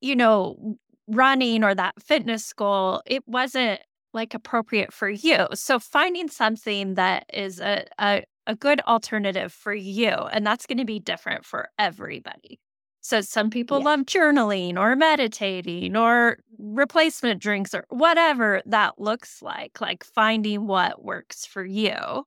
you 0.02 0.16
know, 0.16 0.78
running 1.08 1.64
or 1.64 1.74
that 1.74 2.02
fitness 2.02 2.52
goal, 2.54 3.02
it 3.06 3.24
wasn't 3.28 3.82
like 4.14 4.34
appropriate 4.34 4.94
for 4.94 5.10
you. 5.10 5.48
So 5.54 5.80
finding 5.80 6.28
something 6.28 6.96
that 6.96 7.26
is 7.34 7.60
a, 7.60 7.86
a, 8.00 8.24
a 8.48 8.56
good 8.56 8.82
alternative 8.82 9.54
for 9.54 9.74
you, 9.74 10.10
and 10.10 10.46
that's 10.46 10.66
going 10.66 10.80
to 10.80 10.86
be 10.86 11.00
different 11.00 11.46
for 11.46 11.70
everybody. 11.78 12.60
So 13.02 13.22
some 13.22 13.50
people 13.50 13.80
yeah. 13.80 13.86
love 13.86 14.00
journaling 14.02 14.78
or 14.78 14.96
meditating 14.96 15.96
or 15.96 16.40
replacement 16.58 17.42
drinks 17.42 17.74
or 17.74 17.86
whatever 17.90 18.62
that 18.66 19.00
looks 19.00 19.42
like, 19.42 19.80
like 19.80 20.04
finding 20.04 20.68
what 20.68 21.04
works 21.04 21.46
for 21.46 21.64
you. 21.64 22.26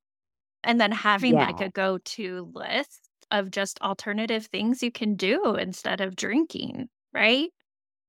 And 0.64 0.80
then 0.80 0.92
having 0.92 1.34
yeah. 1.34 1.46
like 1.46 1.60
a 1.60 1.70
go 1.70 1.98
to 1.98 2.50
list 2.54 3.08
of 3.30 3.50
just 3.50 3.80
alternative 3.80 4.46
things 4.46 4.82
you 4.82 4.92
can 4.92 5.16
do 5.16 5.56
instead 5.56 6.00
of 6.00 6.16
drinking, 6.16 6.88
right? 7.12 7.50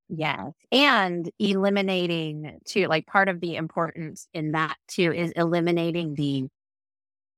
Yes. 0.10 0.52
And 0.72 1.30
eliminating 1.40 2.60
too, 2.66 2.88
like 2.88 3.08
part 3.08 3.30
of 3.30 3.40
the 3.40 3.56
importance 3.56 4.28
in 4.34 4.52
that 4.52 4.76
too 4.88 5.12
is 5.12 5.32
eliminating 5.32 6.14
the 6.14 6.48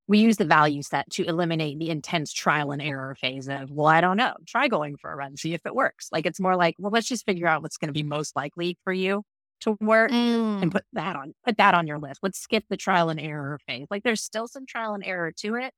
we 0.08 0.18
use 0.18 0.36
the 0.36 0.44
value 0.44 0.82
set 0.82 1.10
to 1.10 1.24
eliminate 1.24 1.78
the 1.78 1.90
intense 1.90 2.32
trial 2.32 2.70
and 2.70 2.80
error 2.80 3.14
phase 3.16 3.48
of, 3.48 3.70
well, 3.70 3.86
I 3.86 4.00
don't 4.00 4.16
know, 4.16 4.34
try 4.46 4.68
going 4.68 4.96
for 4.96 5.10
a 5.10 5.16
run, 5.16 5.36
see 5.36 5.52
if 5.52 5.66
it 5.66 5.74
works. 5.74 6.08
Like 6.12 6.26
it's 6.26 6.38
more 6.40 6.56
like, 6.56 6.76
well, 6.78 6.92
let's 6.92 7.08
just 7.08 7.26
figure 7.26 7.48
out 7.48 7.62
what's 7.62 7.76
going 7.76 7.88
to 7.88 7.92
be 7.92 8.04
most 8.04 8.36
likely 8.36 8.78
for 8.84 8.92
you 8.92 9.24
to 9.60 9.76
work 9.80 10.10
mm. 10.10 10.62
and 10.62 10.70
put 10.70 10.84
that 10.92 11.16
on, 11.16 11.34
put 11.44 11.56
that 11.56 11.74
on 11.74 11.86
your 11.86 11.98
list. 11.98 12.20
Let's 12.22 12.38
skip 12.38 12.64
the 12.68 12.76
trial 12.76 13.08
and 13.08 13.18
error 13.18 13.58
phase. 13.66 13.88
Like 13.90 14.04
there's 14.04 14.22
still 14.22 14.46
some 14.46 14.66
trial 14.66 14.94
and 14.94 15.04
error 15.04 15.32
to 15.38 15.56
it, 15.56 15.72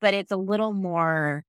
but 0.00 0.12
it's 0.12 0.32
a 0.32 0.36
little 0.36 0.72
more 0.72 1.44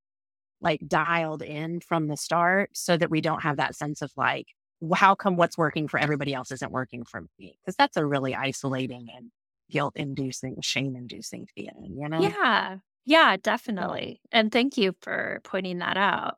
like 0.60 0.80
dialed 0.86 1.42
in 1.42 1.80
from 1.80 2.06
the 2.06 2.16
start 2.16 2.70
so 2.72 2.96
that 2.96 3.10
we 3.10 3.20
don't 3.20 3.42
have 3.42 3.58
that 3.58 3.74
sense 3.74 4.00
of 4.00 4.12
like, 4.16 4.46
how 4.94 5.14
come 5.14 5.36
what's 5.36 5.58
working 5.58 5.86
for 5.86 5.98
everybody 5.98 6.32
else 6.32 6.50
isn't 6.50 6.72
working 6.72 7.04
for 7.04 7.26
me? 7.38 7.58
Because 7.60 7.76
that's 7.76 7.96
a 7.96 8.06
really 8.06 8.34
isolating 8.34 9.08
and 9.14 9.30
guilt 9.72 9.94
inducing, 9.96 10.56
shame 10.62 10.96
inducing 10.96 11.48
feeling, 11.56 11.96
you 12.00 12.08
know? 12.10 12.34
Yeah. 12.34 12.78
Yeah, 13.04 13.36
definitely. 13.36 14.20
And 14.30 14.52
thank 14.52 14.76
you 14.78 14.94
for 15.02 15.40
pointing 15.44 15.78
that 15.78 15.96
out. 15.96 16.36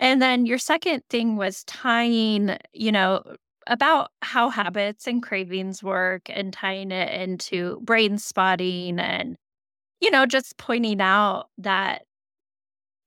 And 0.00 0.22
then 0.22 0.46
your 0.46 0.58
second 0.58 1.04
thing 1.10 1.36
was 1.36 1.64
tying, 1.64 2.58
you 2.72 2.92
know, 2.92 3.22
about 3.68 4.12
how 4.22 4.50
habits 4.50 5.06
and 5.08 5.22
cravings 5.22 5.82
work 5.82 6.22
and 6.30 6.52
tying 6.52 6.92
it 6.92 7.12
into 7.20 7.80
brainspotting 7.84 9.00
and, 9.00 9.36
you 10.00 10.10
know, 10.10 10.26
just 10.26 10.58
pointing 10.58 11.00
out 11.00 11.48
that 11.58 12.04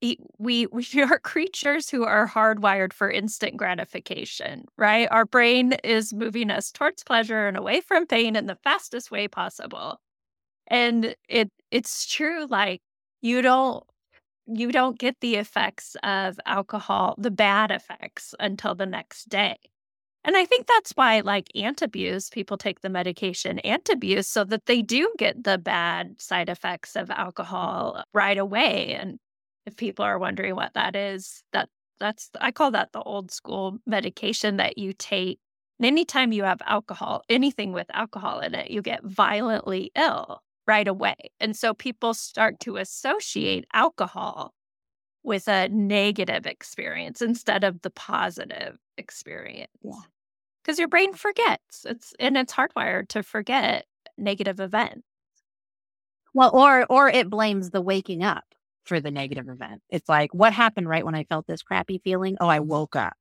we 0.02 0.68
we 0.72 0.88
are 1.02 1.20
creatures 1.20 1.90
who 1.90 2.06
are 2.06 2.28
hardwired 2.28 2.94
for 2.94 3.10
instant 3.10 3.58
gratification, 3.58 4.66
right? 4.78 5.08
Our 5.12 5.26
brain 5.26 5.74
is 5.84 6.14
moving 6.14 6.52
us 6.52 6.72
towards 6.72 7.04
pleasure 7.04 7.48
and 7.48 7.58
away 7.58 7.82
from 7.82 8.08
pain 8.08 8.36
in 8.36 8.46
the 8.48 8.56
fastest 8.56 9.12
way 9.12 9.28
possible. 9.28 10.00
And 10.68 11.16
it 11.30 11.52
it's 11.72 12.08
true 12.08 12.48
like 12.50 12.82
you 13.22 13.42
don't 13.42 13.84
you 14.48 14.72
don't 14.72 15.00
get 15.00 15.18
the 15.22 15.36
effects 15.36 15.96
of 16.04 16.40
alcohol, 16.46 17.16
the 17.18 17.32
bad 17.32 17.72
effects 17.72 18.34
until 18.40 18.76
the 18.76 18.86
next 18.86 19.30
day. 19.30 19.58
And 20.24 20.36
I 20.38 20.46
think 20.46 20.68
that's 20.68 20.92
why, 20.94 21.22
like 21.22 21.48
antabuse, 21.56 22.32
people 22.32 22.58
take 22.58 22.82
the 22.82 22.90
medication 22.90 23.60
antabuse 23.66 24.26
so 24.26 24.44
that 24.46 24.66
they 24.66 24.82
do 24.82 25.14
get 25.18 25.44
the 25.44 25.58
bad 25.58 26.22
side 26.22 26.50
effects 26.50 26.96
of 26.96 27.10
alcohol 27.10 28.04
right 28.14 28.38
away. 28.38 28.96
And 28.96 29.20
if 29.70 29.78
people 29.78 30.04
are 30.04 30.20
wondering 30.20 30.56
what 30.56 30.74
that 30.74 30.96
is, 30.96 31.44
that 31.54 31.70
that's 32.00 32.30
I 32.42 32.52
call 32.52 32.72
that 32.72 32.92
the 32.92 33.02
old 33.02 33.32
school 33.32 33.78
medication 33.86 34.58
that 34.58 34.78
you 34.78 34.94
take. 34.94 35.40
And 35.80 35.86
anytime 35.86 36.32
you 36.32 36.44
have 36.44 36.62
alcohol, 36.66 37.24
anything 37.30 37.72
with 37.72 37.88
alcohol 37.94 38.40
in 38.40 38.56
it, 38.56 38.72
you 38.72 38.82
get 38.82 39.04
violently 39.04 39.92
ill 39.96 40.42
right 40.68 40.88
away. 40.88 41.16
And 41.40 41.56
so 41.56 41.74
people 41.74 42.14
start 42.14 42.60
to 42.62 42.78
associate 42.78 43.66
alcohol 43.74 44.54
with 45.24 45.48
a 45.48 45.70
negative 45.70 46.46
experience 46.46 47.22
instead 47.22 47.64
of 47.64 47.82
the 47.82 47.90
positive 47.90 48.78
experience. 48.98 49.72
Yeah. 49.84 49.94
Because 50.64 50.80
your 50.80 50.88
brain 50.88 51.14
forgets. 51.14 51.86
It's 51.86 52.14
and 52.20 52.38
it's 52.38 52.54
hardwired 52.54 53.10
to 53.10 53.24
forget 53.24 53.86
negative 54.18 54.60
events. 54.60 55.06
Well, 56.34 56.52
or 56.54 56.86
or 56.90 57.10
it 57.10 57.30
blames 57.30 57.70
the 57.70 57.82
waking 57.82 58.24
up 58.24 58.49
for 58.90 59.00
the 59.00 59.12
negative 59.12 59.48
event. 59.48 59.82
It's 59.90 60.10
like, 60.10 60.34
what 60.34 60.52
happened 60.52 60.90
right 60.90 61.06
when 61.06 61.16
I 61.16 61.24
felt 61.24 61.48
this 61.48 61.64
crappy 61.64 62.02
feeling? 62.04 62.36
Oh, 62.42 62.48
I 62.48 62.60
woke 62.60 62.96
up. 62.98 63.16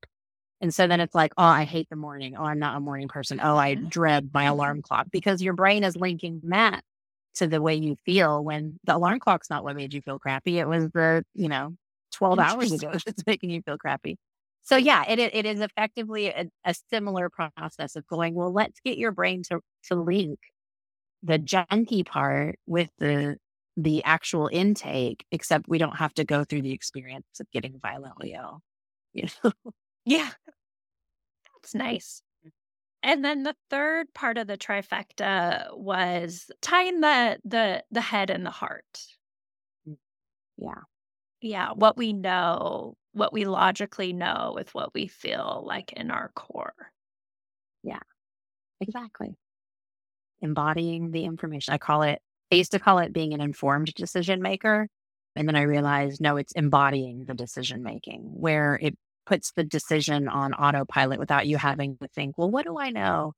And 0.60 0.74
so 0.74 0.88
then 0.88 1.00
it's 1.00 1.14
like, 1.14 1.32
oh, 1.38 1.44
I 1.44 1.64
hate 1.64 1.88
the 1.88 1.96
morning. 1.96 2.34
Oh, 2.36 2.42
I'm 2.42 2.58
not 2.58 2.76
a 2.76 2.80
morning 2.80 3.06
person. 3.06 3.38
Oh, 3.40 3.56
I 3.56 3.76
mm-hmm. 3.76 3.86
dread 3.88 4.30
my 4.34 4.44
alarm 4.44 4.82
clock 4.82 5.06
because 5.12 5.40
your 5.40 5.52
brain 5.52 5.84
is 5.84 5.94
linking 5.94 6.40
that 6.44 6.82
to 7.36 7.46
the 7.46 7.62
way 7.62 7.76
you 7.76 7.96
feel 8.04 8.42
when 8.42 8.80
the 8.82 8.96
alarm 8.96 9.20
clock's 9.20 9.50
not 9.50 9.62
what 9.62 9.76
made 9.76 9.94
you 9.94 10.02
feel 10.02 10.18
crappy. 10.18 10.58
It 10.58 10.66
was 10.66 10.90
the, 10.90 11.24
you 11.34 11.48
know, 11.48 11.76
12 12.14 12.38
hours 12.40 12.72
ago 12.72 12.92
that's 13.06 13.24
making 13.26 13.50
you 13.50 13.62
feel 13.62 13.78
crappy. 13.78 14.16
So 14.62 14.76
yeah, 14.76 15.04
it 15.08 15.18
it 15.18 15.46
is 15.46 15.60
effectively 15.60 16.26
a, 16.26 16.46
a, 16.64 16.74
similar 16.90 17.30
process 17.30 17.96
of 17.96 18.06
going, 18.06 18.34
well, 18.34 18.52
let's 18.52 18.80
get 18.84 18.98
your 18.98 19.12
brain 19.12 19.42
to 19.44 19.60
to 19.84 19.94
link 19.94 20.38
the 21.22 21.38
junky 21.38 22.04
part 22.04 22.58
with 22.66 22.90
the 22.98 23.38
the 23.78 24.02
actual 24.04 24.48
intake, 24.52 25.24
except 25.30 25.68
we 25.68 25.78
don't 25.78 25.96
have 25.96 26.12
to 26.14 26.24
go 26.24 26.44
through 26.44 26.62
the 26.62 26.72
experience 26.72 27.24
of 27.40 27.48
getting 27.52 27.78
violently 27.80 28.34
ill. 28.34 28.60
You 29.14 29.28
know? 29.44 29.52
Yeah. 30.04 30.30
That's 31.54 31.74
nice. 31.74 32.22
And 33.02 33.24
then 33.24 33.42
the 33.44 33.56
third 33.70 34.12
part 34.14 34.38
of 34.38 34.46
the 34.46 34.58
trifecta 34.58 35.68
was 35.76 36.50
tying 36.62 37.00
the 37.00 37.38
the 37.44 37.84
the 37.90 38.00
head 38.00 38.30
and 38.30 38.44
the 38.44 38.50
heart. 38.50 39.04
Mm. 39.88 39.96
Yeah. 40.56 40.82
Yeah, 41.40 41.72
what 41.72 41.96
we 41.96 42.12
know, 42.12 42.96
what 43.12 43.32
we 43.32 43.44
logically 43.44 44.12
know 44.12 44.52
with 44.54 44.74
what 44.74 44.94
we 44.94 45.08
feel 45.08 45.62
like 45.66 45.92
in 45.92 46.10
our 46.10 46.30
core. 46.34 46.92
Yeah. 47.82 48.00
Exactly. 48.80 49.36
Embodying 50.40 51.10
the 51.10 51.24
information. 51.24 51.74
I 51.74 51.78
call 51.78 52.02
it 52.02 52.20
I 52.50 52.56
used 52.56 52.72
to 52.72 52.78
call 52.78 52.98
it 52.98 53.12
being 53.12 53.34
an 53.34 53.40
informed 53.40 53.92
decision 53.94 54.42
maker. 54.42 54.88
And 55.36 55.46
then 55.46 55.56
I 55.56 55.62
realized, 55.62 56.20
no, 56.20 56.36
it's 56.36 56.52
embodying 56.52 57.24
the 57.26 57.34
decision 57.34 57.82
making 57.82 58.22
where 58.22 58.78
it 58.80 58.96
puts 59.26 59.52
the 59.52 59.64
decision 59.64 60.28
on 60.28 60.54
autopilot 60.54 61.18
without 61.18 61.46
you 61.46 61.58
having 61.58 61.96
to 61.98 62.08
think, 62.08 62.36
well, 62.38 62.50
what 62.50 62.64
do 62.64 62.78
I 62.78 62.90
know? 62.90 63.34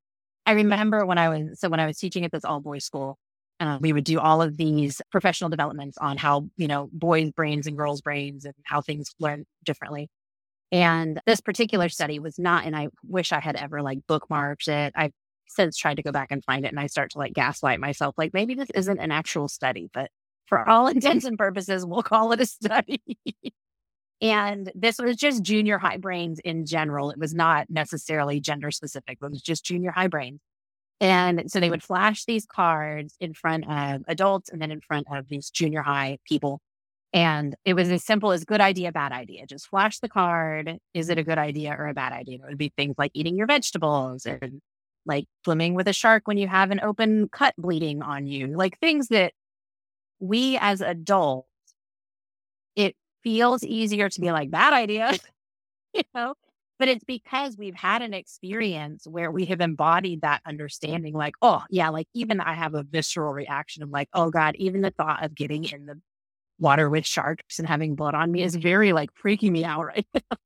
I 0.46 0.52
remember 0.52 1.04
when 1.04 1.18
I 1.18 1.28
was, 1.28 1.60
so 1.60 1.68
when 1.68 1.80
I 1.80 1.86
was 1.86 1.98
teaching 1.98 2.24
at 2.24 2.32
this 2.32 2.44
all 2.44 2.60
boys 2.60 2.84
school, 2.84 3.18
uh, 3.58 3.78
we 3.80 3.92
would 3.92 4.04
do 4.04 4.18
all 4.18 4.40
of 4.40 4.56
these 4.56 5.02
professional 5.10 5.50
developments 5.50 5.98
on 5.98 6.16
how, 6.16 6.48
you 6.56 6.66
know, 6.66 6.88
boys' 6.92 7.30
brains 7.32 7.66
and 7.66 7.76
girls' 7.76 8.00
brains 8.00 8.44
and 8.44 8.54
how 8.64 8.80
things 8.80 9.14
learn 9.18 9.44
differently. 9.64 10.08
And 10.72 11.20
this 11.26 11.40
particular 11.40 11.88
study 11.88 12.18
was 12.20 12.38
not, 12.38 12.64
and 12.64 12.76
I 12.76 12.88
wish 13.06 13.32
I 13.32 13.40
had 13.40 13.56
ever 13.56 13.82
like 13.82 13.98
bookmarked 14.08 14.68
it. 14.68 14.92
I 14.96 15.10
since 15.50 15.76
tried 15.76 15.96
to 15.96 16.02
go 16.02 16.12
back 16.12 16.28
and 16.30 16.44
find 16.44 16.64
it 16.64 16.68
and 16.68 16.80
I 16.80 16.86
start 16.86 17.10
to 17.12 17.18
like 17.18 17.32
gaslight 17.32 17.80
myself, 17.80 18.14
like 18.16 18.32
maybe 18.32 18.54
this 18.54 18.70
isn't 18.74 18.98
an 18.98 19.10
actual 19.10 19.48
study, 19.48 19.90
but 19.92 20.10
for 20.46 20.68
all 20.68 20.86
intents 20.88 21.24
and 21.24 21.38
purposes, 21.38 21.84
we'll 21.84 22.02
call 22.02 22.32
it 22.32 22.40
a 22.40 22.46
study. 22.46 23.00
And 24.22 24.70
this 24.74 24.98
was 24.98 25.16
just 25.16 25.42
junior 25.42 25.78
high 25.78 25.96
brains 25.96 26.40
in 26.40 26.66
general. 26.66 27.10
It 27.10 27.18
was 27.18 27.34
not 27.34 27.70
necessarily 27.70 28.38
gender 28.40 28.70
specific, 28.70 29.18
it 29.22 29.30
was 29.30 29.42
just 29.42 29.64
junior 29.64 29.92
high 29.92 30.08
brains. 30.08 30.40
And 31.00 31.50
so 31.50 31.60
they 31.60 31.70
would 31.70 31.82
flash 31.82 32.26
these 32.26 32.44
cards 32.44 33.16
in 33.20 33.32
front 33.32 33.66
of 33.70 34.02
adults 34.06 34.50
and 34.50 34.60
then 34.60 34.70
in 34.70 34.82
front 34.82 35.06
of 35.10 35.28
these 35.28 35.48
junior 35.48 35.80
high 35.80 36.18
people. 36.28 36.60
And 37.12 37.56
it 37.64 37.74
was 37.74 37.90
as 37.90 38.04
simple 38.04 38.32
as 38.32 38.44
good 38.44 38.60
idea, 38.60 38.92
bad 38.92 39.10
idea. 39.10 39.46
Just 39.46 39.68
flash 39.68 39.98
the 39.98 40.08
card. 40.08 40.78
Is 40.94 41.08
it 41.08 41.18
a 41.18 41.24
good 41.24 41.38
idea 41.38 41.74
or 41.76 41.88
a 41.88 41.94
bad 41.94 42.12
idea? 42.12 42.36
It 42.36 42.48
would 42.48 42.58
be 42.58 42.72
things 42.76 42.96
like 42.98 43.12
eating 43.14 43.36
your 43.36 43.46
vegetables 43.46 44.26
and 44.26 44.60
like 45.06 45.26
swimming 45.44 45.74
with 45.74 45.88
a 45.88 45.92
shark 45.92 46.26
when 46.26 46.38
you 46.38 46.48
have 46.48 46.70
an 46.70 46.80
open 46.80 47.28
cut 47.30 47.54
bleeding 47.58 48.02
on 48.02 48.26
you, 48.26 48.48
like 48.48 48.78
things 48.78 49.08
that 49.08 49.32
we 50.20 50.58
as 50.60 50.80
adults, 50.80 51.48
it 52.76 52.96
feels 53.22 53.62
easier 53.64 54.08
to 54.08 54.20
be 54.20 54.32
like, 54.32 54.50
bad 54.50 54.72
idea, 54.72 55.12
you 55.94 56.02
know? 56.14 56.34
But 56.78 56.88
it's 56.88 57.04
because 57.04 57.58
we've 57.58 57.74
had 57.74 58.02
an 58.02 58.14
experience 58.14 59.06
where 59.06 59.30
we 59.30 59.44
have 59.46 59.60
embodied 59.60 60.22
that 60.22 60.42
understanding, 60.46 61.14
like, 61.14 61.34
oh, 61.42 61.62
yeah, 61.70 61.90
like 61.90 62.08
even 62.14 62.40
I 62.40 62.54
have 62.54 62.74
a 62.74 62.84
visceral 62.84 63.32
reaction 63.34 63.82
of 63.82 63.90
like, 63.90 64.08
oh 64.14 64.30
God, 64.30 64.56
even 64.56 64.80
the 64.82 64.90
thought 64.90 65.24
of 65.24 65.34
getting 65.34 65.64
in 65.64 65.86
the 65.86 66.00
water 66.58 66.90
with 66.90 67.06
sharks 67.06 67.58
and 67.58 67.68
having 67.68 67.96
blood 67.96 68.14
on 68.14 68.32
me 68.32 68.42
is 68.42 68.56
very 68.56 68.92
like 68.92 69.10
freaking 69.14 69.50
me 69.52 69.64
out 69.64 69.84
right 69.86 70.06
now. 70.14 70.38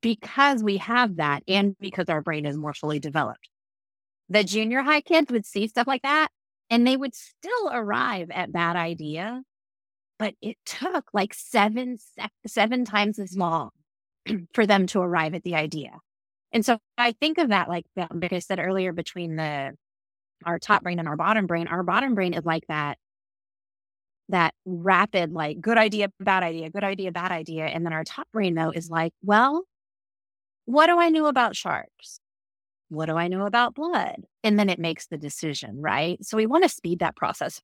Because 0.00 0.62
we 0.62 0.76
have 0.78 1.16
that 1.16 1.42
and 1.48 1.76
because 1.80 2.08
our 2.08 2.22
brain 2.22 2.46
is 2.46 2.56
more 2.56 2.74
fully 2.74 3.00
developed. 3.00 3.48
The 4.28 4.44
junior 4.44 4.82
high 4.82 5.00
kids 5.00 5.32
would 5.32 5.44
see 5.44 5.66
stuff 5.66 5.86
like 5.86 6.02
that 6.02 6.28
and 6.70 6.86
they 6.86 6.96
would 6.96 7.14
still 7.14 7.70
arrive 7.70 8.30
at 8.30 8.52
that 8.52 8.76
idea, 8.76 9.42
but 10.18 10.34
it 10.40 10.56
took 10.64 11.10
like 11.12 11.34
seven, 11.34 11.98
seven 12.46 12.84
times 12.84 13.18
as 13.18 13.36
long 13.36 13.70
for 14.54 14.66
them 14.66 14.86
to 14.88 15.00
arrive 15.00 15.34
at 15.34 15.42
the 15.42 15.56
idea. 15.56 15.98
And 16.52 16.64
so 16.64 16.78
I 16.96 17.12
think 17.12 17.38
of 17.38 17.48
that 17.48 17.68
like, 17.68 17.86
um, 17.96 18.20
like 18.20 18.32
I 18.32 18.38
said 18.38 18.60
earlier, 18.60 18.92
between 18.92 19.36
the 19.36 19.72
our 20.46 20.58
top 20.58 20.82
brain 20.82 20.98
and 20.98 21.08
our 21.08 21.16
bottom 21.16 21.46
brain, 21.46 21.68
our 21.68 21.82
bottom 21.82 22.14
brain 22.14 22.32
is 22.32 22.44
like 22.44 22.66
that 22.68 22.98
that 24.30 24.54
rapid, 24.64 25.32
like 25.32 25.60
good 25.60 25.76
idea, 25.76 26.08
bad 26.20 26.42
idea, 26.42 26.70
good 26.70 26.84
idea, 26.84 27.12
bad 27.12 27.32
idea. 27.32 27.66
And 27.66 27.84
then 27.84 27.92
our 27.92 28.04
top 28.04 28.28
brain 28.32 28.54
though 28.54 28.70
is 28.70 28.88
like, 28.88 29.12
well, 29.22 29.64
what 30.70 30.86
do 30.86 30.98
I 30.98 31.08
know 31.08 31.26
about 31.26 31.56
sharks? 31.56 32.20
What 32.88 33.06
do 33.06 33.16
I 33.16 33.28
know 33.28 33.46
about 33.46 33.74
blood? 33.74 34.24
And 34.42 34.58
then 34.58 34.68
it 34.68 34.78
makes 34.78 35.06
the 35.06 35.18
decision, 35.18 35.80
right? 35.80 36.24
So 36.24 36.36
we 36.36 36.46
want 36.46 36.64
to 36.64 36.68
speed 36.68 37.00
that 37.00 37.16
process. 37.16 37.60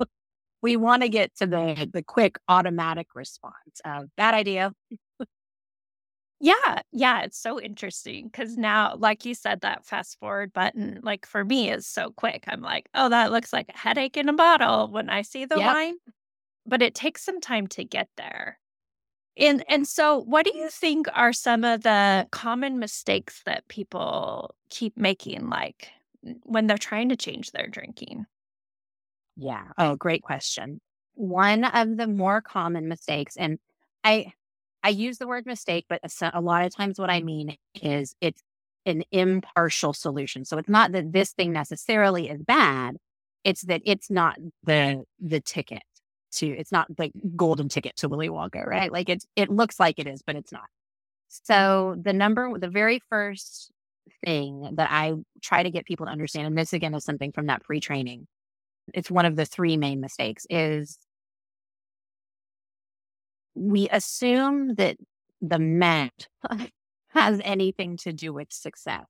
we 0.62 0.76
want 0.76 1.02
to 1.02 1.08
get 1.08 1.34
to 1.36 1.46
the 1.46 1.88
the 1.92 2.02
quick 2.02 2.38
automatic 2.48 3.08
response 3.14 3.80
of 3.84 4.06
bad 4.16 4.34
idea. 4.34 4.72
yeah, 6.40 6.80
yeah, 6.92 7.22
it's 7.22 7.38
so 7.38 7.60
interesting 7.60 8.26
because 8.26 8.56
now, 8.56 8.96
like 8.96 9.24
you 9.24 9.34
said, 9.34 9.60
that 9.60 9.86
fast 9.86 10.18
forward 10.18 10.52
button, 10.52 11.00
like 11.02 11.26
for 11.26 11.44
me, 11.44 11.70
is 11.70 11.86
so 11.86 12.10
quick. 12.10 12.44
I'm 12.48 12.60
like, 12.60 12.88
oh, 12.94 13.08
that 13.08 13.32
looks 13.32 13.52
like 13.52 13.68
a 13.68 13.78
headache 13.78 14.16
in 14.16 14.28
a 14.28 14.32
bottle 14.32 14.88
when 14.88 15.10
I 15.10 15.22
see 15.22 15.44
the 15.44 15.58
yep. 15.58 15.74
line, 15.74 15.94
but 16.66 16.82
it 16.82 16.94
takes 16.94 17.24
some 17.24 17.40
time 17.40 17.66
to 17.68 17.84
get 17.84 18.08
there. 18.16 18.58
And 19.36 19.64
and 19.68 19.88
so 19.88 20.18
what 20.18 20.44
do 20.44 20.56
you 20.56 20.68
think 20.68 21.06
are 21.14 21.32
some 21.32 21.64
of 21.64 21.82
the 21.82 22.28
common 22.30 22.78
mistakes 22.78 23.42
that 23.46 23.66
people 23.68 24.54
keep 24.68 24.96
making 24.96 25.48
like 25.48 25.88
when 26.42 26.66
they're 26.66 26.78
trying 26.78 27.08
to 27.08 27.16
change 27.16 27.52
their 27.52 27.66
drinking? 27.66 28.26
Yeah. 29.36 29.64
Oh, 29.78 29.96
great 29.96 30.22
question. 30.22 30.80
One 31.14 31.64
of 31.64 31.96
the 31.96 32.06
more 32.06 32.40
common 32.40 32.88
mistakes 32.88 33.36
and 33.36 33.58
I 34.04 34.32
I 34.82 34.88
use 34.90 35.18
the 35.18 35.28
word 35.28 35.46
mistake, 35.46 35.86
but 35.88 36.00
a 36.20 36.40
lot 36.40 36.64
of 36.64 36.74
times 36.74 36.98
what 36.98 37.10
I 37.10 37.22
mean 37.22 37.56
is 37.80 38.14
it's 38.20 38.42
an 38.84 39.04
impartial 39.12 39.92
solution. 39.92 40.44
So 40.44 40.58
it's 40.58 40.68
not 40.68 40.90
that 40.92 41.12
this 41.12 41.32
thing 41.32 41.52
necessarily 41.52 42.28
is 42.28 42.42
bad, 42.42 42.96
it's 43.44 43.62
that 43.62 43.82
it's 43.84 44.10
not 44.10 44.36
the 44.64 45.04
the 45.20 45.40
ticket 45.40 45.82
to 46.32 46.46
it's 46.46 46.72
not 46.72 46.94
the 46.96 47.10
golden 47.36 47.68
ticket 47.68 47.96
to 47.96 48.08
Willy 48.08 48.28
Wonka, 48.28 48.66
right? 48.66 48.92
Like 48.92 49.08
it's 49.08 49.26
it 49.36 49.50
looks 49.50 49.78
like 49.78 49.98
it 49.98 50.06
is, 50.06 50.22
but 50.22 50.36
it's 50.36 50.52
not. 50.52 50.66
So 51.28 51.96
the 52.00 52.12
number 52.12 52.58
the 52.58 52.68
very 52.68 53.00
first 53.08 53.70
thing 54.24 54.68
that 54.74 54.90
I 54.90 55.14
try 55.40 55.62
to 55.62 55.70
get 55.70 55.86
people 55.86 56.06
to 56.06 56.12
understand, 56.12 56.46
and 56.46 56.58
this 56.58 56.72
again 56.72 56.94
is 56.94 57.04
something 57.04 57.32
from 57.32 57.46
that 57.46 57.62
pre-training, 57.62 58.26
it's 58.94 59.10
one 59.10 59.26
of 59.26 59.36
the 59.36 59.46
three 59.46 59.76
main 59.76 60.00
mistakes 60.00 60.46
is 60.50 60.98
we 63.54 63.88
assume 63.90 64.74
that 64.76 64.96
the 65.40 65.58
mat 65.58 66.28
has 67.08 67.40
anything 67.44 67.96
to 67.98 68.12
do 68.12 68.32
with 68.32 68.52
success. 68.52 69.06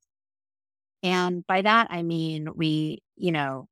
And 1.02 1.46
by 1.46 1.62
that 1.62 1.88
I 1.90 2.02
mean 2.02 2.48
we, 2.54 3.02
you 3.16 3.32
know, 3.32 3.68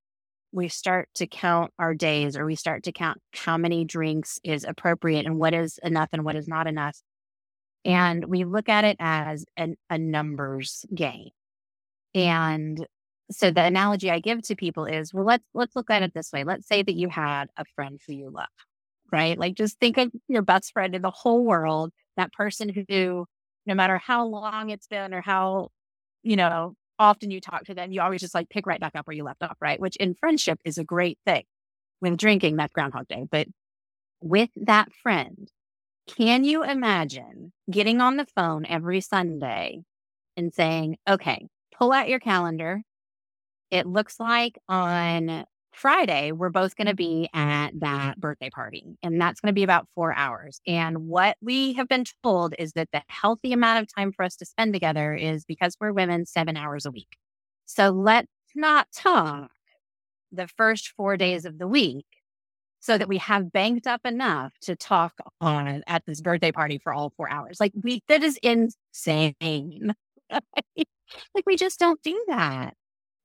we 0.53 0.69
start 0.69 1.09
to 1.15 1.27
count 1.27 1.73
our 1.79 1.95
days 1.95 2.37
or 2.37 2.45
we 2.45 2.57
start 2.57 2.83
to 2.85 2.93
count 2.93 3.19
how 3.35 3.57
many 3.57 3.85
drinks 3.85 4.41
is 4.43 4.65
appropriate 4.65 5.27
and 5.27 5.39
what 5.39 5.55
is 5.55 5.79
enough 5.83 6.09
and 6.13 6.25
what 6.25 6.37
is 6.37 6.49
not 6.49 6.67
enough. 6.67 6.99
And 7.85 8.25
we 8.27 8.45
look 8.45 8.69
at 8.69 8.85
it 8.85 8.97
as 9.01 9.45
an, 9.57 9.77
a 9.89 9.97
numbers 9.99 10.85
game. 10.95 11.31
And 12.15 12.87
so 13.31 13.51
the 13.51 13.63
analogy 13.63 14.11
I 14.11 14.19
give 14.19 14.43
to 14.43 14.57
people 14.57 14.87
is, 14.87 15.15
well, 15.15 15.25
let's 15.25 15.45
let's 15.55 15.77
look 15.77 15.91
at 15.91 16.03
it 16.03 16.13
this 16.15 16.33
way. 16.33 16.45
Let's 16.45 16.67
say 16.67 16.83
that 16.83 16.97
you 16.97 17.09
had 17.09 17.49
a 17.57 17.65
friend 17.77 18.01
who 18.07 18.13
you 18.13 18.31
love, 18.31 18.49
right? 19.13 19.39
Like 19.39 19.55
just 19.55 19.79
think 19.79 19.99
of 19.99 20.11
your 20.29 20.43
best 20.43 20.73
friend 20.73 20.95
in 20.95 21.03
the 21.03 21.11
whole 21.11 21.45
world, 21.45 21.93
that 22.17 22.33
person 22.33 22.69
who, 22.69 23.27
no 23.67 23.75
matter 23.75 23.99
how 23.99 24.27
long 24.27 24.71
it's 24.71 24.89
been 24.89 25.15
or 25.15 25.21
how, 25.21 25.69
you 26.23 26.37
know, 26.37 26.75
often 27.01 27.33
you 27.33 27.41
talk 27.41 27.65
to 27.65 27.75
them, 27.75 27.91
you 27.91 28.01
always 28.01 28.21
just 28.21 28.35
like 28.35 28.49
pick 28.49 28.67
right 28.67 28.81
back 28.81 28.95
up 28.95 29.07
where 29.09 29.17
you 29.17 29.25
left 29.25 29.43
off, 29.43 29.57
right? 29.61 29.81
Which 29.81 29.97
in 29.97 30.15
friendship 30.15 30.61
is 30.65 30.79
a 30.79 30.85
great 30.85 31.19
thing. 31.27 31.45
When 31.99 32.17
drinking, 32.17 32.57
that's 32.57 32.73
Groundhog 32.73 33.09
Day. 33.09 33.27
But 33.31 33.49
with 34.23 34.51
that 34.57 34.93
friend, 35.03 35.51
can 36.07 36.45
you 36.45 36.63
imagine 36.63 37.53
getting 37.71 38.01
on 38.01 38.17
the 38.17 38.27
phone 38.37 38.65
every 38.67 39.01
Sunday 39.01 39.83
and 40.37 40.55
saying, 40.55 40.97
okay, 41.09 41.47
pull 41.77 41.93
out 41.93 42.09
your 42.09 42.21
calendar. 42.21 42.83
It 43.71 43.87
looks 43.87 44.19
like 44.19 44.59
on 44.69 45.45
Friday, 45.73 46.33
we're 46.33 46.51
both 46.51 46.77
going 46.77 46.87
to 46.87 46.93
mm-hmm. 46.93 47.23
be 47.23 47.31
at 47.33 47.71
that 47.81 48.21
birthday 48.21 48.51
party, 48.51 48.99
and 49.03 49.21
that's 49.21 49.41
going 49.41 49.49
to 49.49 49.55
be 49.55 49.63
about 49.63 49.89
four 49.95 50.13
hours. 50.15 50.61
And 50.67 51.07
what 51.09 51.37
we 51.41 51.73
have 51.75 51.89
been 51.89 52.05
told 52.23 52.55
is 52.59 52.73
that 52.73 52.89
the 52.93 53.03
healthy 53.09 53.53
amount 53.53 53.83
of 53.83 53.95
time 53.95 54.13
for 54.13 54.25
us 54.25 54.37
to 54.37 54.47
spend 54.47 54.73
together 54.73 55.15
is 55.15 55.45
because 55.45 55.77
we're 55.81 55.93
women, 55.93 56.27
seven 56.27 56.57
hours 56.57 56.87
a 56.87 56.91
week. 56.91 57.17
So 57.67 57.91
let's 57.91 58.29
not 58.55 58.89
talk 58.93 59.51
the 60.33 60.49
first 60.49 60.89
four 60.97 61.17
days 61.17 61.45
of 61.45 61.59
the 61.59 61.69
week 61.69 62.07
so 62.81 62.97
that 62.97 63.09
we 63.09 63.19
have 63.19 63.53
banked 63.53 63.87
up 63.87 64.01
enough 64.05 64.53
to 64.63 64.75
talk 64.75 65.15
on 65.41 65.83
at 65.87 66.05
this 66.07 66.21
birthday 66.21 66.51
party 66.51 66.79
for 66.79 66.93
all 66.93 67.13
four 67.17 67.31
hours. 67.31 67.61
Like 67.61 67.73
we, 67.81 68.03
that 68.09 68.23
is 68.23 68.39
insane. 68.43 69.95
like 70.31 71.47
we 71.47 71.57
just 71.57 71.79
don't 71.79 72.03
do 72.03 72.25
that. 72.29 72.75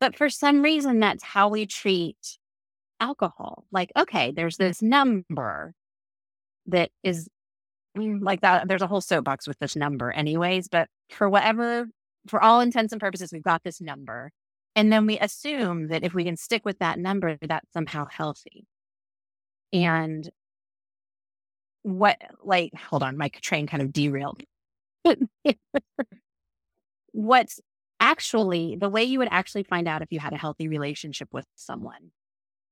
But 0.06 0.16
for 0.16 0.30
some 0.30 0.62
reason, 0.62 1.00
that's 1.00 1.24
how 1.24 1.50
we 1.50 1.66
treat 1.66 2.38
alcohol. 3.00 3.66
Like, 3.72 3.92
okay, 3.98 4.32
there's 4.32 4.58
this 4.58 4.84
number 4.84 5.74
that 6.68 6.92
is 7.02 7.28
mm, 7.98 8.20
like 8.22 8.42
that. 8.42 8.68
There's 8.68 8.84
a 8.84 8.88
whole 8.88 9.02
soapbox 9.02 9.48
with 9.48 9.58
this 9.58 9.76
number, 9.76 10.12
anyways. 10.12 10.68
But 10.68 10.90
for 11.10 11.28
whatever, 11.28 11.88
for 12.28 12.40
all 12.40 12.60
intents 12.62 12.94
and 12.94 13.02
purposes, 13.02 13.32
we've 13.34 13.42
got 13.42 13.64
this 13.64 13.82
number. 13.82 14.30
And 14.76 14.94
then 14.94 15.08
we 15.08 15.18
assume 15.18 15.88
that 15.88 16.04
if 16.04 16.14
we 16.14 16.24
can 16.24 16.38
stick 16.38 16.66
with 16.66 16.78
that 16.78 17.00
number, 17.00 17.40
that's 17.42 17.74
somehow 17.74 18.06
healthy. 18.06 18.68
And 19.74 20.30
what, 21.82 22.22
like, 22.44 22.76
hold 22.76 23.02
on, 23.02 23.18
my 23.18 23.30
train 23.30 23.66
kind 23.66 23.82
of 23.82 23.92
derailed. 23.92 24.44
What's 27.12 27.60
actually 28.06 28.78
the 28.80 28.88
way 28.88 29.04
you 29.04 29.18
would 29.18 29.28
actually 29.32 29.64
find 29.64 29.88
out 29.88 30.04
if 30.04 30.12
you 30.12 30.20
had 30.20 30.32
a 30.32 30.38
healthy 30.38 30.68
relationship 30.68 31.30
with 31.34 31.48
someone. 31.56 32.12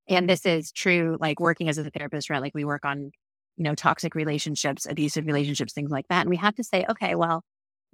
And 0.08 0.30
this 0.30 0.46
is 0.46 0.72
true, 0.72 1.18
like 1.20 1.40
working 1.40 1.70
as 1.70 1.80
a 1.80 1.90
therapist, 1.90 2.30
right? 2.30 2.42
Like 2.42 2.54
we 2.54 2.66
work 2.66 2.86
on, 2.86 3.12
you 3.58 3.64
know, 3.64 3.74
toxic 3.74 4.14
relationships, 4.14 4.86
abusive 4.88 5.26
relationships, 5.26 5.74
things 5.74 5.90
like 5.90 6.08
that. 6.10 6.22
And 6.22 6.30
we 6.30 6.38
have 6.38 6.54
to 6.56 6.64
say, 6.64 6.86
okay, 6.88 7.16
well, 7.16 7.42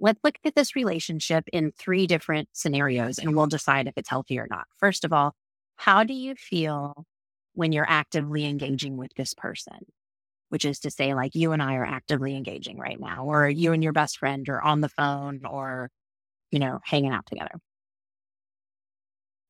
let's 0.00 0.20
look 0.22 0.34
at 0.44 0.54
this 0.54 0.76
relationship 0.76 1.44
in 1.50 1.72
three 1.78 2.06
different 2.06 2.50
scenarios 2.52 3.18
and 3.18 3.34
we'll 3.34 3.46
decide 3.46 3.86
if 3.86 3.94
it's 3.96 4.10
healthy 4.10 4.38
or 4.38 4.46
not. 4.50 4.66
First 4.78 5.04
of 5.06 5.12
all, 5.12 5.34
how 5.76 6.04
do 6.04 6.12
you 6.12 6.34
feel 6.34 7.06
when 7.54 7.72
you're 7.72 7.88
actively 7.88 8.44
engaging 8.44 8.98
with 8.98 9.12
this 9.16 9.32
person? 9.32 9.78
Which 10.50 10.66
is 10.66 10.80
to 10.80 10.90
say, 10.90 11.14
like 11.14 11.34
you 11.34 11.52
and 11.52 11.62
I 11.62 11.76
are 11.76 11.86
actively 11.86 12.36
engaging 12.36 12.76
right 12.76 13.00
now, 13.00 13.24
or 13.24 13.48
you 13.48 13.72
and 13.72 13.82
your 13.82 13.92
best 13.92 14.18
friend 14.18 14.46
are 14.48 14.60
on 14.60 14.82
the 14.82 14.88
phone 14.90 15.46
or 15.48 15.90
you 16.50 16.58
know, 16.58 16.80
hanging 16.84 17.12
out 17.12 17.26
together. 17.26 17.52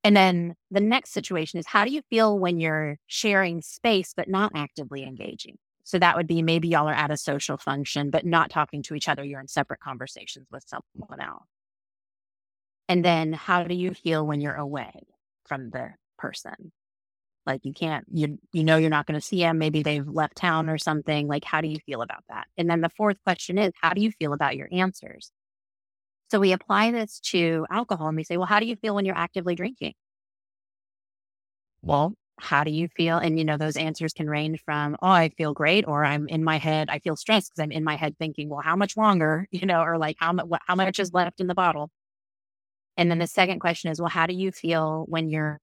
And 0.02 0.16
then 0.16 0.54
the 0.70 0.80
next 0.80 1.12
situation 1.12 1.58
is 1.58 1.66
how 1.66 1.84
do 1.84 1.90
you 1.90 2.02
feel 2.08 2.38
when 2.38 2.58
you're 2.58 2.96
sharing 3.06 3.60
space 3.60 4.14
but 4.16 4.28
not 4.28 4.52
actively 4.54 5.04
engaging? 5.04 5.58
So 5.84 5.98
that 5.98 6.16
would 6.16 6.26
be 6.26 6.42
maybe 6.42 6.68
y'all 6.68 6.88
are 6.88 6.94
at 6.94 7.10
a 7.10 7.16
social 7.16 7.56
function, 7.56 8.10
but 8.10 8.24
not 8.24 8.50
talking 8.50 8.82
to 8.84 8.94
each 8.94 9.08
other. 9.08 9.24
You're 9.24 9.40
in 9.40 9.48
separate 9.48 9.80
conversations 9.80 10.46
with 10.50 10.64
someone 10.66 11.20
else. 11.20 11.44
And 12.88 13.04
then 13.04 13.32
how 13.32 13.64
do 13.64 13.74
you 13.74 13.94
feel 13.94 14.26
when 14.26 14.40
you're 14.40 14.54
away 14.54 15.06
from 15.46 15.70
the 15.70 15.90
person? 16.18 16.72
Like 17.46 17.64
you 17.64 17.72
can't, 17.72 18.04
you 18.12 18.38
you 18.52 18.64
know 18.64 18.76
you're 18.76 18.90
not 18.90 19.06
going 19.06 19.18
to 19.20 19.26
see 19.26 19.40
them. 19.40 19.58
Maybe 19.58 19.82
they've 19.82 20.06
left 20.06 20.36
town 20.36 20.68
or 20.68 20.78
something. 20.78 21.26
Like 21.26 21.44
how 21.44 21.60
do 21.60 21.68
you 21.68 21.78
feel 21.86 22.02
about 22.02 22.24
that? 22.28 22.46
And 22.58 22.70
then 22.70 22.80
the 22.80 22.90
fourth 22.90 23.16
question 23.24 23.58
is, 23.58 23.72
how 23.80 23.92
do 23.94 24.00
you 24.02 24.12
feel 24.12 24.32
about 24.32 24.56
your 24.56 24.68
answers? 24.72 25.32
So 26.30 26.40
we 26.40 26.52
apply 26.52 26.92
this 26.92 27.20
to 27.32 27.66
alcohol 27.70 28.08
and 28.08 28.16
we 28.16 28.24
say, 28.24 28.36
well, 28.36 28.46
how 28.46 28.60
do 28.60 28.66
you 28.66 28.76
feel 28.76 28.94
when 28.94 29.04
you're 29.04 29.16
actively 29.16 29.54
drinking? 29.54 29.94
Well, 31.82 32.14
how 32.40 32.64
do 32.64 32.70
you 32.70 32.88
feel? 32.88 33.18
And, 33.18 33.38
you 33.38 33.44
know, 33.44 33.56
those 33.56 33.76
answers 33.76 34.12
can 34.12 34.28
range 34.28 34.62
from, 34.64 34.96
oh, 35.02 35.08
I 35.08 35.28
feel 35.30 35.52
great, 35.52 35.86
or 35.86 36.04
I'm 36.04 36.26
in 36.28 36.42
my 36.44 36.56
head, 36.58 36.88
I 36.90 36.98
feel 36.98 37.16
stressed 37.16 37.50
because 37.50 37.62
I'm 37.62 37.72
in 37.72 37.84
my 37.84 37.96
head 37.96 38.16
thinking, 38.18 38.48
well, 38.48 38.60
how 38.62 38.76
much 38.76 38.96
longer, 38.96 39.46
you 39.52 39.66
know, 39.66 39.82
or 39.82 39.98
like 39.98 40.16
how 40.18 40.32
much, 40.32 40.46
how 40.66 40.74
much 40.74 40.98
is 40.98 41.12
left 41.12 41.40
in 41.40 41.46
the 41.46 41.54
bottle? 41.54 41.90
And 42.96 43.10
then 43.10 43.18
the 43.18 43.26
second 43.26 43.60
question 43.60 43.90
is, 43.90 44.00
well, 44.00 44.10
how 44.10 44.26
do 44.26 44.34
you 44.34 44.52
feel 44.52 45.04
when 45.08 45.28
you're 45.28 45.60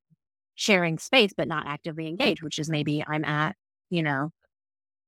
sharing 0.55 0.99
space, 0.99 1.33
but 1.35 1.47
not 1.49 1.67
actively 1.67 2.07
engaged, 2.07 2.43
which 2.43 2.59
is 2.59 2.69
maybe 2.69 3.03
I'm 3.07 3.25
at, 3.25 3.55
you 3.89 4.03
know, 4.03 4.31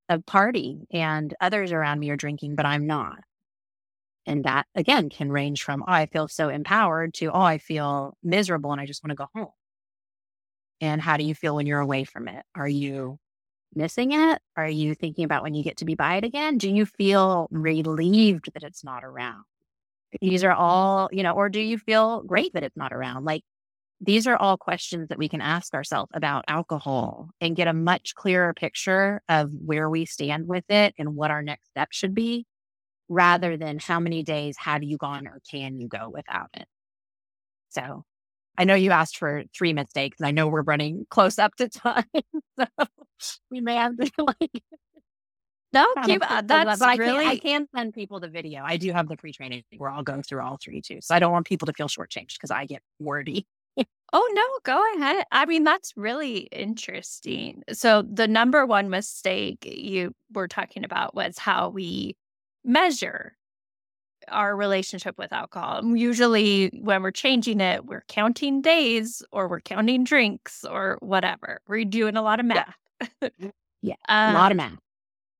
a 0.10 0.20
party 0.22 0.88
and 0.92 1.34
others 1.42 1.72
around 1.72 2.00
me 2.00 2.10
are 2.12 2.18
drinking, 2.18 2.56
but 2.56 2.66
I'm 2.68 2.88
not. 2.88 3.20
And 4.30 4.44
that 4.44 4.68
again 4.76 5.10
can 5.10 5.32
range 5.32 5.64
from, 5.64 5.82
oh, 5.82 5.92
I 5.92 6.06
feel 6.06 6.28
so 6.28 6.50
empowered 6.50 7.16
to, 7.16 7.32
oh, 7.32 7.42
I 7.42 7.58
feel 7.58 8.16
miserable 8.24 8.72
and 8.72 8.80
I 8.80 8.86
just 8.86 9.04
want 9.04 9.10
to 9.10 9.16
go 9.16 9.28
home. 9.34 9.52
And 10.80 11.02
how 11.02 11.18
do 11.18 11.24
you 11.24 11.34
feel 11.34 11.56
when 11.56 11.66
you're 11.66 11.80
away 11.80 12.04
from 12.04 12.28
it? 12.28 12.46
Are 12.54 12.68
you 12.68 13.18
missing 13.74 14.12
it? 14.12 14.40
Are 14.56 14.70
you 14.70 14.94
thinking 14.94 15.26
about 15.26 15.42
when 15.42 15.56
you 15.56 15.64
get 15.64 15.78
to 15.78 15.86
be 15.86 15.96
by 15.96 16.18
it 16.18 16.24
again? 16.24 16.60
Do 16.60 16.70
you 16.70 16.86
feel 16.86 17.48
relieved 17.50 18.54
that 18.54 18.62
it's 18.62 18.84
not 18.84 19.04
around? 19.04 19.46
These 20.22 20.44
are 20.44 20.54
all, 20.54 21.10
you 21.12 21.24
know, 21.24 21.34
or 21.34 21.50
do 21.50 21.60
you 21.60 21.80
feel 21.80 22.22
great 22.22 22.54
that 22.54 22.64
it's 22.64 22.78
not 22.78 22.94
around? 22.94 23.26
Like 23.26 23.42
these 24.00 24.28
are 24.28 24.38
all 24.38 24.58
questions 24.58 25.10
that 25.10 25.18
we 25.18 25.28
can 25.28 25.42
ask 25.42 25.74
ourselves 25.74 26.12
about 26.14 26.46
alcohol 26.48 27.30
and 27.42 27.56
get 27.56 27.68
a 27.68 27.74
much 27.74 28.14
clearer 28.14 28.54
picture 28.54 29.24
of 29.28 29.50
where 29.66 29.90
we 29.90 30.06
stand 30.06 30.48
with 30.48 30.66
it 30.70 30.94
and 31.00 31.16
what 31.16 31.32
our 31.32 31.42
next 31.42 31.70
step 31.72 31.90
should 31.92 32.14
be 32.14 32.46
rather 33.10 33.58
than 33.58 33.80
how 33.80 34.00
many 34.00 34.24
days 34.24 34.56
have 34.58 34.84
you 34.84 34.98
gone 34.98 35.28
or 35.28 35.42
can 35.50 35.80
you 35.80 35.88
go 35.88 36.10
without 36.14 36.50
it. 36.54 36.68
So 37.70 38.06
I 38.58 38.66
know 38.66 38.76
you 38.76 38.92
asked 38.92 39.18
for 39.18 39.44
three 39.56 39.74
mistakes, 39.74 40.20
and 40.20 40.28
I 40.28 40.32
know 40.32 40.48
we're 40.48 40.62
running 40.62 41.06
close 41.10 41.40
up 41.40 41.56
to 41.56 41.70
time. 41.70 42.06
so 42.58 42.66
we 43.50 43.62
may 43.62 43.76
have 43.76 43.98
to 43.98 44.12
like. 44.42 44.64
No, 45.72 45.86
keep 46.04 46.22
uh, 46.30 46.42
that's 46.46 46.80
but 46.80 46.98
really. 46.98 47.26
I 47.26 47.38
can, 47.38 47.38
I 47.38 47.38
can 47.38 47.68
send 47.76 47.94
people 47.94 48.20
the 48.20 48.28
video. 48.28 48.64
I 48.66 48.78
do 48.78 48.92
have 48.92 49.08
the 49.08 49.16
pre 49.16 49.32
training 49.32 49.64
where 49.78 49.90
I'll 49.90 50.04
go 50.04 50.22
through 50.28 50.42
all 50.42 50.58
three 50.62 50.82
too. 50.82 50.98
So 51.02 51.14
I 51.14 51.20
don't 51.20 51.32
want 51.32 51.46
people 51.46 51.68
to 51.68 51.74
feel 51.74 51.88
shortchanged 51.88 52.34
because 52.34 52.50
I 52.50 52.66
get 52.66 52.82
wordy. 53.00 53.46
oh 54.14 54.32
no, 54.34 54.44
go 54.64 54.84
ahead. 54.96 55.26
I 55.32 55.46
mean, 55.46 55.64
that's 55.64 55.94
really 55.96 56.50
interesting. 56.52 57.62
So 57.72 58.02
the 58.02 58.28
number 58.28 58.66
one 58.66 58.90
mistake 58.90 59.60
you 59.64 60.16
were 60.34 60.48
talking 60.48 60.84
about 60.84 61.14
was 61.14 61.38
how 61.38 61.70
we 61.70 62.18
measure 62.70 63.36
our 64.28 64.56
relationship 64.56 65.18
with 65.18 65.34
alcohol. 65.34 65.84
Usually, 65.98 66.70
when 66.82 67.02
we're 67.02 67.12
changing 67.12 67.60
it, 67.60 67.86
we're 67.86 68.04
counting 68.08 68.62
days 68.62 69.24
or 69.32 69.48
we're 69.48 69.60
counting 69.62 70.04
drinks 70.04 70.64
or 70.64 70.98
whatever. 71.02 71.62
We're 71.68 71.86
doing 71.86 72.16
a 72.16 72.22
lot 72.22 72.40
of 72.40 72.46
math. 72.46 72.76
Yeah, 73.22 73.50
yeah. 73.82 73.96
Um, 74.10 74.36
a 74.36 74.38
lot 74.38 74.52
of 74.52 74.58
math. 74.58 74.78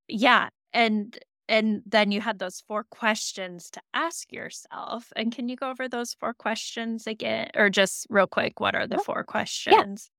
Yeah, 0.08 0.48
and 0.74 1.18
and 1.50 1.82
then 1.86 2.12
you 2.12 2.22
had 2.22 2.40
those 2.40 2.64
four 2.68 2.86
questions 2.86 3.70
to 3.72 3.82
ask 3.94 4.32
yourself. 4.32 5.12
And 5.18 5.34
can 5.36 5.50
you 5.50 5.58
go 5.58 5.70
over 5.70 5.90
those 5.90 6.14
four 6.14 6.34
questions 6.34 7.06
again, 7.06 7.50
or 7.56 7.70
just 7.70 8.08
real 8.10 8.28
quick? 8.28 8.62
What 8.62 8.76
are 8.76 8.88
the 8.88 8.98
four 8.98 9.24
questions? 9.26 10.10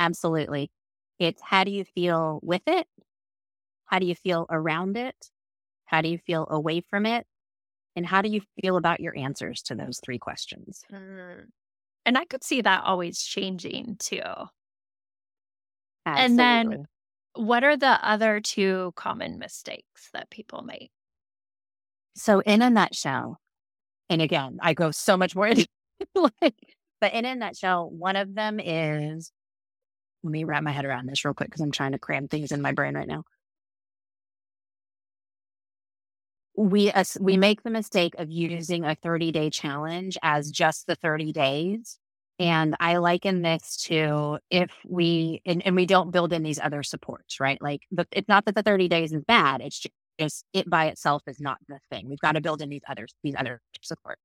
Yeah. 0.00 0.06
Absolutely. 0.06 0.70
It's 1.20 1.40
how 1.40 1.62
do 1.64 1.70
you 1.70 1.84
feel 1.84 2.40
with 2.42 2.62
it? 2.66 2.88
How 3.86 4.00
do 4.00 4.06
you 4.06 4.16
feel 4.16 4.46
around 4.50 4.96
it? 4.96 5.30
How 5.86 6.02
do 6.02 6.08
you 6.08 6.18
feel 6.18 6.46
away 6.50 6.82
from 6.82 7.06
it? 7.06 7.26
And 7.94 8.06
how 8.06 8.20
do 8.20 8.28
you 8.28 8.42
feel 8.60 8.76
about 8.76 9.00
your 9.00 9.16
answers 9.16 9.62
to 9.62 9.74
those 9.74 10.00
three 10.04 10.18
questions? 10.18 10.84
Mm. 10.92 11.46
And 12.04 12.18
I 12.18 12.24
could 12.24 12.44
see 12.44 12.60
that 12.60 12.84
always 12.84 13.22
changing 13.22 13.96
too. 13.98 14.20
Absolutely. 16.04 16.24
And 16.24 16.38
then 16.38 16.86
what 17.34 17.64
are 17.64 17.76
the 17.76 17.98
other 18.06 18.40
two 18.40 18.92
common 18.96 19.38
mistakes 19.38 20.10
that 20.12 20.30
people 20.30 20.62
make? 20.62 20.90
So, 22.14 22.40
in 22.40 22.62
a 22.62 22.70
nutshell, 22.70 23.40
and 24.08 24.22
again, 24.22 24.58
I 24.62 24.74
go 24.74 24.90
so 24.90 25.16
much 25.16 25.34
more 25.34 25.46
into 25.48 25.66
like, 26.14 26.54
but 27.00 27.12
in 27.12 27.24
a 27.24 27.34
nutshell, 27.34 27.90
one 27.90 28.16
of 28.16 28.34
them 28.34 28.60
is 28.60 29.32
let 30.22 30.30
me 30.30 30.44
wrap 30.44 30.62
my 30.62 30.72
head 30.72 30.84
around 30.84 31.06
this 31.06 31.24
real 31.24 31.34
quick 31.34 31.48
because 31.48 31.60
I'm 31.60 31.70
trying 31.70 31.92
to 31.92 31.98
cram 31.98 32.28
things 32.28 32.52
in 32.52 32.60
my 32.60 32.72
brain 32.72 32.94
right 32.94 33.06
now. 33.06 33.24
We 36.56 36.90
uh, 36.90 37.04
we 37.20 37.36
make 37.36 37.62
the 37.62 37.70
mistake 37.70 38.14
of 38.18 38.30
using 38.30 38.84
a 38.84 38.94
30 38.94 39.32
day 39.32 39.50
challenge 39.50 40.16
as 40.22 40.50
just 40.50 40.86
the 40.86 40.94
30 40.94 41.32
days 41.32 41.98
and 42.38 42.74
i 42.80 42.96
liken 42.96 43.42
this 43.42 43.76
to 43.76 44.38
if 44.50 44.70
we 44.86 45.42
and, 45.44 45.64
and 45.66 45.76
we 45.76 45.86
don't 45.86 46.10
build 46.10 46.32
in 46.32 46.42
these 46.42 46.58
other 46.58 46.82
supports 46.82 47.40
right? 47.40 47.60
Like 47.60 47.82
the, 47.90 48.06
it's 48.12 48.28
not 48.28 48.46
that 48.46 48.54
the 48.54 48.62
30 48.62 48.88
days 48.88 49.12
is 49.12 49.24
bad 49.24 49.60
it's 49.60 49.84
just 50.18 50.44
it 50.52 50.68
by 50.68 50.86
itself 50.86 51.22
is 51.26 51.40
not 51.40 51.58
the 51.68 51.78
thing. 51.90 52.08
We've 52.08 52.18
got 52.20 52.32
to 52.32 52.40
build 52.40 52.62
in 52.62 52.70
these 52.70 52.82
other 52.88 53.06
these 53.22 53.34
other 53.38 53.60
support 53.82 54.18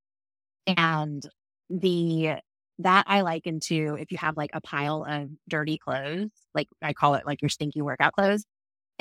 and 0.68 1.24
the 1.70 2.36
that 2.80 3.06
i 3.08 3.22
liken 3.22 3.60
to 3.60 3.98
if 4.00 4.12
you 4.12 4.18
have 4.18 4.38
like 4.38 4.50
a 4.54 4.62
pile 4.62 5.06
of 5.08 5.30
dirty 5.48 5.78
clothes 5.78 6.32
like 6.54 6.68
i 6.82 6.94
call 6.94 7.16
it 7.16 7.26
like 7.26 7.42
your 7.42 7.50
stinky 7.50 7.82
workout 7.82 8.14
clothes 8.14 8.46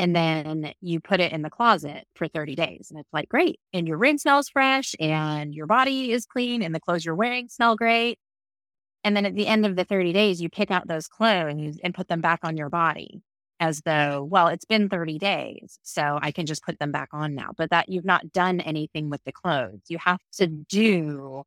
and 0.01 0.17
then 0.17 0.73
you 0.81 0.99
put 0.99 1.21
it 1.21 1.31
in 1.31 1.43
the 1.43 1.51
closet 1.51 2.07
for 2.15 2.27
30 2.27 2.55
days. 2.55 2.89
And 2.91 2.99
it's 2.99 3.13
like, 3.13 3.29
great. 3.29 3.61
And 3.75 3.87
your 3.87 3.99
room 3.99 4.17
smells 4.17 4.49
fresh 4.49 4.95
and 4.99 5.55
your 5.55 5.67
body 5.67 6.13
is 6.13 6.25
clean 6.25 6.63
and 6.63 6.75
the 6.75 6.81
clothes 6.81 7.05
you're 7.05 7.15
wearing 7.15 7.51
smell 7.51 7.77
great. 7.77 8.19
And 9.05 9.15
then 9.15 9.27
at 9.27 9.35
the 9.35 9.47
end 9.47 9.67
of 9.67 9.77
the 9.77 9.85
30 9.85 10.15
days, 10.15 10.41
you 10.41 10.49
pick 10.49 10.71
out 10.71 10.89
those 10.89 11.07
clothes 11.07 11.79
and 11.85 11.95
put 11.95 12.09
them 12.09 12.23
back 12.23 12.41
on 12.45 12.57
your 12.57 12.71
body 12.71 13.21
as 13.61 13.83
though, 13.83 14.25
well, 14.25 14.49
it's 14.49 14.65
been 14.65 14.89
30 14.89 15.19
days, 15.19 15.79
so 15.83 16.19
I 16.23 16.33
can 16.33 16.47
just 16.47 16.65
put 16.65 16.79
them 16.79 16.93
back 16.93 17.11
on 17.13 17.35
now. 17.35 17.51
But 17.59 17.69
that 17.69 17.91
you've 17.91 18.07
not 18.07 18.33
done 18.33 18.61
anything 18.61 19.11
with 19.11 19.23
the 19.25 19.33
clothes. 19.33 19.83
You 19.89 19.99
have 19.99 20.21
to 20.39 20.47
do 20.47 21.43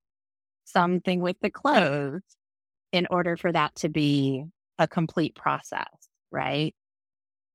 something 0.65 1.21
with 1.21 1.37
the 1.41 1.49
clothes 1.49 2.21
in 2.91 3.07
order 3.09 3.35
for 3.35 3.51
that 3.51 3.73
to 3.77 3.89
be 3.89 4.45
a 4.77 4.87
complete 4.87 5.33
process, 5.33 5.87
right? 6.31 6.75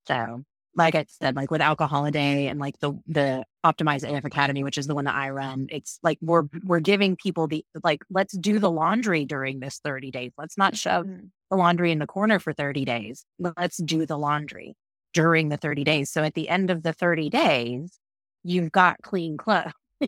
So 0.09 0.43
like 0.79 0.95
I 0.95 1.05
said, 1.09 1.37
like 1.37 1.51
with 1.51 1.61
Alcohol 1.61 2.07
a 2.07 2.11
Day 2.11 2.47
and 2.47 2.61
like 2.61 2.79
the 2.79 2.93
the 3.07 3.45
Optimize 3.67 4.09
AF 4.09 4.25
Academy, 4.25 4.63
which 4.63 4.79
is 4.79 4.87
the 4.87 4.95
one 4.95 5.05
that 5.05 5.15
I 5.15 5.31
run, 5.31 5.67
it's 5.71 5.99
like 6.03 6.19
we're 6.23 6.45
we're 6.65 6.81
giving 6.81 7.17
people 7.17 7.49
the 7.49 7.65
like, 7.83 8.03
let's 8.09 8.37
do 8.39 8.59
the 8.59 8.71
laundry 8.71 9.25
during 9.25 9.59
this 9.59 9.81
30 9.83 10.13
days. 10.13 10.33
Let's 10.39 10.57
not 10.57 10.77
shove 10.77 11.05
mm-hmm. 11.05 11.27
the 11.51 11.57
laundry 11.57 11.91
in 11.91 11.99
the 11.99 12.07
corner 12.07 12.39
for 12.39 12.53
30 12.53 12.85
days. 12.85 13.25
Let's 13.39 13.77
do 13.79 14.07
the 14.07 14.17
laundry 14.17 14.77
during 15.13 15.49
the 15.49 15.57
30 15.57 15.85
days. 15.85 16.11
So 16.11 16.23
at 16.23 16.35
the 16.35 16.49
end 16.49 16.71
of 16.71 16.85
the 16.85 16.93
30 16.93 17.29
days, 17.29 17.99
you've 18.45 18.71
got 18.71 19.03
clean 19.03 19.37
clothes. 19.37 19.73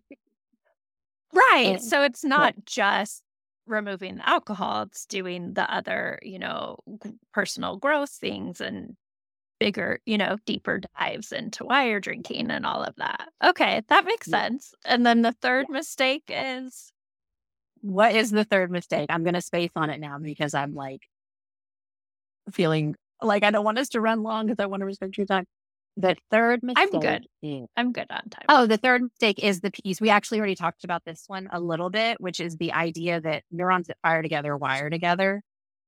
right. 1.34 1.66
And, 1.66 1.82
so 1.82 2.02
it's 2.04 2.24
not 2.24 2.54
just 2.64 3.22
removing 3.66 4.20
alcohol, 4.24 4.82
it's 4.82 5.06
doing 5.06 5.54
the 5.54 5.72
other, 5.72 6.20
you 6.22 6.38
know, 6.38 6.78
personal 7.32 7.76
growth 7.76 8.10
things 8.10 8.60
and 8.60 8.96
bigger, 9.60 10.00
you 10.06 10.18
know, 10.18 10.38
deeper 10.46 10.80
dives 10.98 11.30
into 11.30 11.64
why 11.64 11.88
you're 11.88 12.00
drinking 12.00 12.50
and 12.50 12.66
all 12.66 12.82
of 12.82 12.96
that. 12.96 13.28
Okay, 13.44 13.82
that 13.88 14.04
makes 14.04 14.26
yeah. 14.26 14.42
sense. 14.42 14.74
And 14.84 15.06
then 15.06 15.22
the 15.22 15.32
third 15.40 15.66
yeah. 15.68 15.74
mistake 15.74 16.24
is 16.28 16.92
what 17.82 18.14
is 18.14 18.30
the 18.30 18.44
third 18.44 18.70
mistake? 18.70 19.06
I'm 19.10 19.22
going 19.22 19.34
to 19.34 19.40
space 19.40 19.70
on 19.76 19.90
it 19.90 20.00
now 20.00 20.18
because 20.18 20.54
I'm 20.54 20.74
like 20.74 21.02
feeling 22.50 22.96
like 23.22 23.44
I 23.44 23.50
don't 23.50 23.64
want 23.64 23.78
us 23.78 23.90
to 23.90 24.00
run 24.00 24.22
long 24.22 24.46
because 24.46 24.62
I 24.62 24.66
want 24.66 24.80
to 24.80 24.86
respect 24.86 25.16
your 25.16 25.26
time. 25.26 25.44
The 25.96 26.16
third 26.30 26.62
mistake. 26.62 26.88
I'm 26.92 27.00
good. 27.00 27.26
Is, 27.42 27.66
I'm 27.76 27.92
good 27.92 28.06
on 28.10 28.22
time. 28.30 28.44
Oh, 28.48 28.66
the 28.66 28.78
third 28.78 29.02
mistake 29.02 29.42
is 29.42 29.60
the 29.60 29.70
piece. 29.70 30.00
We 30.00 30.08
actually 30.08 30.38
already 30.38 30.54
talked 30.54 30.84
about 30.84 31.04
this 31.04 31.24
one 31.26 31.48
a 31.52 31.60
little 31.60 31.90
bit, 31.90 32.20
which 32.20 32.40
is 32.40 32.56
the 32.56 32.72
idea 32.72 33.20
that 33.20 33.42
neurons 33.50 33.88
that 33.88 33.98
fire 34.02 34.22
together 34.22 34.56
wire 34.56 34.88
together. 34.88 35.42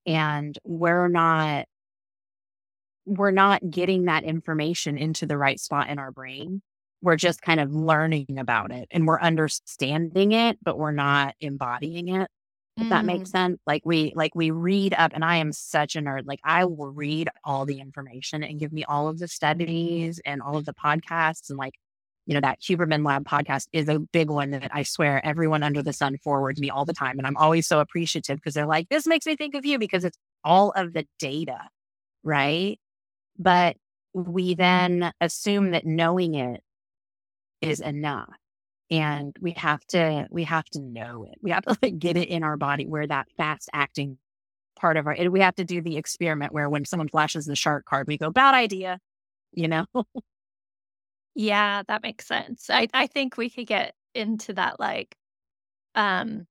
And 0.04 0.58
we're 0.64 1.08
not 1.08 1.66
we're 3.06 3.30
not 3.32 3.68
getting 3.70 4.04
that 4.04 4.24
information 4.24 4.96
into 4.98 5.26
the 5.26 5.36
right 5.38 5.58
spot 5.60 5.88
in 5.90 5.98
our 5.98 6.10
brain. 6.12 6.62
We're 7.02 7.16
just 7.16 7.42
kind 7.42 7.60
of 7.60 7.72
learning 7.74 8.38
about 8.38 8.70
it 8.70 8.86
and 8.92 9.06
we're 9.06 9.20
understanding 9.20 10.32
it, 10.32 10.58
but 10.62 10.78
we're 10.78 10.92
not 10.92 11.34
embodying 11.40 12.08
it. 12.08 12.28
if 12.78 12.88
that 12.88 13.04
makes 13.04 13.28
Mm. 13.28 13.32
sense. 13.32 13.60
Like 13.66 13.82
we 13.84 14.12
like 14.16 14.34
we 14.34 14.50
read 14.50 14.94
up 14.96 15.12
and 15.14 15.22
I 15.24 15.36
am 15.36 15.52
such 15.52 15.94
a 15.94 16.00
nerd. 16.00 16.22
Like 16.26 16.40
I 16.42 16.64
will 16.64 16.90
read 16.90 17.28
all 17.44 17.66
the 17.66 17.80
information 17.80 18.42
and 18.42 18.58
give 18.58 18.72
me 18.72 18.82
all 18.84 19.08
of 19.08 19.18
the 19.18 19.28
studies 19.28 20.20
and 20.24 20.40
all 20.40 20.56
of 20.56 20.64
the 20.64 20.72
podcasts 20.72 21.50
and 21.50 21.58
like, 21.58 21.74
you 22.26 22.32
know, 22.34 22.40
that 22.40 22.60
Huberman 22.62 23.04
Lab 23.06 23.24
podcast 23.24 23.66
is 23.72 23.88
a 23.90 23.98
big 23.98 24.30
one 24.30 24.52
that 24.52 24.70
I 24.72 24.84
swear 24.84 25.24
everyone 25.24 25.62
under 25.62 25.82
the 25.82 25.92
sun 25.92 26.16
forwards 26.24 26.60
me 26.60 26.70
all 26.70 26.86
the 26.86 26.94
time. 26.94 27.18
And 27.18 27.26
I'm 27.26 27.36
always 27.36 27.66
so 27.66 27.78
appreciative 27.80 28.36
because 28.38 28.54
they're 28.54 28.66
like, 28.66 28.88
this 28.88 29.06
makes 29.06 29.26
me 29.26 29.36
think 29.36 29.54
of 29.54 29.66
you 29.66 29.78
because 29.78 30.04
it's 30.04 30.16
all 30.42 30.70
of 30.70 30.94
the 30.94 31.06
data, 31.18 31.58
right? 32.24 32.78
But 33.38 33.76
we 34.14 34.54
then 34.54 35.12
assume 35.20 35.70
that 35.72 35.86
knowing 35.86 36.34
it 36.34 36.62
is 37.60 37.80
enough 37.80 38.34
and 38.90 39.36
we 39.40 39.52
have 39.52 39.84
to 39.86 40.26
we 40.30 40.44
have 40.44 40.64
to 40.66 40.80
know 40.80 41.24
it 41.24 41.38
we 41.42 41.50
have 41.50 41.64
to 41.64 41.76
like 41.82 41.98
get 41.98 42.16
it 42.16 42.28
in 42.28 42.42
our 42.42 42.56
body 42.56 42.86
where 42.86 43.06
that 43.06 43.28
fast 43.36 43.70
acting 43.72 44.18
part 44.78 44.96
of 44.96 45.06
our 45.06 45.16
we 45.30 45.40
have 45.40 45.54
to 45.56 45.64
do 45.64 45.82
the 45.82 45.96
experiment 45.96 46.52
where 46.52 46.68
when 46.70 46.84
someone 46.84 47.08
flashes 47.08 47.46
the 47.46 47.56
shark 47.56 47.84
card 47.86 48.06
we 48.08 48.18
go 48.18 48.30
bad 48.30 48.54
idea 48.54 48.98
you 49.52 49.68
know 49.68 49.86
Yeah, 51.34 51.82
that 51.88 52.02
makes 52.02 52.26
sense. 52.26 52.68
I 52.70 52.88
I 52.92 53.06
think 53.06 53.36
we 53.36 53.48
could 53.50 53.66
get 53.66 53.94
into 54.14 54.52
that 54.54 54.78
like 54.78 55.16
um 55.94 56.46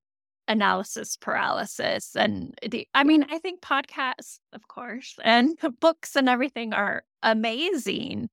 analysis 0.47 1.17
paralysis 1.17 2.15
and 2.15 2.53
the 2.69 2.87
I 2.93 3.03
mean, 3.03 3.25
I 3.29 3.39
think 3.39 3.61
podcasts, 3.61 4.39
of 4.53 4.67
course, 4.67 5.15
and 5.23 5.57
books 5.79 6.15
and 6.15 6.27
everything 6.27 6.73
are 6.73 7.03
amazing, 7.23 8.29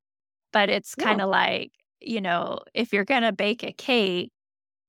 but 0.53 0.69
it's 0.71 0.95
kind 0.95 1.21
of 1.21 1.29
like, 1.29 1.73
you 2.01 2.21
know, 2.21 2.61
if 2.75 2.93
you're 2.93 3.05
going 3.05 3.23
to 3.23 3.33
bake 3.33 3.63
a 3.63 3.73
cake, 3.73 4.33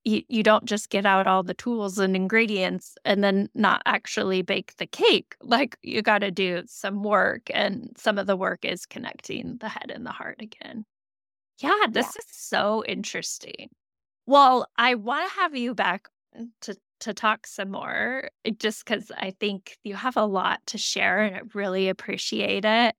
you, 0.06 0.24
you 0.30 0.44
don't 0.44 0.66
just 0.66 0.90
get 0.90 1.06
out 1.06 1.28
all 1.28 1.44
the 1.44 1.54
tools 1.54 2.00
and 2.00 2.16
ingredients 2.16 2.96
and 3.04 3.24
then 3.24 3.50
not 3.54 3.82
actually 3.86 4.42
bake 4.42 4.76
the 4.78 4.88
cake. 4.88 5.36
Like 5.42 5.78
you 5.82 6.02
got 6.02 6.20
to 6.20 6.32
do 6.32 6.64
some 6.68 7.04
work, 7.04 7.50
and 7.54 7.92
some 7.98 8.18
of 8.18 8.28
the 8.28 8.38
work 8.38 8.64
is 8.64 8.86
connecting 8.86 9.58
the 9.60 9.70
head 9.70 9.92
and 9.94 10.06
the 10.06 10.12
heart 10.12 10.38
again. 10.42 10.86
Yeah, 11.60 11.88
this 11.90 12.16
is 12.16 12.26
so 12.32 12.84
interesting. 12.88 13.70
Well, 14.26 14.68
I 14.78 14.96
want 14.96 15.30
to 15.30 15.36
have 15.40 15.56
you 15.56 15.76
back 15.76 16.08
uh, 16.38 16.44
to 16.62 16.78
to 17.02 17.14
talk 17.14 17.48
some 17.48 17.72
more, 17.72 18.30
just 18.58 18.86
because 18.86 19.12
I 19.18 19.32
think 19.40 19.78
you 19.84 19.96
have 19.96 20.18
a 20.18 20.26
lot 20.26 20.60
to 20.68 20.78
share, 20.78 21.22
and 21.22 21.36
I 21.36 21.42
really 21.54 21.90
appreciate 21.90 22.66
it. 22.66 22.96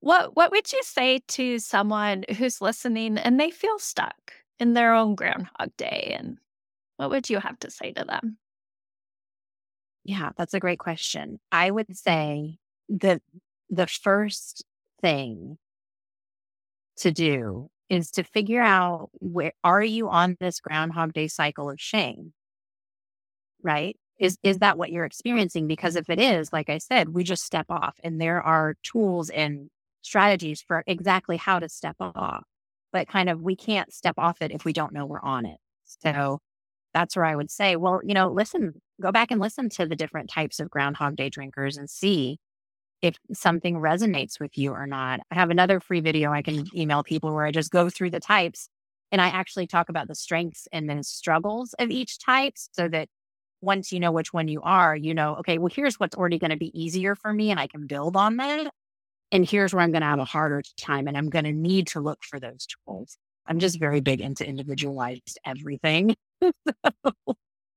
What 0.00 0.36
what 0.36 0.50
would 0.50 0.72
you 0.72 0.82
say 0.82 1.20
to 1.28 1.58
someone 1.58 2.24
who's 2.36 2.60
listening 2.60 3.18
and 3.18 3.40
they 3.40 3.50
feel 3.50 3.78
stuck 3.78 4.32
in 4.58 4.74
their 4.74 4.94
own 4.94 5.14
Groundhog 5.14 5.76
Day, 5.76 6.14
and 6.18 6.38
what 6.96 7.10
would 7.10 7.30
you 7.30 7.40
have 7.40 7.58
to 7.60 7.70
say 7.70 7.92
to 7.92 8.04
them? 8.04 8.38
yeah 10.06 10.30
that's 10.38 10.54
a 10.54 10.60
great 10.60 10.78
question 10.78 11.38
i 11.52 11.70
would 11.70 11.86
mm-hmm. 11.86 11.94
say 11.94 12.58
that 12.88 13.20
the 13.68 13.86
first 13.86 14.64
thing 15.02 15.58
to 16.96 17.10
do 17.10 17.68
is 17.90 18.10
to 18.10 18.22
figure 18.22 18.62
out 18.62 19.10
where 19.14 19.52
are 19.62 19.82
you 19.82 20.08
on 20.08 20.36
this 20.40 20.60
groundhog 20.60 21.12
day 21.12 21.28
cycle 21.28 21.68
of 21.68 21.80
shame 21.80 22.32
right? 23.62 23.96
Is 24.18 24.36
mm-hmm. 24.36 24.48
is 24.48 24.58
that 24.58 24.78
what 24.78 24.90
you're 24.90 25.04
experiencing? 25.04 25.66
Because 25.66 25.96
if 25.96 26.08
it 26.10 26.20
is 26.20 26.52
like 26.52 26.68
i 26.70 26.78
said 26.78 27.10
we 27.10 27.24
just 27.24 27.44
step 27.44 27.66
off 27.70 27.96
and 28.02 28.20
there 28.20 28.42
are 28.42 28.76
tools 28.82 29.30
and 29.30 29.68
strategies 30.02 30.62
for 30.62 30.84
exactly 30.86 31.36
how 31.36 31.58
to 31.58 31.68
step 31.68 31.96
off 32.00 32.44
but 32.92 33.08
kind 33.08 33.28
of 33.28 33.42
we 33.42 33.56
can't 33.56 33.92
step 33.92 34.14
off 34.16 34.40
it 34.40 34.50
if 34.52 34.64
we 34.64 34.72
don't 34.72 34.92
know 34.92 35.04
we're 35.04 35.20
on 35.20 35.44
it. 35.46 35.58
So 35.84 36.40
that's 36.94 37.14
where 37.14 37.26
i 37.26 37.36
would 37.36 37.50
say 37.50 37.76
well 37.76 38.00
you 38.04 38.14
know 38.14 38.28
listen 38.28 38.80
go 39.02 39.12
back 39.12 39.30
and 39.30 39.38
listen 39.40 39.68
to 39.68 39.84
the 39.84 39.96
different 39.96 40.30
types 40.30 40.60
of 40.60 40.70
groundhog 40.70 41.14
day 41.14 41.28
drinkers 41.28 41.76
and 41.76 41.90
see 41.90 42.38
if 43.02 43.16
something 43.34 43.76
resonates 43.76 44.40
with 44.40 44.56
you 44.56 44.72
or 44.72 44.86
not. 44.86 45.20
I 45.30 45.34
have 45.34 45.50
another 45.50 45.78
free 45.80 46.00
video 46.00 46.32
i 46.32 46.40
can 46.42 46.64
email 46.74 47.02
people 47.02 47.34
where 47.34 47.44
i 47.44 47.50
just 47.50 47.70
go 47.70 47.90
through 47.90 48.10
the 48.10 48.20
types 48.20 48.68
and 49.12 49.20
i 49.20 49.28
actually 49.28 49.66
talk 49.66 49.90
about 49.90 50.08
the 50.08 50.14
strengths 50.14 50.66
and 50.72 50.88
then 50.88 51.02
struggles 51.02 51.74
of 51.78 51.90
each 51.90 52.18
type 52.18 52.54
so 52.56 52.88
that 52.88 53.08
once 53.60 53.92
you 53.92 54.00
know 54.00 54.12
which 54.12 54.32
one 54.32 54.48
you 54.48 54.60
are, 54.62 54.94
you 54.94 55.14
know, 55.14 55.36
okay, 55.36 55.58
well, 55.58 55.70
here's 55.74 55.98
what's 55.98 56.16
already 56.16 56.38
going 56.38 56.50
to 56.50 56.56
be 56.56 56.78
easier 56.78 57.14
for 57.14 57.32
me 57.32 57.50
and 57.50 57.58
I 57.58 57.66
can 57.66 57.86
build 57.86 58.16
on 58.16 58.36
that. 58.36 58.70
And 59.32 59.48
here's 59.48 59.74
where 59.74 59.82
I'm 59.82 59.90
going 59.90 60.02
to 60.02 60.08
have 60.08 60.18
a 60.18 60.24
harder 60.24 60.62
time 60.78 61.08
and 61.08 61.16
I'm 61.16 61.30
going 61.30 61.44
to 61.44 61.52
need 61.52 61.88
to 61.88 62.00
look 62.00 62.22
for 62.22 62.38
those 62.38 62.66
tools. 62.66 63.18
I'm 63.46 63.58
just 63.58 63.78
very 63.78 64.00
big 64.00 64.20
into 64.20 64.46
individualized 64.46 65.38
everything. 65.44 66.16
but 66.40 66.52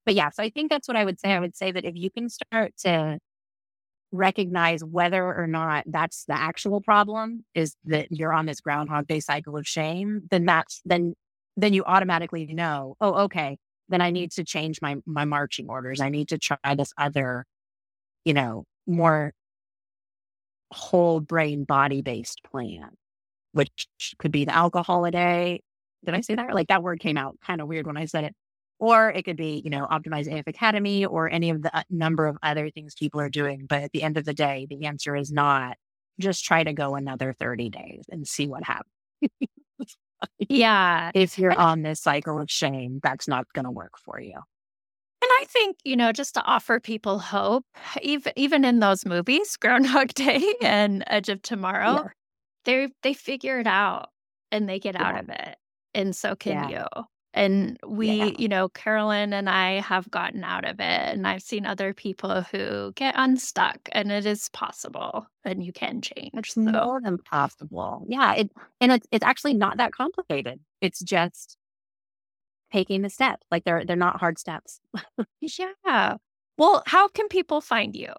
yeah, 0.07 0.29
so 0.29 0.43
I 0.43 0.49
think 0.49 0.69
that's 0.69 0.87
what 0.87 0.97
I 0.97 1.05
would 1.05 1.19
say. 1.19 1.31
I 1.31 1.39
would 1.39 1.55
say 1.55 1.71
that 1.71 1.85
if 1.85 1.95
you 1.95 2.09
can 2.11 2.29
start 2.29 2.73
to 2.79 3.19
recognize 4.11 4.83
whether 4.83 5.23
or 5.23 5.47
not 5.47 5.83
that's 5.87 6.25
the 6.25 6.33
actual 6.33 6.81
problem 6.81 7.45
is 7.53 7.75
that 7.85 8.07
you're 8.11 8.33
on 8.33 8.45
this 8.45 8.59
groundhog 8.59 9.07
day 9.07 9.19
cycle 9.19 9.57
of 9.57 9.67
shame, 9.67 10.23
then 10.31 10.45
that's 10.45 10.81
then 10.85 11.13
then 11.57 11.73
you 11.73 11.83
automatically 11.83 12.47
know, 12.47 12.95
oh, 13.01 13.25
okay, 13.25 13.57
then 13.89 14.01
I 14.01 14.11
need 14.11 14.31
to 14.33 14.43
change 14.43 14.81
my 14.81 14.97
my 15.05 15.25
marching 15.25 15.69
orders. 15.69 16.01
I 16.01 16.09
need 16.09 16.29
to 16.29 16.37
try 16.37 16.75
this 16.75 16.93
other, 16.97 17.45
you 18.25 18.33
know, 18.33 18.65
more 18.87 19.33
whole 20.71 21.19
brain 21.19 21.63
body 21.63 22.01
based 22.01 22.41
plan, 22.43 22.89
which 23.53 23.87
could 24.19 24.31
be 24.31 24.45
the 24.45 24.55
alcohol 24.55 25.05
a 25.05 25.11
day. 25.11 25.61
Did 26.05 26.15
I 26.15 26.21
say 26.21 26.35
that? 26.35 26.53
Like 26.53 26.67
that 26.67 26.83
word 26.83 26.99
came 26.99 27.17
out 27.17 27.37
kind 27.45 27.61
of 27.61 27.67
weird 27.67 27.87
when 27.87 27.97
I 27.97 28.05
said 28.05 28.23
it. 28.25 28.35
Or 28.79 29.09
it 29.11 29.25
could 29.25 29.35
be, 29.35 29.61
you 29.63 29.69
know, 29.69 29.85
optimize 29.87 30.31
AF 30.31 30.47
Academy 30.47 31.05
or 31.05 31.29
any 31.29 31.49
of 31.49 31.61
the 31.61 31.75
uh, 31.75 31.83
number 31.89 32.27
of 32.27 32.37
other 32.41 32.69
things 32.69 32.95
people 32.97 33.19
are 33.19 33.29
doing. 33.29 33.65
But 33.67 33.83
at 33.83 33.91
the 33.91 34.03
end 34.03 34.17
of 34.17 34.23
the 34.23 34.33
day, 34.33 34.67
the 34.69 34.85
answer 34.85 35.15
is 35.17 35.31
not 35.31 35.75
just 36.19 36.45
try 36.45 36.63
to 36.63 36.71
go 36.73 36.95
another 36.95 37.33
30 37.33 37.69
days 37.69 38.05
and 38.09 38.25
see 38.27 38.47
what 38.47 38.63
happens. 38.63 38.93
Yeah. 40.49 41.11
if 41.13 41.37
you're 41.37 41.57
on 41.57 41.81
this 41.83 42.01
cycle 42.01 42.39
of 42.39 42.49
shame, 42.49 42.99
that's 43.03 43.27
not 43.27 43.45
going 43.53 43.65
to 43.65 43.71
work 43.71 43.97
for 44.03 44.19
you. 44.19 44.33
And 45.21 45.29
I 45.41 45.45
think, 45.49 45.77
you 45.83 45.97
know, 45.97 46.11
just 46.13 46.33
to 46.35 46.43
offer 46.43 46.79
people 46.79 47.19
hope, 47.19 47.65
even 48.01 48.31
even 48.35 48.63
in 48.65 48.79
those 48.79 49.05
movies, 49.05 49.57
Groundhog 49.61 50.09
Day 50.13 50.53
and 50.61 51.03
Edge 51.07 51.29
of 51.29 51.41
Tomorrow, 51.41 52.09
they 52.65 52.89
they 53.03 53.13
figure 53.13 53.59
it 53.59 53.67
out 53.67 54.09
and 54.51 54.67
they 54.69 54.79
get 54.79 54.95
out 54.95 55.19
of 55.19 55.29
it. 55.29 55.57
And 55.93 56.15
so 56.15 56.35
can 56.35 56.63
Yeah. 56.69 56.69
you. 56.69 57.03
And 57.33 57.77
we, 57.85 58.09
Yeah. 58.11 58.31
you 58.37 58.47
know, 58.47 58.69
Carolyn 58.69 59.33
and 59.33 59.49
I 59.49 59.81
have 59.81 60.09
gotten 60.09 60.43
out 60.43 60.65
of 60.65 60.79
it. 60.79 60.83
And 61.13 61.27
I've 61.27 61.43
seen 61.43 61.65
other 61.65 61.93
people 61.93 62.41
who 62.41 62.91
get 62.95 63.13
unstuck 63.17 63.77
and 63.91 64.11
it 64.11 64.25
is 64.25 64.49
possible 64.49 65.27
and 65.45 65.63
you 65.63 65.71
can 65.71 66.01
change. 66.01 66.31
It's 66.33 66.53
So 66.55 66.61
more 66.61 66.99
than 67.01 67.19
possible. 67.19 68.05
Yeah. 68.09 68.33
It, 68.33 68.51
and 68.81 68.91
it's, 68.91 69.07
it's 69.11 69.23
actually 69.23 69.53
not 69.53 69.77
that 69.77 69.91
complicated. 69.91 70.59
It's 70.81 70.99
just 71.01 71.55
taking 72.73 73.03
the 73.03 73.09
step. 73.09 73.39
Like 73.51 73.63
they're, 73.63 73.85
they're 73.85 73.95
not 73.95 74.19
hard 74.19 74.39
steps. 74.39 74.79
yeah. 75.41 76.15
Well, 76.57 76.83
how 76.87 77.07
can 77.09 77.27
people 77.27 77.61
find 77.61 77.95
you? 77.95 78.13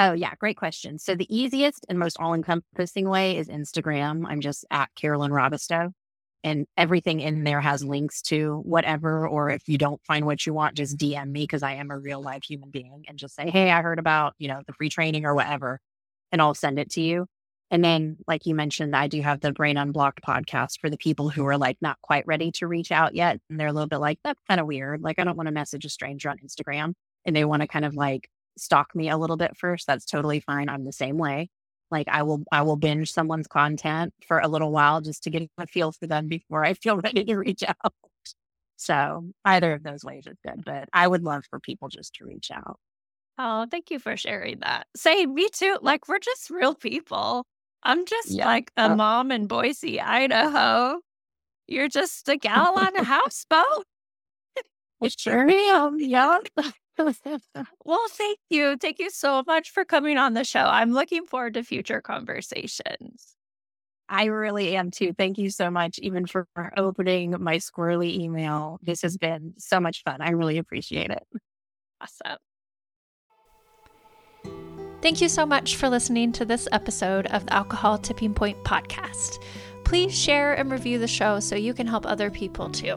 Oh, 0.00 0.12
yeah. 0.12 0.34
Great 0.38 0.56
question. 0.56 0.98
So, 0.98 1.16
the 1.16 1.26
easiest 1.36 1.84
and 1.88 1.98
most 1.98 2.18
all 2.20 2.32
encompassing 2.32 3.08
way 3.08 3.36
is 3.36 3.48
Instagram. 3.48 4.24
I'm 4.28 4.40
just 4.40 4.64
at 4.70 4.90
Carolyn 4.94 5.32
Robistow, 5.32 5.92
and 6.44 6.66
everything 6.76 7.20
in 7.20 7.44
there 7.44 7.60
has 7.60 7.84
links 7.84 8.22
to 8.22 8.62
whatever. 8.64 9.26
Or 9.26 9.50
if 9.50 9.68
you 9.68 9.78
don't 9.78 10.02
find 10.04 10.26
what 10.26 10.46
you 10.46 10.54
want, 10.54 10.76
just 10.76 10.96
DM 10.96 11.30
me 11.30 11.42
because 11.42 11.62
I 11.62 11.74
am 11.74 11.90
a 11.90 11.98
real 11.98 12.22
live 12.22 12.44
human 12.44 12.70
being 12.70 13.04
and 13.08 13.18
just 13.18 13.34
say, 13.34 13.50
Hey, 13.50 13.70
I 13.70 13.82
heard 13.82 13.98
about, 13.98 14.34
you 14.38 14.48
know, 14.48 14.62
the 14.66 14.72
free 14.72 14.88
training 14.88 15.24
or 15.24 15.34
whatever, 15.34 15.80
and 16.32 16.40
I'll 16.40 16.54
send 16.54 16.78
it 16.78 16.90
to 16.92 17.00
you. 17.00 17.26
And 17.70 17.84
then, 17.84 18.16
like 18.26 18.46
you 18.46 18.54
mentioned, 18.54 18.96
I 18.96 19.08
do 19.08 19.20
have 19.20 19.40
the 19.40 19.52
Brain 19.52 19.76
Unblocked 19.76 20.22
podcast 20.22 20.80
for 20.80 20.88
the 20.88 20.96
people 20.96 21.28
who 21.28 21.46
are 21.46 21.58
like 21.58 21.76
not 21.82 22.00
quite 22.00 22.26
ready 22.26 22.50
to 22.52 22.66
reach 22.66 22.90
out 22.90 23.14
yet. 23.14 23.40
And 23.50 23.60
they're 23.60 23.68
a 23.68 23.72
little 23.72 23.88
bit 23.88 23.98
like, 23.98 24.18
that's 24.24 24.40
kind 24.48 24.60
of 24.60 24.66
weird. 24.66 25.02
Like, 25.02 25.18
I 25.18 25.24
don't 25.24 25.36
want 25.36 25.48
to 25.48 25.52
message 25.52 25.84
a 25.84 25.90
stranger 25.90 26.30
on 26.30 26.38
Instagram. 26.38 26.94
And 27.26 27.36
they 27.36 27.44
want 27.44 27.60
to 27.60 27.68
kind 27.68 27.84
of 27.84 27.94
like 27.94 28.30
stalk 28.56 28.94
me 28.94 29.10
a 29.10 29.18
little 29.18 29.36
bit 29.36 29.56
first. 29.56 29.86
That's 29.86 30.06
totally 30.06 30.40
fine. 30.40 30.68
I'm 30.70 30.84
the 30.84 30.92
same 30.92 31.18
way. 31.18 31.50
Like 31.90 32.08
I 32.08 32.22
will 32.22 32.44
I 32.52 32.62
will 32.62 32.76
binge 32.76 33.12
someone's 33.12 33.46
content 33.46 34.12
for 34.26 34.38
a 34.38 34.48
little 34.48 34.70
while 34.72 35.00
just 35.00 35.22
to 35.24 35.30
get 35.30 35.48
a 35.58 35.66
feel 35.66 35.92
for 35.92 36.06
them 36.06 36.28
before 36.28 36.64
I 36.64 36.74
feel 36.82 36.96
ready 36.98 37.24
to 37.24 37.36
reach 37.36 37.62
out. 37.62 37.92
So 38.76 39.30
either 39.44 39.72
of 39.72 39.82
those 39.82 40.04
ways 40.04 40.26
is 40.26 40.36
good. 40.46 40.64
But 40.64 40.88
I 40.92 41.06
would 41.08 41.22
love 41.24 41.44
for 41.50 41.58
people 41.60 41.88
just 41.88 42.14
to 42.14 42.24
reach 42.26 42.50
out. 42.50 42.78
Oh, 43.38 43.66
thank 43.70 43.90
you 43.90 43.98
for 43.98 44.16
sharing 44.16 44.58
that. 44.60 44.86
Say, 44.96 45.24
me 45.24 45.48
too. 45.52 45.78
Like, 45.80 46.08
we're 46.08 46.18
just 46.18 46.50
real 46.50 46.74
people. 46.74 47.46
I'm 47.84 48.04
just 48.04 48.32
Yeah. 48.32 48.46
like 48.46 48.72
a 48.76 48.90
Uh, 48.90 48.96
mom 48.96 49.30
in 49.30 49.46
Boise, 49.46 50.00
Idaho. 50.00 51.00
You're 51.68 51.88
just 51.88 52.28
a 52.28 52.36
gal 52.36 52.74
on 52.78 52.96
a 52.96 53.04
houseboat. 53.04 53.84
I 55.00 55.08
sure 55.08 55.48
am. 55.48 55.98
Yeah. 56.00 56.38
Well, 57.84 58.06
thank 58.10 58.38
you. 58.50 58.76
Thank 58.76 58.98
you 58.98 59.10
so 59.10 59.42
much 59.46 59.70
for 59.70 59.84
coming 59.84 60.18
on 60.18 60.34
the 60.34 60.44
show. 60.44 60.64
I'm 60.64 60.92
looking 60.92 61.26
forward 61.26 61.54
to 61.54 61.62
future 61.62 62.00
conversations. 62.00 63.36
I 64.08 64.26
really 64.26 64.76
am 64.76 64.90
too. 64.90 65.12
Thank 65.12 65.38
you 65.38 65.50
so 65.50 65.70
much, 65.70 65.98
even 65.98 66.26
for 66.26 66.46
opening 66.76 67.34
my 67.38 67.56
squirrely 67.56 68.18
email. 68.18 68.78
This 68.82 69.02
has 69.02 69.16
been 69.16 69.54
so 69.58 69.80
much 69.80 70.02
fun. 70.02 70.20
I 70.20 70.30
really 70.30 70.58
appreciate 70.58 71.10
it. 71.10 71.26
Awesome. 72.00 72.38
Thank 75.00 75.20
you 75.20 75.28
so 75.28 75.46
much 75.46 75.76
for 75.76 75.88
listening 75.88 76.32
to 76.32 76.44
this 76.44 76.66
episode 76.72 77.26
of 77.28 77.46
the 77.46 77.54
Alcohol 77.54 77.98
Tipping 77.98 78.34
Point 78.34 78.62
podcast. 78.64 79.42
Please 79.84 80.12
share 80.12 80.54
and 80.54 80.70
review 80.72 80.98
the 80.98 81.06
show 81.06 81.38
so 81.38 81.54
you 81.54 81.72
can 81.72 81.86
help 81.86 82.04
other 82.04 82.30
people 82.30 82.68
too. 82.70 82.96